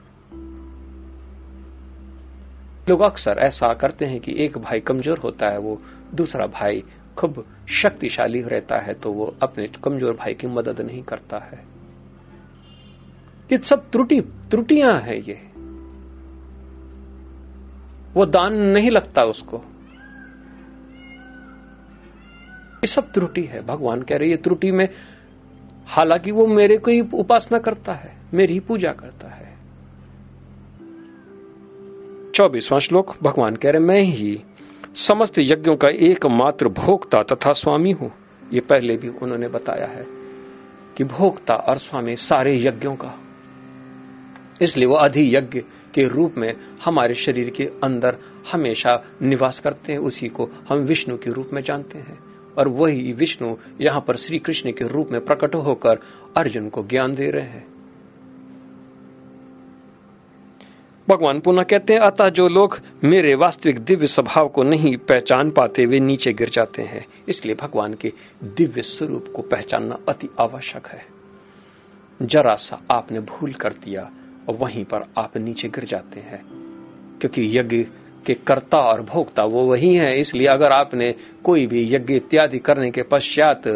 लोग 2.89 3.01
अक्सर 3.01 3.39
ऐसा 3.39 3.73
करते 3.75 4.05
हैं 4.05 4.21
कि 4.21 4.35
एक 4.45 4.59
भाई 4.59 4.81
कमज़ोर 4.81 5.19
होता 5.19 5.49
है, 5.49 5.59
वो 5.59 5.79
दूसरा 6.15 6.47
भाई 6.47 6.83
खूब 7.17 7.45
शक्तिशाली 7.83 8.41
रहता 8.43 8.79
है 8.79 8.95
तो 8.95 9.13
वो 9.13 9.35
अपने 9.43 9.67
कमज़ोर 9.85 10.15
भाई 10.15 10.35
की 10.35 10.47
मदद 10.47 10.81
नहीं 10.81 11.03
करता 11.03 11.39
है। 11.39 11.65
ये 13.51 13.59
सब 13.59 13.91
त्रुटि, 13.91 14.21
त्रुटियाँ 14.21 15.01
हैं 15.01 15.17
ये। 15.17 15.52
वो 18.15 18.27
दान 18.27 18.55
नहीं 18.55 18.91
लगता 18.91 19.25
उसको। 19.25 19.57
ये 22.85 22.87
सब 22.87 23.13
त्रुटि 23.13 23.43
है, 23.43 23.67
भगवान 23.67 24.03
कह 24.03 24.17
रहे 24.17 24.29
ये 24.29 24.37
त्रुटि 24.37 24.71
में 24.71 24.89
हालाँकि 25.87 26.31
वो 26.31 26.47
मेरे 26.47 26.77
को 26.77 26.91
ही 26.91 27.01
उपासना 27.01 27.59
करता 27.59 27.93
है, 27.93 28.17
मेरी 28.35 28.53
ही 28.53 28.61
पूजा 28.61 28.93
करता 28.93 29.29
है। 29.29 29.53
चौबीसवां 32.35 32.81
श्लोक, 32.81 33.15
भगवान 33.23 33.57
कह 33.57 33.71
रहे 33.71 33.83
मैं 33.83 34.01
ही 34.01 34.45
समस्त 34.95 35.35
यज्ञों 35.39 35.77
का 35.77 35.89
एकमात्र 35.89 36.69
भोक्ता 36.69 37.23
तथा 37.23 37.53
स्वामी 37.53 37.93
हूँ। 37.93 38.13
ये 38.53 38.61
पहले 38.61 38.97
भी 38.97 39.09
उन्होंने 39.09 39.49
बताया 39.49 39.87
है 39.87 40.07
कि 40.97 41.05
भोक्ता 41.05 41.55
और 41.55 41.79
स्वामी 41.79 42.17
सारे 42.17 42.57
यज्ञों 42.67 42.97
का। 42.97 43.15
इसलिए 44.63 44.87
वो 44.87 44.95
अधि 44.95 45.37
यज्ञ 45.37 45.63
के 45.95 46.09
रूप 46.09 46.35
में 46.37 46.55
हमारे 46.85 47.15
शरीर 47.15 47.51
के 47.51 47.65
अंदर 47.65 48.17
हमेशा 48.53 49.05
निवास 49.23 49.61
करते 49.65 49.93
हैं, 49.93 49.99
उसी 49.99 50.29
को 50.29 50.51
हम 50.69 50.79
विष्णु 50.79 51.17
के 51.17 51.31
रूप 51.31 51.51
में 51.53 51.63
जानते 51.63 51.99
हैं। 51.99 52.33
और 52.59 52.69
वही 52.69 53.13
विष्णु 53.13 53.57
यहाँ 53.81 54.05
पर 54.09 54.17
श्री 54.17 54.39
कृष्ण 54.39 54.73
के 54.73 54.89
रूप 54.89 55.09
में 55.11 55.25
प्रकट 55.25 55.55
होकर 55.55 55.99
अर्जुन 56.37 56.69
को 56.69 56.83
ज्ञान 56.83 57.15
दे 57.15 57.31
रहे 57.31 57.43
हैं। 57.43 57.73
भगवान 61.09 61.41
पुनः 61.41 61.63
कहते 61.63 61.93
हैं, 61.93 62.01
अतः 62.01 62.29
जो 62.29 62.49
लोग 62.49 62.81
मेरे 63.05 63.35
वास्तविक 63.35 63.79
दिव्य 63.79 64.07
स्वभाव 64.07 64.49
को 64.49 64.63
नहीं 64.63 64.97
पहचान 64.97 65.51
पाते, 65.51 65.87
वे 65.87 66.01
नीचे 66.01 66.33
गिर 66.33 66.49
जाते 66.49 66.83
हैं। 66.83 67.07
इसलिए 67.29 67.55
भगवान 67.55 67.95
के 67.95 68.13
दिव्य 68.45 68.83
स्वरूप 68.83 69.33
को 69.37 69.43
पहचानना 69.43 69.99
अति 70.09 70.29
आवश्यक 70.41 70.87
है। 70.87 71.07
जरा 72.23 72.55
सा 72.55 72.83
आपने 72.91 73.21
भूल 73.21 73.53
कर 73.53 73.73
दिया 73.73 74.11
और 74.49 74.57
वहीं 74.57 74.85
पर 74.85 75.05
आप 75.19 75.37
नीचे 75.37 75.69
गिर 75.69 75.85
जाते 75.85 76.21
हैं। 76.21 76.43
क्योंकि 77.21 77.59
यज्ञ 77.59 77.83
के 78.27 78.35
कर्ता 78.35 78.79
और 78.79 79.03
भोक्ता 79.03 79.45
वो 79.45 79.63
वही 79.63 79.95
है, 79.95 80.21
इसलिए 80.21 80.47
अगर 80.47 80.73
आपने 80.73 81.15
कोई 81.45 81.67
भी 81.67 81.83
यज्ञ 81.95 82.15
इत्यादि 82.15 82.59
करने 82.59 82.91
के 82.91 83.03
पश्चात 83.03 83.67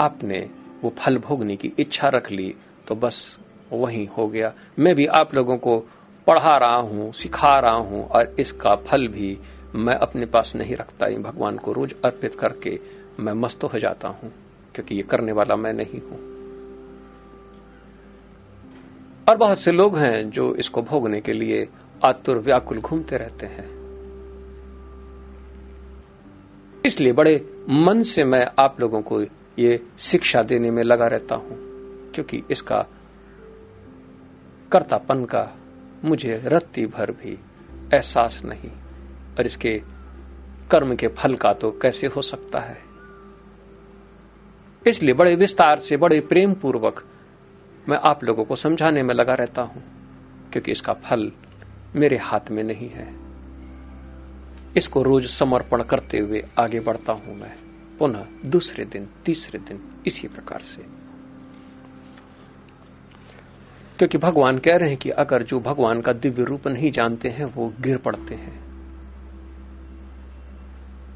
आपने 0.00 0.38
वो 0.84 0.92
फल 0.98 1.18
भोगने 1.18 1.56
की 1.56 1.72
इच्छा 1.78 2.08
रख 2.08 2.30
ली 2.32 2.54
तो 2.88 2.94
बस 2.94 3.38
वही 3.72 4.04
हो 4.18 4.26
गया। 4.26 4.52
मैं 4.78 4.94
भी 4.94 5.06
आप 5.06 5.34
लोगों 5.34 5.56
को 5.58 5.78
पढ़ा 6.26 6.56
रहा 6.58 6.76
हूँ, 6.76 7.12
सिखा 7.12 7.58
रहा 7.58 7.72
हूँ, 7.72 8.06
और 8.06 8.36
इसका 8.40 8.74
फल 8.86 9.06
भी 9.08 9.38
मैं 9.74 9.94
अपने 9.96 10.26
पास 10.26 10.52
नहीं 10.56 10.76
रखता। 10.76 11.08
भगवान 11.22 11.56
को 11.56 11.72
रोज 11.72 11.94
अर्पित 12.04 12.34
करके 12.34 12.78
मैं 13.20 13.32
मस्त 13.32 13.64
हो 13.64 13.78
जाता 13.78 14.08
हूँ, 14.08 14.32
क्योंकि 14.74 14.94
ये 14.94 15.02
करने 15.02 15.32
वाला 15.32 15.56
मैं 15.56 15.72
नहीं 15.72 16.00
हूँ। 16.00 16.37
और 19.28 19.36
बहुत 19.36 19.58
से 19.58 19.72
लोग 19.72 19.96
हैं 19.98 20.30
जो 20.30 20.54
इसको 20.54 20.82
भोगने 20.82 21.20
के 21.20 21.32
लिए 21.32 21.66
आतुर 22.04 22.38
व्याकुल 22.38 22.78
घूमते 22.78 23.16
रहते 23.16 23.46
हैं। 23.46 23.66
इसलिए 26.84 27.12
बड़े 27.12 27.34
मन 27.70 28.02
से 28.02 28.24
मैं 28.24 28.46
आप 28.58 28.80
लोगों 28.80 29.00
को 29.02 29.20
ये 29.58 29.76
शिक्षा 30.00 30.42
देने 30.42 30.70
में 30.70 30.82
लगा 30.82 31.06
रहता 31.06 31.34
हूँ, 31.34 31.58
क्योंकि 32.14 32.42
इसका 32.50 32.80
कर्तापन 34.72 35.24
का 35.24 35.46
मुझे 36.04 36.40
रत्ती 36.44 36.86
भर 36.86 37.10
भी 37.12 37.38
एहसास 37.94 38.40
नहीं, 38.44 38.70
और 39.38 39.46
इसके 39.46 39.78
कर्म 40.70 40.94
के 40.96 41.08
फल 41.18 41.34
का 41.34 41.52
तो 41.52 41.70
कैसे 41.82 42.06
हो 42.06 42.22
सकता 42.22 42.60
है? 42.60 42.78
इसलिए 44.86 45.14
बड़े 45.14 45.34
विस्तार 45.34 45.78
से, 45.78 45.96
बड़े 45.96 46.20
प्रेम 46.20 46.54
पूर्वक 46.54 47.04
मैं 47.88 47.98
आप 47.98 48.24
लोगों 48.24 48.44
को 48.44 48.56
समझाने 48.56 49.02
में 49.02 49.14
लगा 49.14 49.34
रहता 49.34 49.62
हूँ, 49.62 49.82
क्योंकि 50.52 50.72
इसका 50.72 50.92
फल 50.92 51.32
मेरे 51.96 52.16
हाथ 52.16 52.50
में 52.50 52.62
नहीं 52.62 52.88
है। 52.88 53.14
इसको 54.76 55.02
रोज 55.02 55.26
समर्पण 55.26 55.82
करते 55.82 56.18
हुए 56.18 56.44
आगे 56.58 56.80
बढ़ता 56.80 57.12
हूँ 57.12 57.36
मैं, 57.36 57.56
पुनः 57.98 58.26
दूसरे 58.44 58.84
दिन, 58.84 59.08
तीसरे 59.24 59.58
दिन, 59.58 59.82
इसी 60.06 60.28
प्रकार 60.28 60.60
से। 60.60 60.82
क्योंकि 63.98 64.18
भगवान 64.18 64.58
कह 64.58 64.76
रहे 64.76 64.88
हैं 64.88 64.98
कि 64.98 65.10
अगर 65.10 65.42
जो 65.42 65.60
भगवान 65.60 66.00
का 66.00 66.12
दिव्य 66.12 66.44
रूप 66.44 66.68
नहीं 66.68 66.92
जानते 66.92 67.28
हैं, 67.28 67.44
वो 67.44 67.74
गिर 67.80 67.96
पड़ते 67.96 68.34
हैं। 68.34 68.68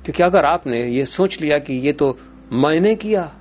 क्योंकि 0.03 0.23
अगर 0.23 0.45
आपने 0.45 0.87
ये 0.87 1.05
सोच 1.05 1.41
लिया 1.41 1.59
कि 1.59 1.73
ये 1.73 1.93
तो 1.93 2.19
मैंने 2.53 2.95
किया 2.95 3.37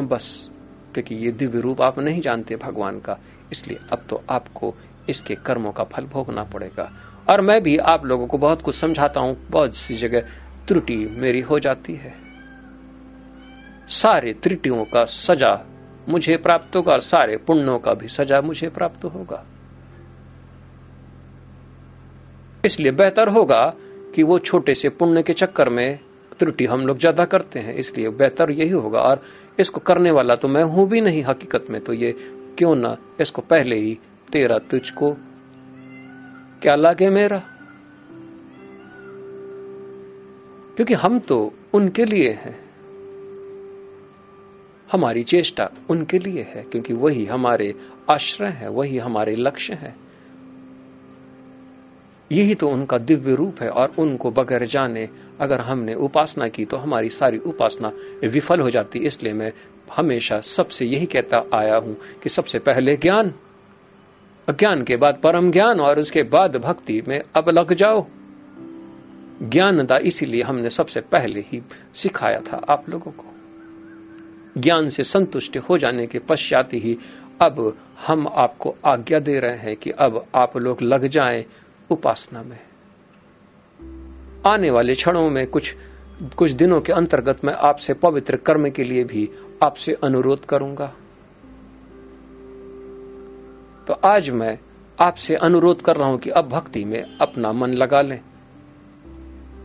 बस 0.00 0.49
क्योंकि 0.94 1.14
ये 1.14 1.32
दिव्य 1.32 1.60
रूप 1.60 1.80
आप 1.80 1.98
नहीं 1.98 2.20
जानते 2.20 2.56
भगवान 2.56 3.00
का। 3.00 3.18
इसलिए 3.52 3.78
अब 3.92 4.06
तो 4.10 4.22
आपको 4.30 4.74
इसके 5.08 5.34
कर्मों 5.34 5.72
का 5.72 5.84
फल 5.84 6.04
भोगना 6.04 6.44
पड़ेगा। 6.44 6.90
और 7.30 7.40
मैं 7.40 7.62
भी 7.62 7.76
आप 7.76 8.04
लोगों 8.04 8.26
को 8.26 8.38
बहुत 8.38 8.62
कुछ 8.62 8.80
समझाता 8.80 9.20
हूँ। 9.20 9.36
बहुत 9.50 9.76
सी 9.76 9.96
जगह 9.96 10.20
त्रुटि 10.68 10.96
मेरी 10.96 11.40
हो 11.40 11.58
जाती 11.58 11.94
है। 11.94 12.14
सारे 13.88 14.32
त्रुटियों 14.32 14.84
का 14.84 15.04
सजा 15.04 15.66
मुझे 16.08 16.36
प्राप्त 16.36 16.76
होगा 16.76 16.92
और 16.92 17.00
सारे 17.00 17.36
पुण्यों 17.36 17.78
का 17.78 17.94
भी 17.94 18.08
सजा 18.08 18.40
मुझे 18.40 18.68
प्राप्त 18.68 19.04
होगा। 19.04 19.44
इसलिए 22.64 22.92
बेहतर 22.92 23.28
होगा 23.28 23.74
कि 24.14 24.22
वो 24.22 24.38
छोटे 24.38 24.74
से 24.74 24.88
पुण्य 24.88 25.22
के 25.22 25.32
चक्कर 25.32 25.68
में 25.68 25.98
त्रुटि 26.40 26.66
हम 26.66 26.86
लोग 26.86 26.98
ज़्यादा 26.98 27.24
करते 27.24 27.58
हैं, 27.58 27.74
इसलिए 27.74 28.08
बेहतर 28.10 28.50
यही 28.50 28.70
होगा। 28.70 29.00
और 29.00 29.22
इसको 29.60 29.80
करने 29.80 30.10
वाला 30.10 30.34
तो 30.34 30.48
मैं 30.48 30.62
हूँ 30.64 30.88
भी 30.88 31.00
नहीं 31.00 31.22
हकीकत 31.24 31.66
में 31.70 31.80
तो 31.80 31.92
ये 31.92 32.12
क्यों 32.58 32.74
ना 32.74 32.96
इसको 33.20 33.42
पहले 33.42 33.76
ही 33.76 33.98
तेरा 34.32 34.58
तुझको 34.70 35.16
क्या 36.62 36.74
लागे 36.74 37.08
मेरा? 37.10 37.42
क्योंकि 40.76 40.94
हम 40.94 41.18
तो 41.18 41.52
उनके 41.74 42.04
लिए 42.04 42.30
हैं। 42.34 42.58
हमारी 44.88 45.22
चेष्टा 45.24 45.68
उनके 45.90 46.18
लिए 46.18 46.42
है, 46.54 46.62
क्योंकि 46.62 46.92
वही 46.94 47.24
हमारे 47.26 47.74
आश्रय 48.10 48.48
है, 48.48 48.68
वही 48.70 48.98
हमारे 48.98 49.34
लक्ष्य 49.36 49.74
है। 49.74 49.94
यही 52.30 52.54
तो 52.54 52.68
उनका 52.68 52.98
दिव्य 52.98 53.34
रूप 53.34 53.62
है 53.62 53.68
और 53.68 53.94
उनको 53.98 54.30
बगैर 54.30 54.66
जाने 54.66 55.08
अगर 55.40 55.60
हमने 55.60 55.94
उपासना 55.94 56.48
की 56.48 56.64
तो 56.64 56.76
हमारी 56.76 57.08
सारी 57.08 57.38
उपासना 57.38 57.92
विफल 58.24 58.60
हो 58.60 58.70
जाती, 58.70 58.98
इसलिए 58.98 59.32
मैं 59.32 59.52
हमेशा 59.96 60.40
सबसे 60.40 60.84
यही 60.84 61.06
कहता 61.06 61.44
आया 61.54 61.76
हूँ 61.76 61.96
कि 62.22 62.30
सबसे 62.30 62.58
पहले 62.58 62.96
ज्ञान 62.96 63.32
अज्ञान 64.48 64.82
के 64.84 64.96
बाद 64.96 65.20
परम 65.22 65.50
ज्ञान 65.52 65.80
और 65.80 65.98
उसके 65.98 66.22
बाद 66.22 66.56
भक्ति 66.56 67.02
में 67.08 67.20
अब 67.34 67.48
लग 67.48 67.72
जाओ। 67.72 68.06
ज्ञानदा 69.42 69.96
इसीलिए 69.96 70.42
हमने 70.42 70.70
सबसे 70.70 71.00
पहले 71.00 71.40
ही 71.40 71.62
सिखाया 71.94 72.40
था 72.40 72.56
आप 72.70 72.88
लोगों 72.88 73.12
को। 73.12 74.60
ज्ञान 74.60 74.90
से 74.90 75.04
संतुष्ट 75.04 75.56
हो 75.56 75.78
जाने 75.78 76.06
के 76.06 76.18
पश्चात 76.18 76.74
ही 76.74 76.96
अब 77.42 77.76
हम 78.06 78.26
आपको 78.28 78.74
आज्ञा 78.84 79.18
दे 79.18 79.38
रहे 79.40 79.56
हैं 79.56 79.76
कि 79.76 79.90
अब 79.90 80.24
आप 80.34 80.56
लोग 80.56 80.82
लग 80.82 81.06
जाएँ 81.06 81.44
उपासना 81.90 82.42
में। 82.42 82.58
आने 84.46 84.70
वाले 84.70 84.94
क्षणों 84.94 85.30
में 85.30 85.46
कुछ 85.46 85.74
कुछ 86.36 86.50
दिनों 86.50 86.80
के 86.80 86.92
अंतर्गत 86.92 87.44
मैं 87.44 87.54
आपसे 87.54 87.94
पवित्र 87.94 88.36
कर्म 88.36 88.70
के 88.70 88.84
लिए 88.84 89.04
भी 89.04 89.28
आपसे 89.62 89.92
अनुरोध 90.04 90.44
करूँगा। 90.44 90.86
तो 93.86 93.94
आज 93.94 94.30
मैं 94.30 94.58
आपसे 95.00 95.34
अनुरोध 95.34 95.82
कर 95.82 95.96
रहा 95.96 96.08
हूँ 96.08 96.18
कि 96.18 96.30
अब 96.30 96.48
भक्ति 96.48 96.84
में 96.84 97.18
अपना 97.20 97.52
मन 97.52 97.68
लगा 97.68 98.02
लें 98.02 98.20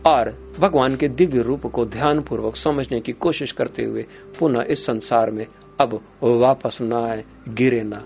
और 0.06 0.54
भगवान 0.58 0.96
के 0.96 1.08
दिव्य 1.08 1.42
रूप 1.42 1.66
को 1.66 1.84
ध्यान 1.86 2.22
पूर्वक 2.22 2.56
समझने 2.56 3.00
की 3.00 3.12
कोशिश 3.12 3.52
करते 3.52 3.84
हुए 3.84 4.06
पुनः 4.38 4.62
इस 4.62 4.86
संसार 4.86 5.30
में 5.30 5.46
अब 5.80 6.00
वापस 6.22 6.78
न 6.80 6.92
आए, 6.92 7.24
गिरे 7.48 7.82
ना। 7.82 8.04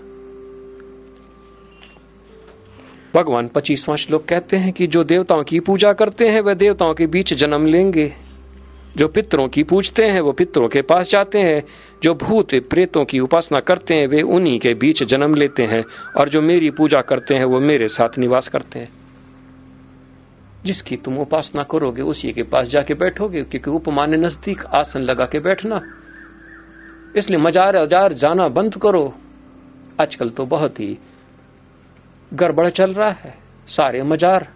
भगवान 3.15 3.47
पच्चीसवां 3.47 3.97
श्लोक 3.97 4.25
कहते 4.25 4.57
हैं 4.57 4.73
कि 4.73 4.87
जो 4.87 5.03
देवताओं 5.03 5.43
की 5.43 5.59
पूजा 5.59 5.93
करते 5.93 6.27
हैं, 6.29 6.41
वह 6.41 6.53
देवताओं 6.53 6.93
के 6.93 7.07
बीच 7.07 7.33
जन्म 7.33 7.65
लेंगे। 7.65 8.13
जो 8.97 9.07
पितरों 9.07 9.47
की 9.47 9.63
पूजते 9.63 10.05
हैं, 10.05 10.21
वो 10.21 10.31
पितरों 10.31 10.67
के 10.67 10.81
पास 10.81 11.09
जाते 11.11 11.39
हैं। 11.39 11.63
जो 12.03 12.13
भूत 12.13 12.47
प्रेतों 12.55 13.05
की 13.05 13.19
उपासना 13.19 13.59
करते 13.59 13.93
हैं, 13.93 14.07
वे 14.07 14.21
उन्हीं 14.21 14.59
के 14.59 14.73
बीच 14.73 15.03
जन्म 15.03 15.35
लेते 15.35 15.63
हैं। 15.63 15.85
और 16.17 16.29
जो 16.29 16.41
मेरी 16.41 16.71
पूजा 16.71 17.01
करते 17.01 17.35
हैं, 17.35 17.45
वो 17.45 17.59
मेरे 17.59 17.87
साथ 17.87 18.17
निवास 18.17 18.47
करते 18.47 18.79
हैं। 18.79 18.89
जिसकी 20.65 20.95
तुम 20.95 21.17
उपासना 21.17 21.63
करोगे, 21.63 22.01
उसी 22.01 22.33
के 22.33 22.43
पास 22.43 22.67
जाके 22.67 22.93
बैठोगे, 22.93 23.43
क्योंकि 23.43 23.69
उपमान्य 23.69 24.17
नज़दीक 24.17 24.65
आसन 24.65 24.99
लगा 24.99 25.25
के 25.25 25.39
बैठना। 25.39 25.81
इसलिए 27.15 27.37
मजार 27.37 27.75
अजार 27.75 28.13
जाना 28.13 28.47
बंद 28.47 28.75
करो। 28.75 29.13
आजकल 30.01 30.29
तो 30.29 30.45
बहुत 30.45 30.79
ही 30.79 30.97
गड़बड़ 32.33 32.69
चल 32.69 32.93
रहा 32.93 33.11
है, 33.11 33.33
सारे 33.67 34.03
मजार। 34.03 34.47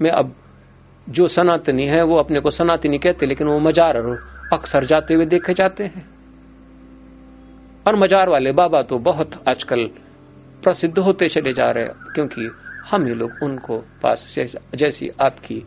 में 0.00 0.10
अब 0.10 0.34
जो 1.08 1.28
सनातनी 1.28 1.86
है, 1.86 2.02
वो 2.02 2.16
अपने 2.16 2.40
को 2.40 2.50
सनातनी 2.50 2.98
कहते, 2.98 3.26
लेकिन 3.26 3.46
वो 3.46 3.58
मजार 3.58 3.96
अक्सर 4.52 4.84
जाते 4.84 5.14
हुए 5.14 5.26
देखे 5.26 5.54
जाते 5.54 5.84
हैं। 5.84 6.06
और 7.86 7.96
मजार 7.96 8.28
वाले 8.28 8.52
बाबा 8.52 8.82
तो 8.82 8.98
बहुत 8.98 9.42
आजकल 9.48 9.84
प्रसिद्ध 10.62 10.98
होते 10.98 11.28
चले 11.28 11.52
जा 11.52 11.70
रहे 11.70 11.84
हैं, 11.84 11.94
क्योंकि 12.14 12.50
हम 12.90 13.06
ही 13.06 13.14
लोग 13.14 13.32
उनको 13.42 13.78
पास 14.02 14.34
जैसी 14.74 15.10
आपकी 15.20 15.62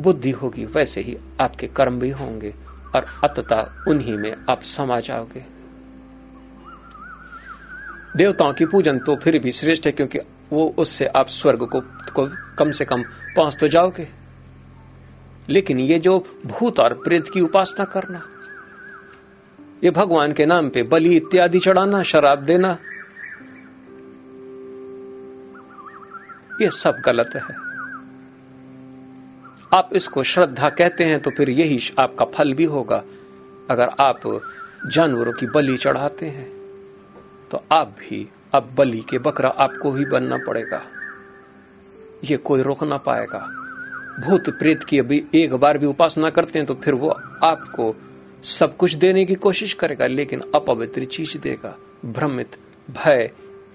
बुद्धि 0.00 0.30
होगी, 0.30 0.64
वैसे 0.64 1.00
ही 1.00 1.16
आपके 1.40 1.66
कर्म 1.66 1.98
भी 1.98 2.10
होंगे, 2.10 2.54
और 2.94 3.06
अतता 3.24 3.84
उन्हीं 3.88 4.16
में 4.18 4.34
आप 4.50 4.62
समा 4.62 5.00
जाओगे। 5.00 5.44
देवताओं 8.16 8.52
की 8.52 8.66
पूजन 8.66 8.98
तो 8.98 9.16
फिर 9.16 9.38
भी 9.38 9.52
श्रेष्ठ 9.52 9.86
है, 9.86 9.92
क्योंकि 9.92 10.18
वो 10.54 10.66
उससे 10.78 11.06
आप 11.16 11.28
स्वर्ग 11.30 11.66
को, 11.66 11.80
को 11.80 12.28
कम 12.58 12.72
से 12.72 12.84
कम 12.84 13.02
पहुँच 13.36 13.56
तो 13.60 13.68
जाओगे। 13.68 14.08
लेकिन 15.48 15.78
ये 15.80 15.98
जो 15.98 16.18
भूत 16.46 16.80
और 16.80 16.94
प्रेत 16.94 17.30
की 17.32 17.40
उपासना 17.40 17.84
करना 17.84 18.22
ये 19.84 19.90
भगवान 19.90 20.32
के 20.32 20.46
नाम 20.46 20.68
पे 20.68 20.82
बलि 20.84 21.16
इत्यादि 21.16 21.58
चढ़ाना 21.58 22.02
शराब 22.02 22.44
देना 22.44 22.76
ये 26.60 26.68
सब 26.72 27.02
गलत 27.04 27.30
है। 27.36 27.54
आप 29.72 29.90
इसको 29.92 30.22
श्रद्धा 30.24 30.68
कहते 30.70 31.04
हैं 31.04 31.20
तो 31.20 31.30
फिर 31.30 31.50
यही 31.50 31.78
आपका 31.98 32.24
फल 32.34 32.52
भी 32.54 32.64
होगा। 32.64 33.02
अगर 33.70 33.88
आप 34.00 34.20
जानवरों 34.86 35.32
की 35.32 35.46
बलि 35.46 35.76
चढ़ाते 35.76 36.26
हैं 36.28 36.48
तो 37.50 37.62
आप 37.72 37.94
भी 38.00 38.28
अब 38.54 38.74
बलि 38.74 39.00
के 39.00 39.18
बकरा 39.18 39.48
आपको 39.58 39.92
ही 39.92 40.04
बनना 40.04 40.36
पड़ेगा। 40.46 40.82
ये 42.24 42.36
कोई 42.36 42.62
रोक 42.62 42.82
ना 42.84 42.96
पाएगा। 42.96 43.38
भूत 44.20 44.48
प्रेत 44.58 44.84
की 44.84 44.98
अभी 44.98 45.24
एक 45.34 45.54
बार 45.54 45.78
भी 45.78 45.86
उपासना 45.86 46.30
करते 46.30 46.58
हैं 46.58 46.66
तो 46.66 46.74
फिर 46.74 46.94
वो 46.94 47.08
आपको 47.44 47.94
सब 48.48 48.76
कुछ 48.76 48.94
देने 48.94 49.24
की 49.24 49.34
कोशिश 49.36 49.72
करेगा, 49.72 50.06
लेकिन 50.06 50.40
अपवित्र 50.54 51.04
चीज़ 51.06 51.36
देगा। 51.38 51.76
भ्रमित, 52.04 52.56
भय 52.88 53.30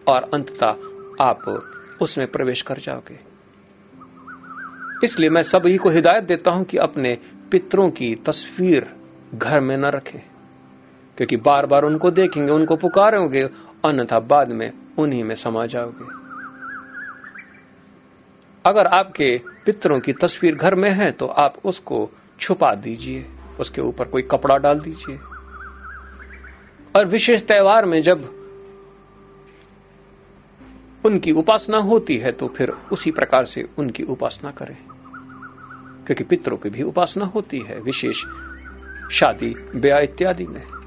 और 0.08 0.30
अंततः 0.34 1.24
आप 1.24 1.48
उसमें 2.02 2.28
प्रवेश 2.28 2.62
कर 2.62 2.80
जाओगे। 2.80 3.20
इसलिए 5.04 5.30
मैं 5.30 5.44
सभी 5.44 5.78
को 5.78 5.90
हिदायत 5.90 6.24
देता 6.24 6.52
हूँ 6.52 6.64
कि 6.66 6.78
अपने 6.78 7.18
पितरों 7.52 7.90
की 7.92 8.14
तस्वीर 8.26 8.88
घर 9.36 9.60
में 9.60 9.76
न 9.78 9.86
रखें, 9.88 10.22
क्योंकि 11.18 11.38
बार 11.38 11.66
बार 11.66 11.84
उनको 11.84 12.12
देखेंगे, 12.12 12.52
उनको 12.52 12.76
पुकारोगे 12.76 13.44
अन्यथा 13.86 14.20
बाद 14.20 14.48
में 14.48 14.72
उन्हीं 14.98 15.24
में 15.24 15.36
समा 15.36 15.66
जाओगे। 15.66 16.20
अगर 18.66 18.88
आपके 18.88 19.42
पितरों 19.66 20.00
की 20.00 20.14
तस्वीर 20.14 20.56
घर 20.56 20.76
में 20.76 20.92
है 20.92 21.12
तो 21.12 21.28
आप 21.28 21.56
उसको 21.66 22.10
छुपा 22.40 22.76
दीजिए, 22.76 23.26
उसके 23.60 23.82
ऊपर 23.82 24.06
कोई 24.06 24.22
कपड़ा 24.22 24.58
डाल 24.58 24.80
दीजिए। 24.80 25.16
और 26.96 27.06
विशेष 27.06 27.42
त्योहार 27.42 27.86
में 27.86 28.02
जब 28.02 28.40
उनकी 31.06 31.32
उपासना 31.32 31.78
होती 31.78 32.18
है 32.18 32.32
तो 32.32 32.48
फिर 32.48 32.70
उसी 32.70 33.12
प्रकार 33.12 33.46
से 33.46 33.70
उनकी 33.78 34.04
उपासना 34.04 34.52
करें। 34.52 34.78
क्योंकि 36.06 36.24
पितरों 36.24 36.58
की 36.58 36.70
भी 36.70 36.84
उपासना 36.84 37.26
होती 37.26 37.60
है, 37.60 37.80
विशेष 37.80 38.18
शादी, 39.20 39.56
ब्याह 39.76 40.00
इत्यादि 40.00 40.46
में। 40.46 40.79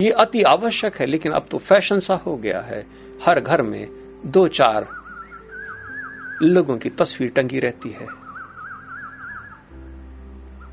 ये 0.00 0.10
अति 0.10 0.42
आवश्यक 0.42 0.96
है, 0.96 1.06
लेकिन 1.06 1.32
अब 1.32 1.46
तो 1.50 1.58
फ़ैशन 1.58 2.00
सा 2.00 2.14
हो 2.14 2.36
गया 2.36 2.60
है। 2.60 2.86
हर 3.22 3.40
घर 3.40 3.62
में 3.62 3.88
दो 4.26 4.48
चार 4.48 4.88
लोगों 6.42 6.78
की 6.78 6.90
तस्वीर 6.90 7.30
टंगी 7.30 7.58
रहती 7.58 7.88
है। 7.88 8.24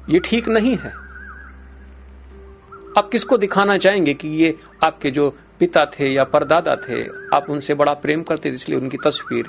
ये 0.09 0.19
ठीक 0.19 0.47
नहीं 0.47 0.77
है। 0.77 0.89
आप 2.97 3.09
किसको 3.11 3.37
दिखाना 3.37 3.77
चाहेंगे 3.77 4.13
कि 4.13 4.27
ये 4.27 4.59
आपके 4.83 5.11
जो 5.11 5.37
पिता 5.59 5.85
थे 5.85 6.13
या 6.13 6.23
परदादा 6.23 6.75
थे, 6.75 7.03
आप 7.35 7.45
उनसे 7.49 7.73
बड़ा 7.73 7.93
प्रेम 7.93 8.23
करते 8.23 8.51
थे, 8.51 8.55
इसलिए 8.55 8.79
उनकी 8.79 8.97
तस्वीर 8.97 9.45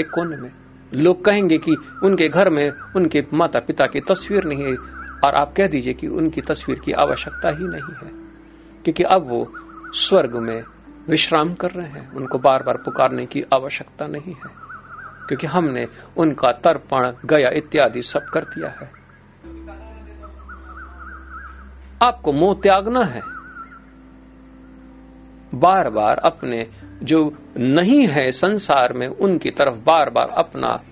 एक 0.00 0.10
कोने 0.10 0.36
में। 0.36 0.50
लोग 0.94 1.24
कहेंगे 1.24 1.58
कि 1.58 1.76
उनके 2.02 2.28
घर 2.28 2.50
में 2.50 2.70
उनके 2.96 3.24
माता 3.34 3.60
पिता 3.60 3.86
की 3.86 4.00
तस्वीर 4.00 4.44
नहीं 4.44 4.64
है, 4.64 4.76
और 5.24 5.34
आप 5.34 5.54
कह 5.56 5.66
दीजिए 5.66 5.94
कि 5.94 6.08
उनकी 6.08 6.40
तस्वीर 6.40 6.78
की 6.78 6.92
आवश्यकता 6.92 7.50
ही 7.50 7.64
नहीं 7.64 7.94
है। 7.94 8.19
क्योंकि 8.84 9.02
अब 9.02 9.28
वो 9.28 9.52
स्वर्ग 9.92 10.36
में 10.36 10.64
विश्राम 11.08 11.54
कर 11.54 11.70
रहे 11.70 11.88
हैं। 11.88 12.12
उनको 12.12 12.38
बार 12.38 12.62
बार 12.62 12.76
पुकारने 12.76 13.26
की 13.26 13.44
आवश्यकता 13.54 14.06
नहीं 14.06 14.34
है, 14.34 14.50
क्योंकि 15.28 15.46
हमने 15.46 15.88
उनका 16.16 16.52
तर्पण, 16.52 17.12
गया 17.24 17.50
इत्यादि 17.50 18.02
सब 18.02 18.20
कर 18.20 18.44
दिया 18.44 18.68
है। 18.68 19.00
आपको 22.02 22.32
मोह 22.32 22.54
त्यागना 22.54 23.04
है। 23.04 23.22
बार 25.54 25.90
बार 25.90 26.18
अपने 26.18 26.70
जो 27.02 27.34
नहीं 27.56 28.06
है 28.06 28.32
संसार 28.32 28.92
में, 28.92 29.08
उनकी 29.08 29.50
तरफ़ 29.50 29.74
बार 29.74 30.10
बार 30.10 30.28
अपना, 30.28 30.82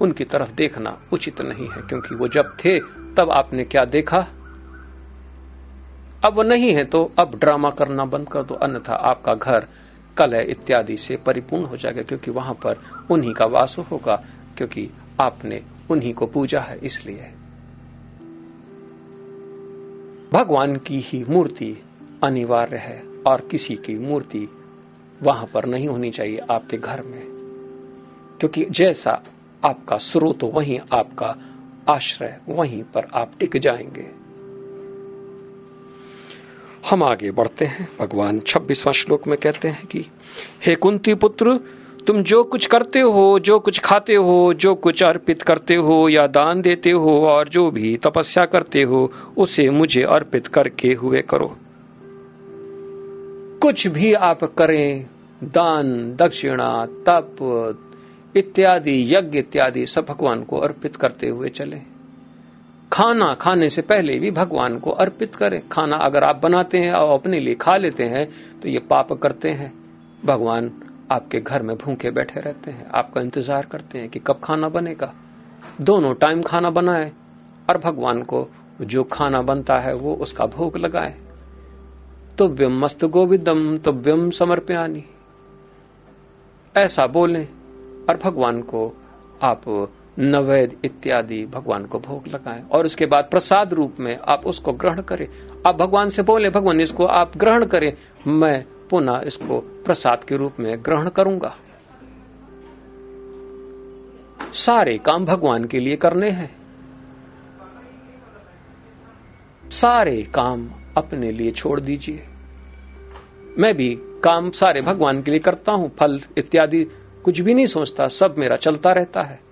उनकी 0.00 0.24
तरफ़ 0.24 0.50
देखना 0.50 1.00
उचित 1.12 1.40
नहीं 1.40 1.68
है, 1.68 1.82
क्योंकि 1.82 2.14
वो 2.14 2.28
जब 2.28 2.56
थे, 2.64 2.80
तब 3.14 3.30
आपने 3.32 3.64
क्या 3.64 3.84
देखा? 3.84 4.26
अब 6.28 6.34
वो 6.34 6.42
नहीं 6.42 6.74
है 6.74 6.84
तो 6.84 7.12
अब 7.18 7.34
ड्रामा 7.34 7.70
करना 7.70 8.04
बंद 8.04 8.28
कर 8.28 8.42
दो, 8.42 8.54
अन्यथा 8.54 8.92
आपका 8.92 9.34
घर, 9.34 9.66
कलह 10.16 10.40
इत्यादि 10.40 10.96
से 10.96 11.16
परिपूर्ण 11.16 11.64
हो 11.64 11.76
जाएगा, 11.76 12.02
क्योंकि 12.02 12.30
वहाँ 12.30 12.54
पर 12.54 12.78
उन्हीं 13.10 13.34
का 13.34 13.46
वास 13.46 13.76
होगा, 13.90 14.24
क्योंकि 14.56 14.90
आपने 15.20 15.62
उन्हीं 15.90 16.14
को 16.14 16.26
पूजा 16.26 16.60
है, 16.60 16.78
इसलिए। 16.78 17.30
भगवान 20.32 20.76
की 20.76 21.00
ही 21.00 21.24
मूर्ति 21.24 21.82
अनिवार्य 22.24 22.76
है, 22.76 23.02
और 23.26 23.40
किसी 23.40 23.76
की 23.76 23.98
मूर्ति 23.98 24.48
वहाँ 25.22 25.46
पर 25.54 25.64
नहीं 25.64 25.88
होनी 25.88 26.10
चाहिए 26.10 26.38
आपके 26.38 26.76
घर 26.76 27.02
में, 27.02 27.22
क्योंकि 28.40 28.64
जैसा 28.64 29.22
आपका 29.64 29.98
स्रोत, 29.98 30.44
वहीं 30.44 30.80
आपका 30.92 31.36
आश्रय, 31.88 32.40
वहीं 32.48 32.82
पर 32.82 33.06
आप 33.14 33.32
टिक 33.40 33.56
जाएँगे। 33.56 34.17
हम 36.90 37.02
आगे 37.02 37.30
बढ़ते 37.30 37.64
हैं। 37.64 37.88
भगवान 38.00 38.40
छब्बीसवां 38.40 38.92
श्लोक 38.92 39.26
में 39.26 39.38
कहते 39.38 39.68
हैं 39.68 39.86
कि, 39.86 40.04
हे 40.66 40.74
कुंती 40.74 41.14
पुत्र, 41.14 41.60
तुम 42.06 42.22
जो 42.22 42.44
कुछ 42.44 42.66
करते 42.66 43.00
हो, 43.00 43.38
जो 43.38 43.58
कुछ 43.58 43.80
खाते 43.80 44.14
हो, 44.14 44.54
जो 44.54 44.74
कुछ 44.74 45.02
अर्पित 45.02 45.42
करते 45.42 45.74
हो 45.74 46.08
या 46.08 46.26
दान 46.26 46.62
देते 46.62 46.90
हो 46.90 47.26
और 47.26 47.48
जो 47.48 47.70
भी 47.70 47.96
तपस्या 47.96 48.46
करते 48.46 48.82
हो, 48.82 49.12
उसे 49.36 49.70
मुझे 49.70 50.02
अर्पित 50.02 50.46
करके 50.46 50.92
हुए 50.92 51.22
करो। 51.22 51.56
कुछ 53.62 53.86
भी 53.86 54.12
आप 54.12 54.44
करें, 54.44 55.06
दान, 55.44 56.16
दक्षिणा, 56.16 56.86
तप, 56.86 57.36
इत्यादि, 58.36 59.14
यज्ञ 59.14 59.38
इत्यादि 59.38 59.86
सब 59.86 60.06
भगवान 60.08 60.42
को 60.42 60.58
अर्पित 60.58 60.96
करते 60.96 61.28
हुए 61.28 61.48
चले। 61.48 61.97
खाना 62.92 63.32
खाने 63.34 63.68
से 63.70 63.82
पहले 63.82 64.18
भी 64.18 64.30
भगवान 64.30 64.78
को 64.78 64.90
अर्पित 64.92 65.34
करें। 65.34 65.60
खाना 65.68 65.96
अगर 65.96 66.24
आप 66.24 66.40
बनाते 66.42 66.78
हैं 66.78 66.92
और 66.92 67.12
अपने 67.14 67.40
लिए 67.40 67.54
खा 67.54 67.76
लेते 67.76 68.04
हैं 68.04 68.26
तो 68.60 68.68
ये 68.68 68.78
पाप 68.90 69.12
करते 69.12 69.50
हैं। 69.50 69.72
भगवान 70.24 70.70
आपके 71.12 71.40
घर 71.40 71.62
में 71.62 71.76
भूखे 71.76 72.10
बैठे 72.10 72.40
रहते 72.40 72.70
हैं। 72.70 72.86
आपका 72.90 73.20
इंतज़ार 73.20 73.66
करते 73.66 73.98
हैं 73.98 74.08
कि 74.08 74.18
कब 74.18 74.40
खाना 74.44 74.68
बनेगा। 74.68 75.12
दोनों 75.80 76.14
टाइम 76.14 76.42
खाना 76.42 76.70
बनाए 76.70 77.12
और 77.70 77.78
भगवान 77.78 78.22
को 78.22 78.46
जो 78.80 79.04
खाना 79.04 79.42
बनता 79.42 79.78
है, 79.78 79.94
वो 79.94 80.14
उसका 80.14 80.46
भोग 80.46 80.76
लगाए। 80.76 81.14
तो 82.38 82.48
व्यम 82.48 82.78
मस्त 82.80 83.04
गोविंदम 83.04 83.76
तो 83.78 83.92
व्यम 83.92 84.30
समर्पयानी 84.30 85.04
ऐसा 86.74 87.06
बोलें 87.08 87.46
और 88.08 88.20
भगवान 88.24 88.60
को 88.62 88.82
आप 89.42 89.64
नवैद 90.18 90.76
इत्यादि 90.84 91.46
भगवान 91.46 91.86
को 91.86 91.98
भोग 91.98 92.28
लगाएँ। 92.28 92.62
और 92.68 92.86
उसके 92.86 93.06
बाद 93.06 93.24
प्रसाद 93.24 93.72
रूप 93.72 93.96
में 94.00 94.18
आप 94.18 94.46
उसको 94.46 94.72
ग्रहण 94.72 95.02
करें। 95.02 95.28
आप 95.66 95.74
भगवान 95.74 96.10
से 96.10 96.22
बोले, 96.22 96.50
भगवान, 96.50 96.80
इसको 96.80 97.04
आप 97.04 97.36
ग्रहण 97.36 97.64
करें। 97.64 97.92
मैं 98.26 98.64
पुनः 98.90 99.20
इसको 99.20 99.60
प्रसाद 99.60 100.24
के 100.24 100.36
रूप 100.36 100.52
में 100.60 100.84
ग्रहण 100.84 101.08
करूँगा। 101.08 101.56
सारे 104.52 104.98
काम 104.98 105.26
भगवान 105.26 105.64
के 105.64 105.80
लिए 105.80 105.96
करने 105.96 106.30
हैं। 106.30 106.58
सारे 109.70 110.22
काम 110.22 110.70
अपने 110.96 111.32
लिए 111.32 111.50
छोड़ 111.50 111.80
दीजिए। 111.80 112.24
मैं 113.58 113.74
भी 113.74 113.98
काम 114.00 114.50
सारे 114.50 114.82
भगवान 114.82 115.22
के 115.22 115.30
लिए 115.30 115.40
करता 115.40 115.72
हूँ। 115.72 115.96
फल 115.96 116.20
इत्यादि 116.38 116.84
कुछ 117.24 117.40
भी 117.40 117.54
नहीं 117.54 117.66
सोचता, 117.66 118.08
सब 118.08 118.34
मेरा 118.38 118.56
चलता 118.56 118.92
रहता 118.92 119.22
है। 119.22 119.47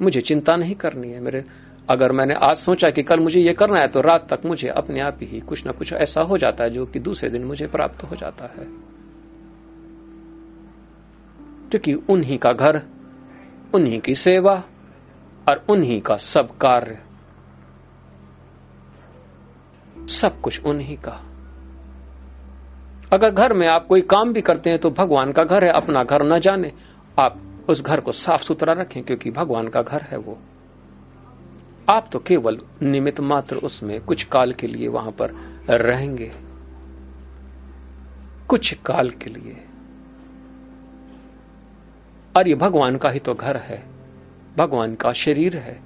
मुझे 0.00 0.20
चिंता 0.20 0.56
नहीं 0.56 0.74
करनी 0.74 1.10
है 1.10 1.20
मेरे। 1.20 1.44
अगर 1.90 2.12
मैंने 2.12 2.34
आज 2.34 2.56
सोचा 2.56 2.90
कि 2.90 3.02
कल 3.02 3.20
मुझे 3.20 3.40
ये 3.40 3.52
करना 3.52 3.78
है 3.78 3.88
तो 3.88 4.00
रात 4.00 4.34
तक 4.34 4.46
मुझे 4.46 4.68
अपने 4.68 5.00
आप 5.00 5.18
ही 5.22 5.40
कुछ 5.40 5.66
ना 5.66 5.72
कुछ 5.72 5.92
ऐसा 5.92 6.20
हो 6.20 6.38
जाता 6.38 6.64
है 6.64 6.70
जो 6.70 6.86
कि 6.86 6.98
दूसरे 6.98 7.30
दिन 7.30 7.44
मुझे 7.44 7.66
प्राप्त 7.66 8.02
हो 8.02 8.16
जाता 8.16 8.44
है। 8.44 8.66
क्योंकि 11.70 11.94
उन्हीं 11.94 12.38
का 12.38 12.52
घर, 12.52 12.82
उन्हीं 13.74 14.00
की 14.00 14.14
सेवा 14.14 14.62
और 15.48 15.64
उन्हीं 15.68 16.00
का 16.00 16.16
सब 16.16 16.56
कार्य, 16.56 16.98
सब 20.08 20.40
कुछ 20.40 20.60
उन्हीं 20.60 20.96
का। 20.96 21.20
अगर 23.12 23.30
घर 23.30 23.52
में 23.52 23.66
आप 23.68 23.86
कोई 23.86 24.00
काम 24.00 24.32
भी 24.32 24.40
करते 24.40 24.70
हैं 24.70 24.78
तो 24.78 24.90
भगवान 24.90 25.32
का 25.32 25.44
घर 25.44 25.64
है, 25.64 25.70
अपना 25.70 26.04
घर 26.04 26.22
न 26.22 26.38
जाने। 26.38 26.72
आप 27.18 27.53
उस 27.68 27.80
घर 27.82 28.00
को 28.00 28.12
साफ़ 28.12 28.42
सुथरा 28.42 28.72
रखें, 28.72 29.02
क्योंकि 29.02 29.30
भगवान 29.30 29.68
का 29.68 29.82
घर 29.82 30.02
है 30.02 30.16
वो। 30.16 30.38
आप 31.90 32.10
तो 32.12 32.18
केवल 32.18 32.58
निमित 32.82 33.20
मात्र 33.20 33.56
उसमें 33.56 34.00
कुछ 34.00 34.24
काल 34.24 34.52
के 34.52 34.66
लिए 34.66 34.88
वहाँ 34.88 35.12
पर 35.12 35.30
रहेंगे। 35.70 36.32
कुछ 38.48 38.74
काल 38.74 39.10
के 39.10 39.30
लिए। 39.30 39.64
और 42.36 42.48
ये 42.48 42.54
भगवान 42.54 42.96
का 42.96 43.10
ही 43.10 43.18
तो 43.18 43.34
घर 43.34 43.56
है। 43.56 43.86
भगवान 44.56 44.94
का 44.94 45.12
शरीर 45.12 45.56
है। 45.56 45.82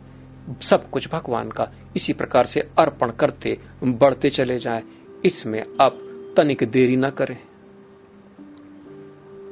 सब 0.62 0.90
कुछ 0.90 1.08
भगवान 1.08 1.50
का 1.50 1.72
इसी 1.96 2.12
प्रकार 2.12 2.46
से 2.46 2.60
अर्पण 2.60 3.10
करते, 3.10 3.58
बढ़ते 3.84 4.30
चले 4.30 4.58
जाए। 4.58 4.82
इसमें 5.24 5.64
आप 5.80 5.98
तनिक 6.36 6.58
देरी 6.62 6.96
ना 6.96 7.10
करें। 7.10 7.47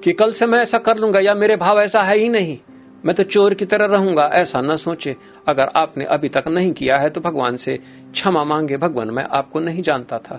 कि 0.06 0.12
कल 0.12 0.32
से 0.32 0.46
मैं 0.46 0.58
ऐसा 0.58 0.78
कर 0.78 0.96
लूँगा 0.96 1.20
या 1.20 1.34
मेरे 1.34 1.56
भाव 1.56 1.80
ऐसा 1.80 2.02
है 2.02 2.18
ही 2.18 2.28
नहीं। 2.28 2.58
मैं 3.04 3.16
तो 3.16 3.22
चोर 3.22 3.54
की 3.54 3.66
तरह 3.66 3.84
रहूँगा, 3.84 4.24
ऐसा 4.24 4.60
न 4.60 4.76
सोचे। 4.76 5.16
अगर 5.48 5.68
आपने 5.76 6.04
अभी 6.04 6.28
तक 6.28 6.44
नहीं 6.48 6.72
किया 6.72 6.98
है 6.98 7.10
तो 7.10 7.20
भगवान 7.20 7.56
से 7.56 7.76
क्षमा 8.12 8.44
मांगे, 8.44 8.76
भगवान 8.76 9.10
मैं 9.10 9.24
आपको 9.24 9.60
नहीं 9.60 9.82
जानता 9.82 10.18
था। 10.18 10.36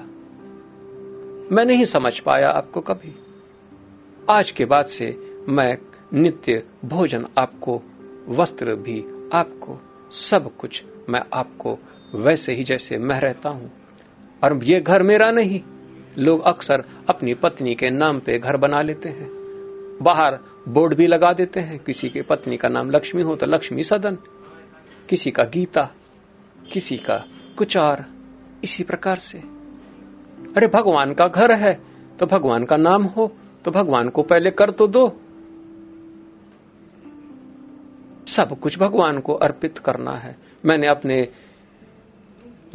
मैं 1.51 1.65
नहीं 1.65 1.85
समझ 1.85 2.19
पाया 2.19 2.49
आपको 2.49 2.81
कभी। 2.81 3.15
आज 4.29 4.51
के 4.51 4.65
बाद 4.65 4.85
से 4.85 5.31
मैं 5.49 5.77
नित्य 6.13 6.63
भोजन 6.85 7.25
आपको, 7.37 7.81
वस्त्र 8.29 8.75
भी 8.75 9.29
आपको, 9.33 9.81
सब 10.11 10.57
कुछ 10.57 10.83
मैं 11.09 11.21
आपको 11.33 11.79
वैसे 12.15 12.53
ही 12.53 12.63
जैसे 12.63 12.97
मैं 12.97 13.21
रहता 13.21 13.49
हूँ। 13.49 13.71
और 14.43 14.63
ये 14.63 14.79
घर 14.79 15.03
मेरा 15.03 15.31
नहीं। 15.31 15.61
लोग 16.17 16.41
अक्सर 16.41 16.83
अपनी 17.09 17.33
पत्नी 17.33 17.75
के 17.75 17.89
नाम 17.89 18.19
पे 18.19 18.39
घर 18.39 18.57
बना 18.57 18.81
लेते 18.81 19.09
हैं। 19.09 19.36
बाहर 20.01 20.37
बोर्ड 20.67 20.93
भी 20.93 21.07
लगा 21.07 21.31
देते 21.33 21.59
हैं। 21.59 21.79
किसी 21.79 22.09
के 22.09 22.21
पत्नी 22.21 22.57
का 22.57 22.69
नाम 22.69 22.89
लक्ष्मी 22.89 23.21
हो 23.21 23.35
तो 23.35 23.45
लक्ष्मी 23.45 23.83
सदन। 23.83 24.17
किसी 25.09 25.31
का 25.31 25.43
गीता, 25.43 25.89
किसी 26.71 26.97
का 26.97 27.17
कुचार, 27.57 28.05
इसी 28.63 28.83
प्रकार 28.83 29.19
से। 29.19 29.37
अरे 30.57 30.67
भगवान 30.67 31.13
का 31.13 31.27
घर 31.27 31.51
है 31.51 31.73
तो 32.19 32.25
भगवान 32.25 32.65
का 32.65 32.77
नाम 32.77 33.03
हो 33.03 33.31
तो 33.65 33.71
भगवान 33.71 34.09
को 34.09 34.23
पहले 34.23 34.51
कर 34.51 34.71
तो 34.71 34.87
दो। 34.87 35.07
सब 38.27 38.59
कुछ 38.59 38.77
भगवान 38.79 39.19
को 39.19 39.33
अर्पित 39.33 39.77
करना 39.77 40.11
है। 40.11 40.35
मैंने 40.65 40.87
अपने 40.87 41.27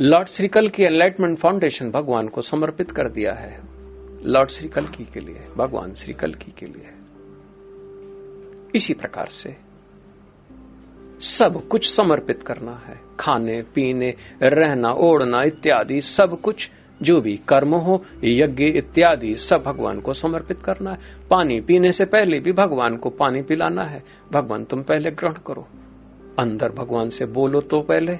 लॉर्ड 0.00 0.28
श्रीकल 0.28 0.68
की 0.68 0.82
एनलाइटमेंट 0.82 1.38
फाउंडेशन 1.38 1.90
भगवान 1.90 2.28
को 2.28 2.42
समर्पित 2.42 2.90
कर 2.90 3.08
दिया 3.08 3.32
है। 3.32 3.60
लॉर्ड 4.24 4.50
श्रीकल 4.50 4.86
की 4.86 5.04
के 5.04 5.20
लिए, 5.20 5.46
भगवान 5.56 5.94
श्रीकल 5.94 6.34
की 6.34 6.52
के 6.58 6.66
लिए। 6.66 6.88
इसी 8.74 8.94
प्रकार 8.94 9.26
से। 9.26 9.56
सब 11.20 11.68
कुछ 11.68 11.96
समर्पित 11.96 12.42
करना 12.42 12.82
है। 12.86 13.00
खाने, 13.20 13.62
पीने, 13.62 14.14
रहना, 14.42 14.92
ओढ़ना 14.92 15.42
इत्यादि 15.42 16.00
सब 16.00 16.40
कुछ, 16.40 16.70
जो 17.02 17.20
भी 17.20 17.40
कर्म 17.48 17.74
हो, 17.74 18.04
यज्ञ 18.24 18.64
इत्यादि 18.64 19.34
सब 19.34 19.62
भगवान 19.62 20.00
को 20.00 20.14
समर्पित 20.14 20.60
करना 20.64 20.90
है। 20.90 20.98
पानी 21.30 21.60
पीने 21.60 21.92
से 21.92 22.04
पहले 22.04 22.40
भी 22.40 22.52
भगवान 22.52 22.96
को 22.96 23.10
पानी 23.10 23.42
पिलाना 23.42 23.84
है। 23.84 24.04
भगवान, 24.32 24.64
तुम 24.64 24.82
पहले 24.82 25.10
ग्रहण 25.10 25.32
करो। 25.32 25.68
अंदर 26.38 26.68
भगवान 26.68 27.10
से 27.10 27.26
बोलो 27.26 27.60
तो 27.60 27.80
पहले। 27.80 28.12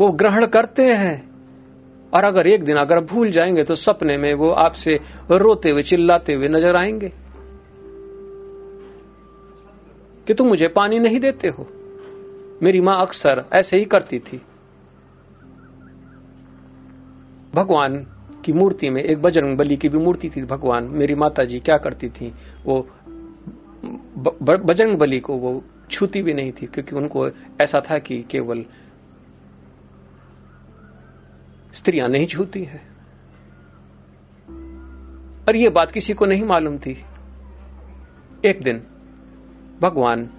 वो 0.00 0.12
ग्रहण 0.12 0.46
करते 0.46 0.82
हैं। 0.82 1.28
और 2.14 2.24
अगर 2.24 2.46
एक 2.46 2.64
दिन 2.64 2.76
अगर 2.76 3.00
भूल 3.00 3.30
जाएँगे 3.30 3.64
तो 3.64 3.74
सपने 3.76 4.16
में 4.16 4.34
वो 4.34 4.50
आपसे 4.50 5.00
रोते 5.30 5.70
हुए 5.70 5.82
चिल्लाते 5.82 6.34
हुए 6.34 6.48
नज़र 6.48 6.76
आएँगे। 6.76 7.12
कि 10.28 10.34
तुम 10.34 10.46
मुझे 10.46 10.68
पानी 10.68 10.98
नहीं 10.98 11.20
देते 11.20 11.48
हो। 11.48 11.66
मेरी 12.62 12.80
माँ 12.80 13.00
अक्सर 13.02 13.44
ऐसे 13.52 13.76
ही 13.76 13.84
करती 13.84 14.18
थी। 14.18 14.42
भगवान 17.54 17.96
की 18.44 18.52
मूर्ति 18.52 18.90
में 18.90 19.02
एक 19.02 19.22
बजरंग 19.22 19.56
बली 19.56 19.76
की 19.76 19.88
भी 19.88 19.98
मूर्ति 19.98 20.30
थी। 20.30 20.42
भगवान 20.42 20.84
मेरी 20.84 21.14
माता 21.14 21.44
जी 21.44 21.60
क्या 21.60 21.76
करती 21.76 22.08
थी, 22.08 22.34
वो 22.64 22.88
बजरंग 24.42 24.98
बली 24.98 25.20
को 25.20 25.36
वो 25.36 25.64
छूती 25.90 26.22
भी 26.22 26.34
नहीं 26.34 26.52
थी, 26.52 26.66
क्योंकि 26.66 26.94
उनको 26.96 27.28
ऐसा 27.60 27.80
था 27.90 27.98
कि 27.98 28.22
केवल 28.22 28.64
स्त्रियाँ 31.74 32.08
नहीं 32.08 32.26
छूती 32.26 32.64
हैं। 32.64 32.82
और 35.48 35.56
ये 35.56 35.68
बात 35.68 35.90
किसी 35.90 36.12
को 36.12 36.26
नहीं 36.26 36.44
मालूम 36.44 36.78
थी। 36.78 37.04
एक 38.44 38.62
दिन 38.62 38.82
भगवान, 39.80 40.30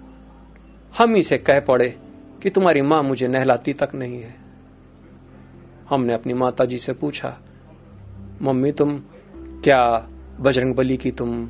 हम 0.98 1.14
ही 1.14 1.22
से 1.22 1.38
कह 1.38 1.60
पड़े 1.60 1.98
कि 2.42 2.50
तुम्हारी 2.50 2.82
माँ 2.82 3.02
मुझे 3.02 3.28
नहलाती 3.28 3.72
तक 3.72 3.88
नहीं 3.94 4.22
है। 4.22 4.34
हमने 5.90 6.12
अपनी 6.12 6.32
माता 6.32 6.64
जी 6.64 6.78
से 6.78 6.92
पूछा, 6.92 7.40
मम्मी, 8.42 8.72
तुम 8.72 9.02
क्या 9.36 10.08
बजरंग 10.40 10.74
बली 10.74 10.96
की 10.96 11.10
तुम 11.10 11.48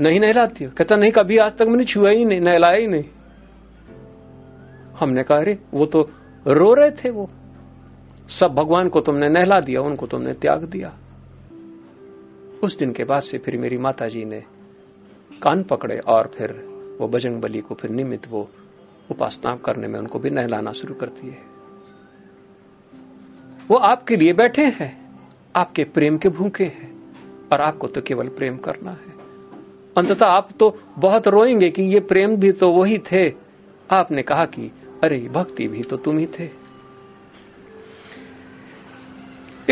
नहीं 0.00 0.20
नहलाती 0.20 0.64
हो? 0.64 0.70
कहता, 0.76 0.96
नहीं, 0.96 1.12
कभी 1.12 1.38
आज 1.38 1.52
तक 1.52 1.62
मैंने 1.62 1.84
छुआ 1.84 2.10
ही 2.10 2.24
नहीं, 2.24 2.40
नहलाया 2.40 2.76
ही 2.76 2.86
नहीं। 2.86 3.04
हमने 5.00 5.22
कहा, 5.22 5.38
अरे, 5.38 5.58
वो 5.74 5.86
तो 5.86 6.10
रो 6.46 6.74
रहे 6.74 6.90
थे 6.90 7.10
वो। 7.10 7.30
सब 8.40 8.54
भगवान 8.54 8.88
को 8.88 9.00
तुमने 9.00 9.28
नहला 9.28 9.60
दिया, 9.60 9.80
उनको 9.80 10.06
तुमने 10.06 10.32
त्याग 10.32 10.64
दिया। 10.64 10.98
उस 12.64 12.78
दिन 12.78 12.92
के 12.92 13.04
बाद 13.04 13.22
से 13.22 13.38
फिर 13.38 13.56
मेरी 13.56 13.76
माता 13.76 14.08
जी 14.08 14.24
ने 14.24 14.44
कान 15.42 15.62
पकड़े 15.62 15.98
और 15.98 16.32
फिर 16.38 16.50
वो 17.00 17.08
बजरंग 17.08 17.40
बली 17.40 17.60
को 17.60 17.74
फिर 17.74 17.90
निमित्त 17.90 18.28
वो 18.30 18.50
उपासना 19.10 19.56
करने 19.56 19.88
में 19.88 19.98
उनको 19.98 20.18
भी 20.18 20.30
नहलाना 20.30 20.72
शुरू 20.72 20.94
करती 20.94 21.26
है 21.26 21.52
वो 23.68 23.76
आपके 23.76 24.16
लिए 24.16 24.32
बैठे 24.32 24.62
हैं, 24.62 25.20
आपके 25.56 25.84
प्रेम 25.84 26.18
के 26.18 26.28
भूखे 26.28 26.64
हैं 26.64 26.92
और 27.52 27.60
आपको 27.60 27.86
तो 27.86 28.00
केवल 28.00 28.28
प्रेम 28.28 28.56
करना 28.56 28.90
है। 28.90 29.12
अंततः 29.96 30.26
आप 30.26 30.48
तो 30.60 30.78
बहुत 30.98 31.28
रोएँगे 31.28 31.70
कि 31.70 31.82
ये 31.82 32.00
प्रेम 32.00 32.36
भी 32.36 32.52
तो 32.52 32.70
वही 32.70 32.98
थे। 32.98 33.32
आपने 33.90 34.22
कहा 34.22 34.44
कि, 34.44 34.72
अरे, 35.04 35.18
भक्ति 35.18 35.68
भी 35.68 35.82
तो 35.82 35.96
तुम 35.96 36.18
ही 36.18 36.26
थे। 36.26 36.50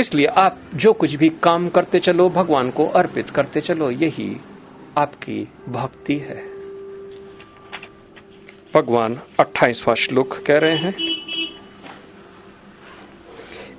इसलिए 0.01 0.27
आप 0.27 0.59
जो 0.75 0.93
कुछ 0.93 1.15
भी 1.15 1.29
काम 1.29 1.69
करते 1.69 2.01
चलो, 2.01 2.31
भगवान 2.31 2.71
को 2.71 2.87
अर्पित 2.87 3.31
करते 3.31 3.61
चलो, 3.61 3.91
यही 3.91 4.41
आपकी 4.99 5.49
भक्ति 5.69 6.17
है। 6.19 6.43
भगवान 8.75 9.21
अट्ठाईसवा 9.41 9.95
श्लोक 9.95 10.37
कह 10.47 10.59
रहे 10.59 10.77
हैं, 10.77 10.95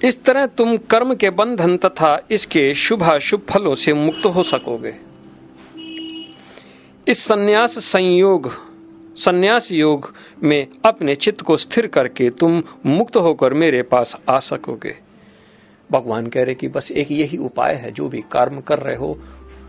इस 0.03 0.23
तरह 0.23 0.45
तुम 0.45 0.77
कर्म 0.77 1.13
के 1.15 1.29
बंधन 1.29 1.77
तथा 1.77 2.27
इसके 2.31 2.73
शुभाशुभ 2.75 3.45
फलों 3.49 3.75
से 3.75 3.93
मुक्त 3.93 4.25
हो 4.25 4.43
सकोगे। 4.43 4.93
इस 7.07 7.23
संन्यास 7.23 7.75
संयोग, 7.77 8.49
संन्यास 9.17 9.67
योग 9.71 10.13
में 10.43 10.67
अपने 10.85 11.15
चित्त 11.15 11.41
को 11.41 11.57
स्थिर 11.57 11.87
करके 11.87 12.29
तुम 12.29 12.61
मुक्त 12.85 13.15
होकर 13.17 13.53
मेरे 13.53 13.81
पास 13.81 14.15
आ 14.29 14.39
सकोगे। 14.39 14.95
भगवान 15.91 16.27
कह 16.27 16.43
रहे 16.43 16.55
कि 16.55 16.67
बस 16.67 16.91
एक 16.91 17.11
यही 17.11 17.37
उपाय 17.37 17.73
है, 17.73 17.91
जो 17.91 18.09
भी 18.09 18.21
कर्म 18.21 18.59
कर 18.61 18.79
रहे 18.79 18.95
हो 18.95 19.17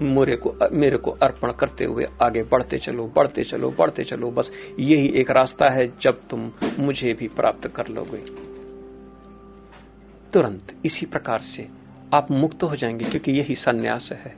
मेरे 0.02 0.36
को 0.36 0.54
मेरे 0.72 0.96
को 0.96 1.10
अर्पण 1.22 1.52
करते 1.52 1.84
हुए 1.84 2.06
आगे 2.22 2.42
बढ़ते 2.42 2.78
चलो 2.78 3.06
बढ़ते 3.16 3.44
चलो 3.44 3.70
बढ़ते 3.70 4.04
चलो। 4.04 4.30
बस 4.30 4.50
यही 4.78 5.08
एक 5.20 5.30
रास्ता 5.30 5.68
है, 5.68 5.86
जब 6.02 6.20
तुम 6.30 6.50
मुझे 6.78 7.12
भी 7.12 7.28
प्राप्त 7.28 7.68
कर 7.68 7.88
लोगे। 7.88 8.24
तुरंत 10.32 10.72
इसी 10.86 11.06
प्रकार 11.06 11.40
से 11.46 11.68
आप 12.14 12.30
मुक्त 12.30 12.62
हो 12.62 12.76
जाएँगे, 12.76 13.04
क्योंकि 13.04 13.32
यही 13.32 13.54
संन्यास 13.54 14.08
है। 14.12 14.34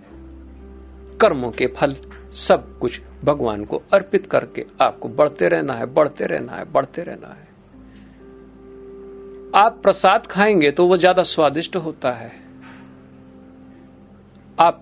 कर्मों 1.21 1.51
के 1.51 1.67
फल 1.77 1.97
सब 2.39 2.79
कुछ 2.79 3.01
भगवान 3.25 3.65
को 3.65 3.83
अर्पित 3.93 4.27
करके 4.27 4.65
आपको 4.81 5.09
बढ़ते 5.09 5.49
रहना 5.49 5.73
है, 5.73 5.87
बढ़ते 5.87 6.27
रहना 6.27 6.53
है, 6.53 6.65
बढ़ते 6.73 7.03
रहना 7.03 7.29
है। 7.29 7.53
आप 9.57 9.79
प्रसाद 9.83 10.27
खाएँगे 10.27 10.71
तो 10.71 10.87
वो 10.87 10.97
ज़्यादा 10.97 11.23
स्वादिष्ट 11.23 11.77
होता 11.77 12.11
है। 12.13 12.33
आप 14.59 14.81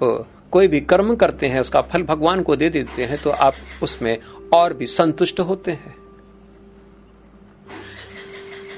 कोई 0.52 0.68
भी 0.68 0.80
कर्म 0.80 1.16
करते 1.16 1.46
हैं, 1.46 1.60
उसका 1.60 1.80
फल 1.80 2.02
भगवान 2.02 2.42
को 2.42 2.56
दे 2.56 2.70
देते 2.70 3.04
हैं 3.04 3.22
तो 3.22 3.30
आप 3.30 3.54
उसमें 3.82 4.18
और 4.54 4.74
भी 4.74 4.86
संतुष्ट 4.86 5.40
होते 5.40 5.72
हैं। 5.72 5.94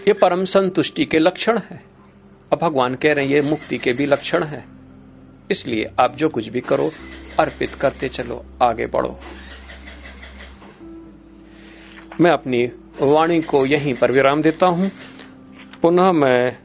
ये 0.09 0.13
परम 0.13 0.45
संतुष्टि 0.45 1.05
के 1.05 1.19
लक्षण 1.19 1.59
है। 1.59 1.85
और 2.53 2.59
भगवान 2.59 2.95
कह 2.95 3.13
रहे 3.13 3.25
हैं, 3.25 3.33
ये 3.33 3.41
मुक्ति 3.41 3.79
के 3.79 3.93
भी 3.93 4.07
लक्षण 4.07 4.45
है। 4.45 4.65
इसलिए 5.51 5.91
आप 6.01 6.17
जो 6.17 6.29
कुछ 6.29 6.49
भी 6.49 6.61
करो, 6.61 6.93
अर्पित 7.39 7.75
करते 7.75 8.09
चलो, 8.09 8.45
आगे 8.63 8.87
बढ़ो। 8.87 9.21
मैं 12.21 12.31
अपनी 12.31 12.71
वाणी 13.01 13.41
को 13.43 13.67
यहीं 13.67 13.95
पर 13.95 14.13
विराम 14.13 14.43
देता 14.43 14.67
हूँ। 14.67 14.91
पुनः 15.83 16.13
मैं 16.13 16.59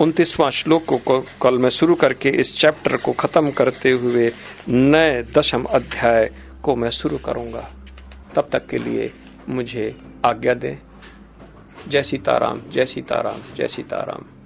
उनतीसवां 0.00 0.50
श्लोक 0.50 0.84
को 1.02 1.20
कल 1.42 1.58
मैं 1.58 1.70
शुरू 1.70 1.94
करके 1.94 2.28
इस 2.28 2.60
चैप्टर 2.60 2.96
को 2.96 3.12
खत्म 3.12 3.50
करते 3.50 3.90
हुए 3.90 4.32
नए 4.68 5.22
दशम 5.22 5.64
अध्याय 5.64 6.30
को 6.62 6.76
मैं 6.76 6.90
शुरू 6.90 7.18
करूँगा। 7.18 7.70
तब 8.36 8.48
तक 8.52 8.66
के 8.66 8.78
लिए 8.78 9.12
मुझे 9.48 9.96
आज्ञा 10.24 10.54
दें। 10.54 10.76
जय 11.88 12.02
सीताराम 12.02 12.60
जय 12.70 12.84
सीताराम 12.84 13.54
जय 13.56 13.68
सीताराम। 13.68 14.37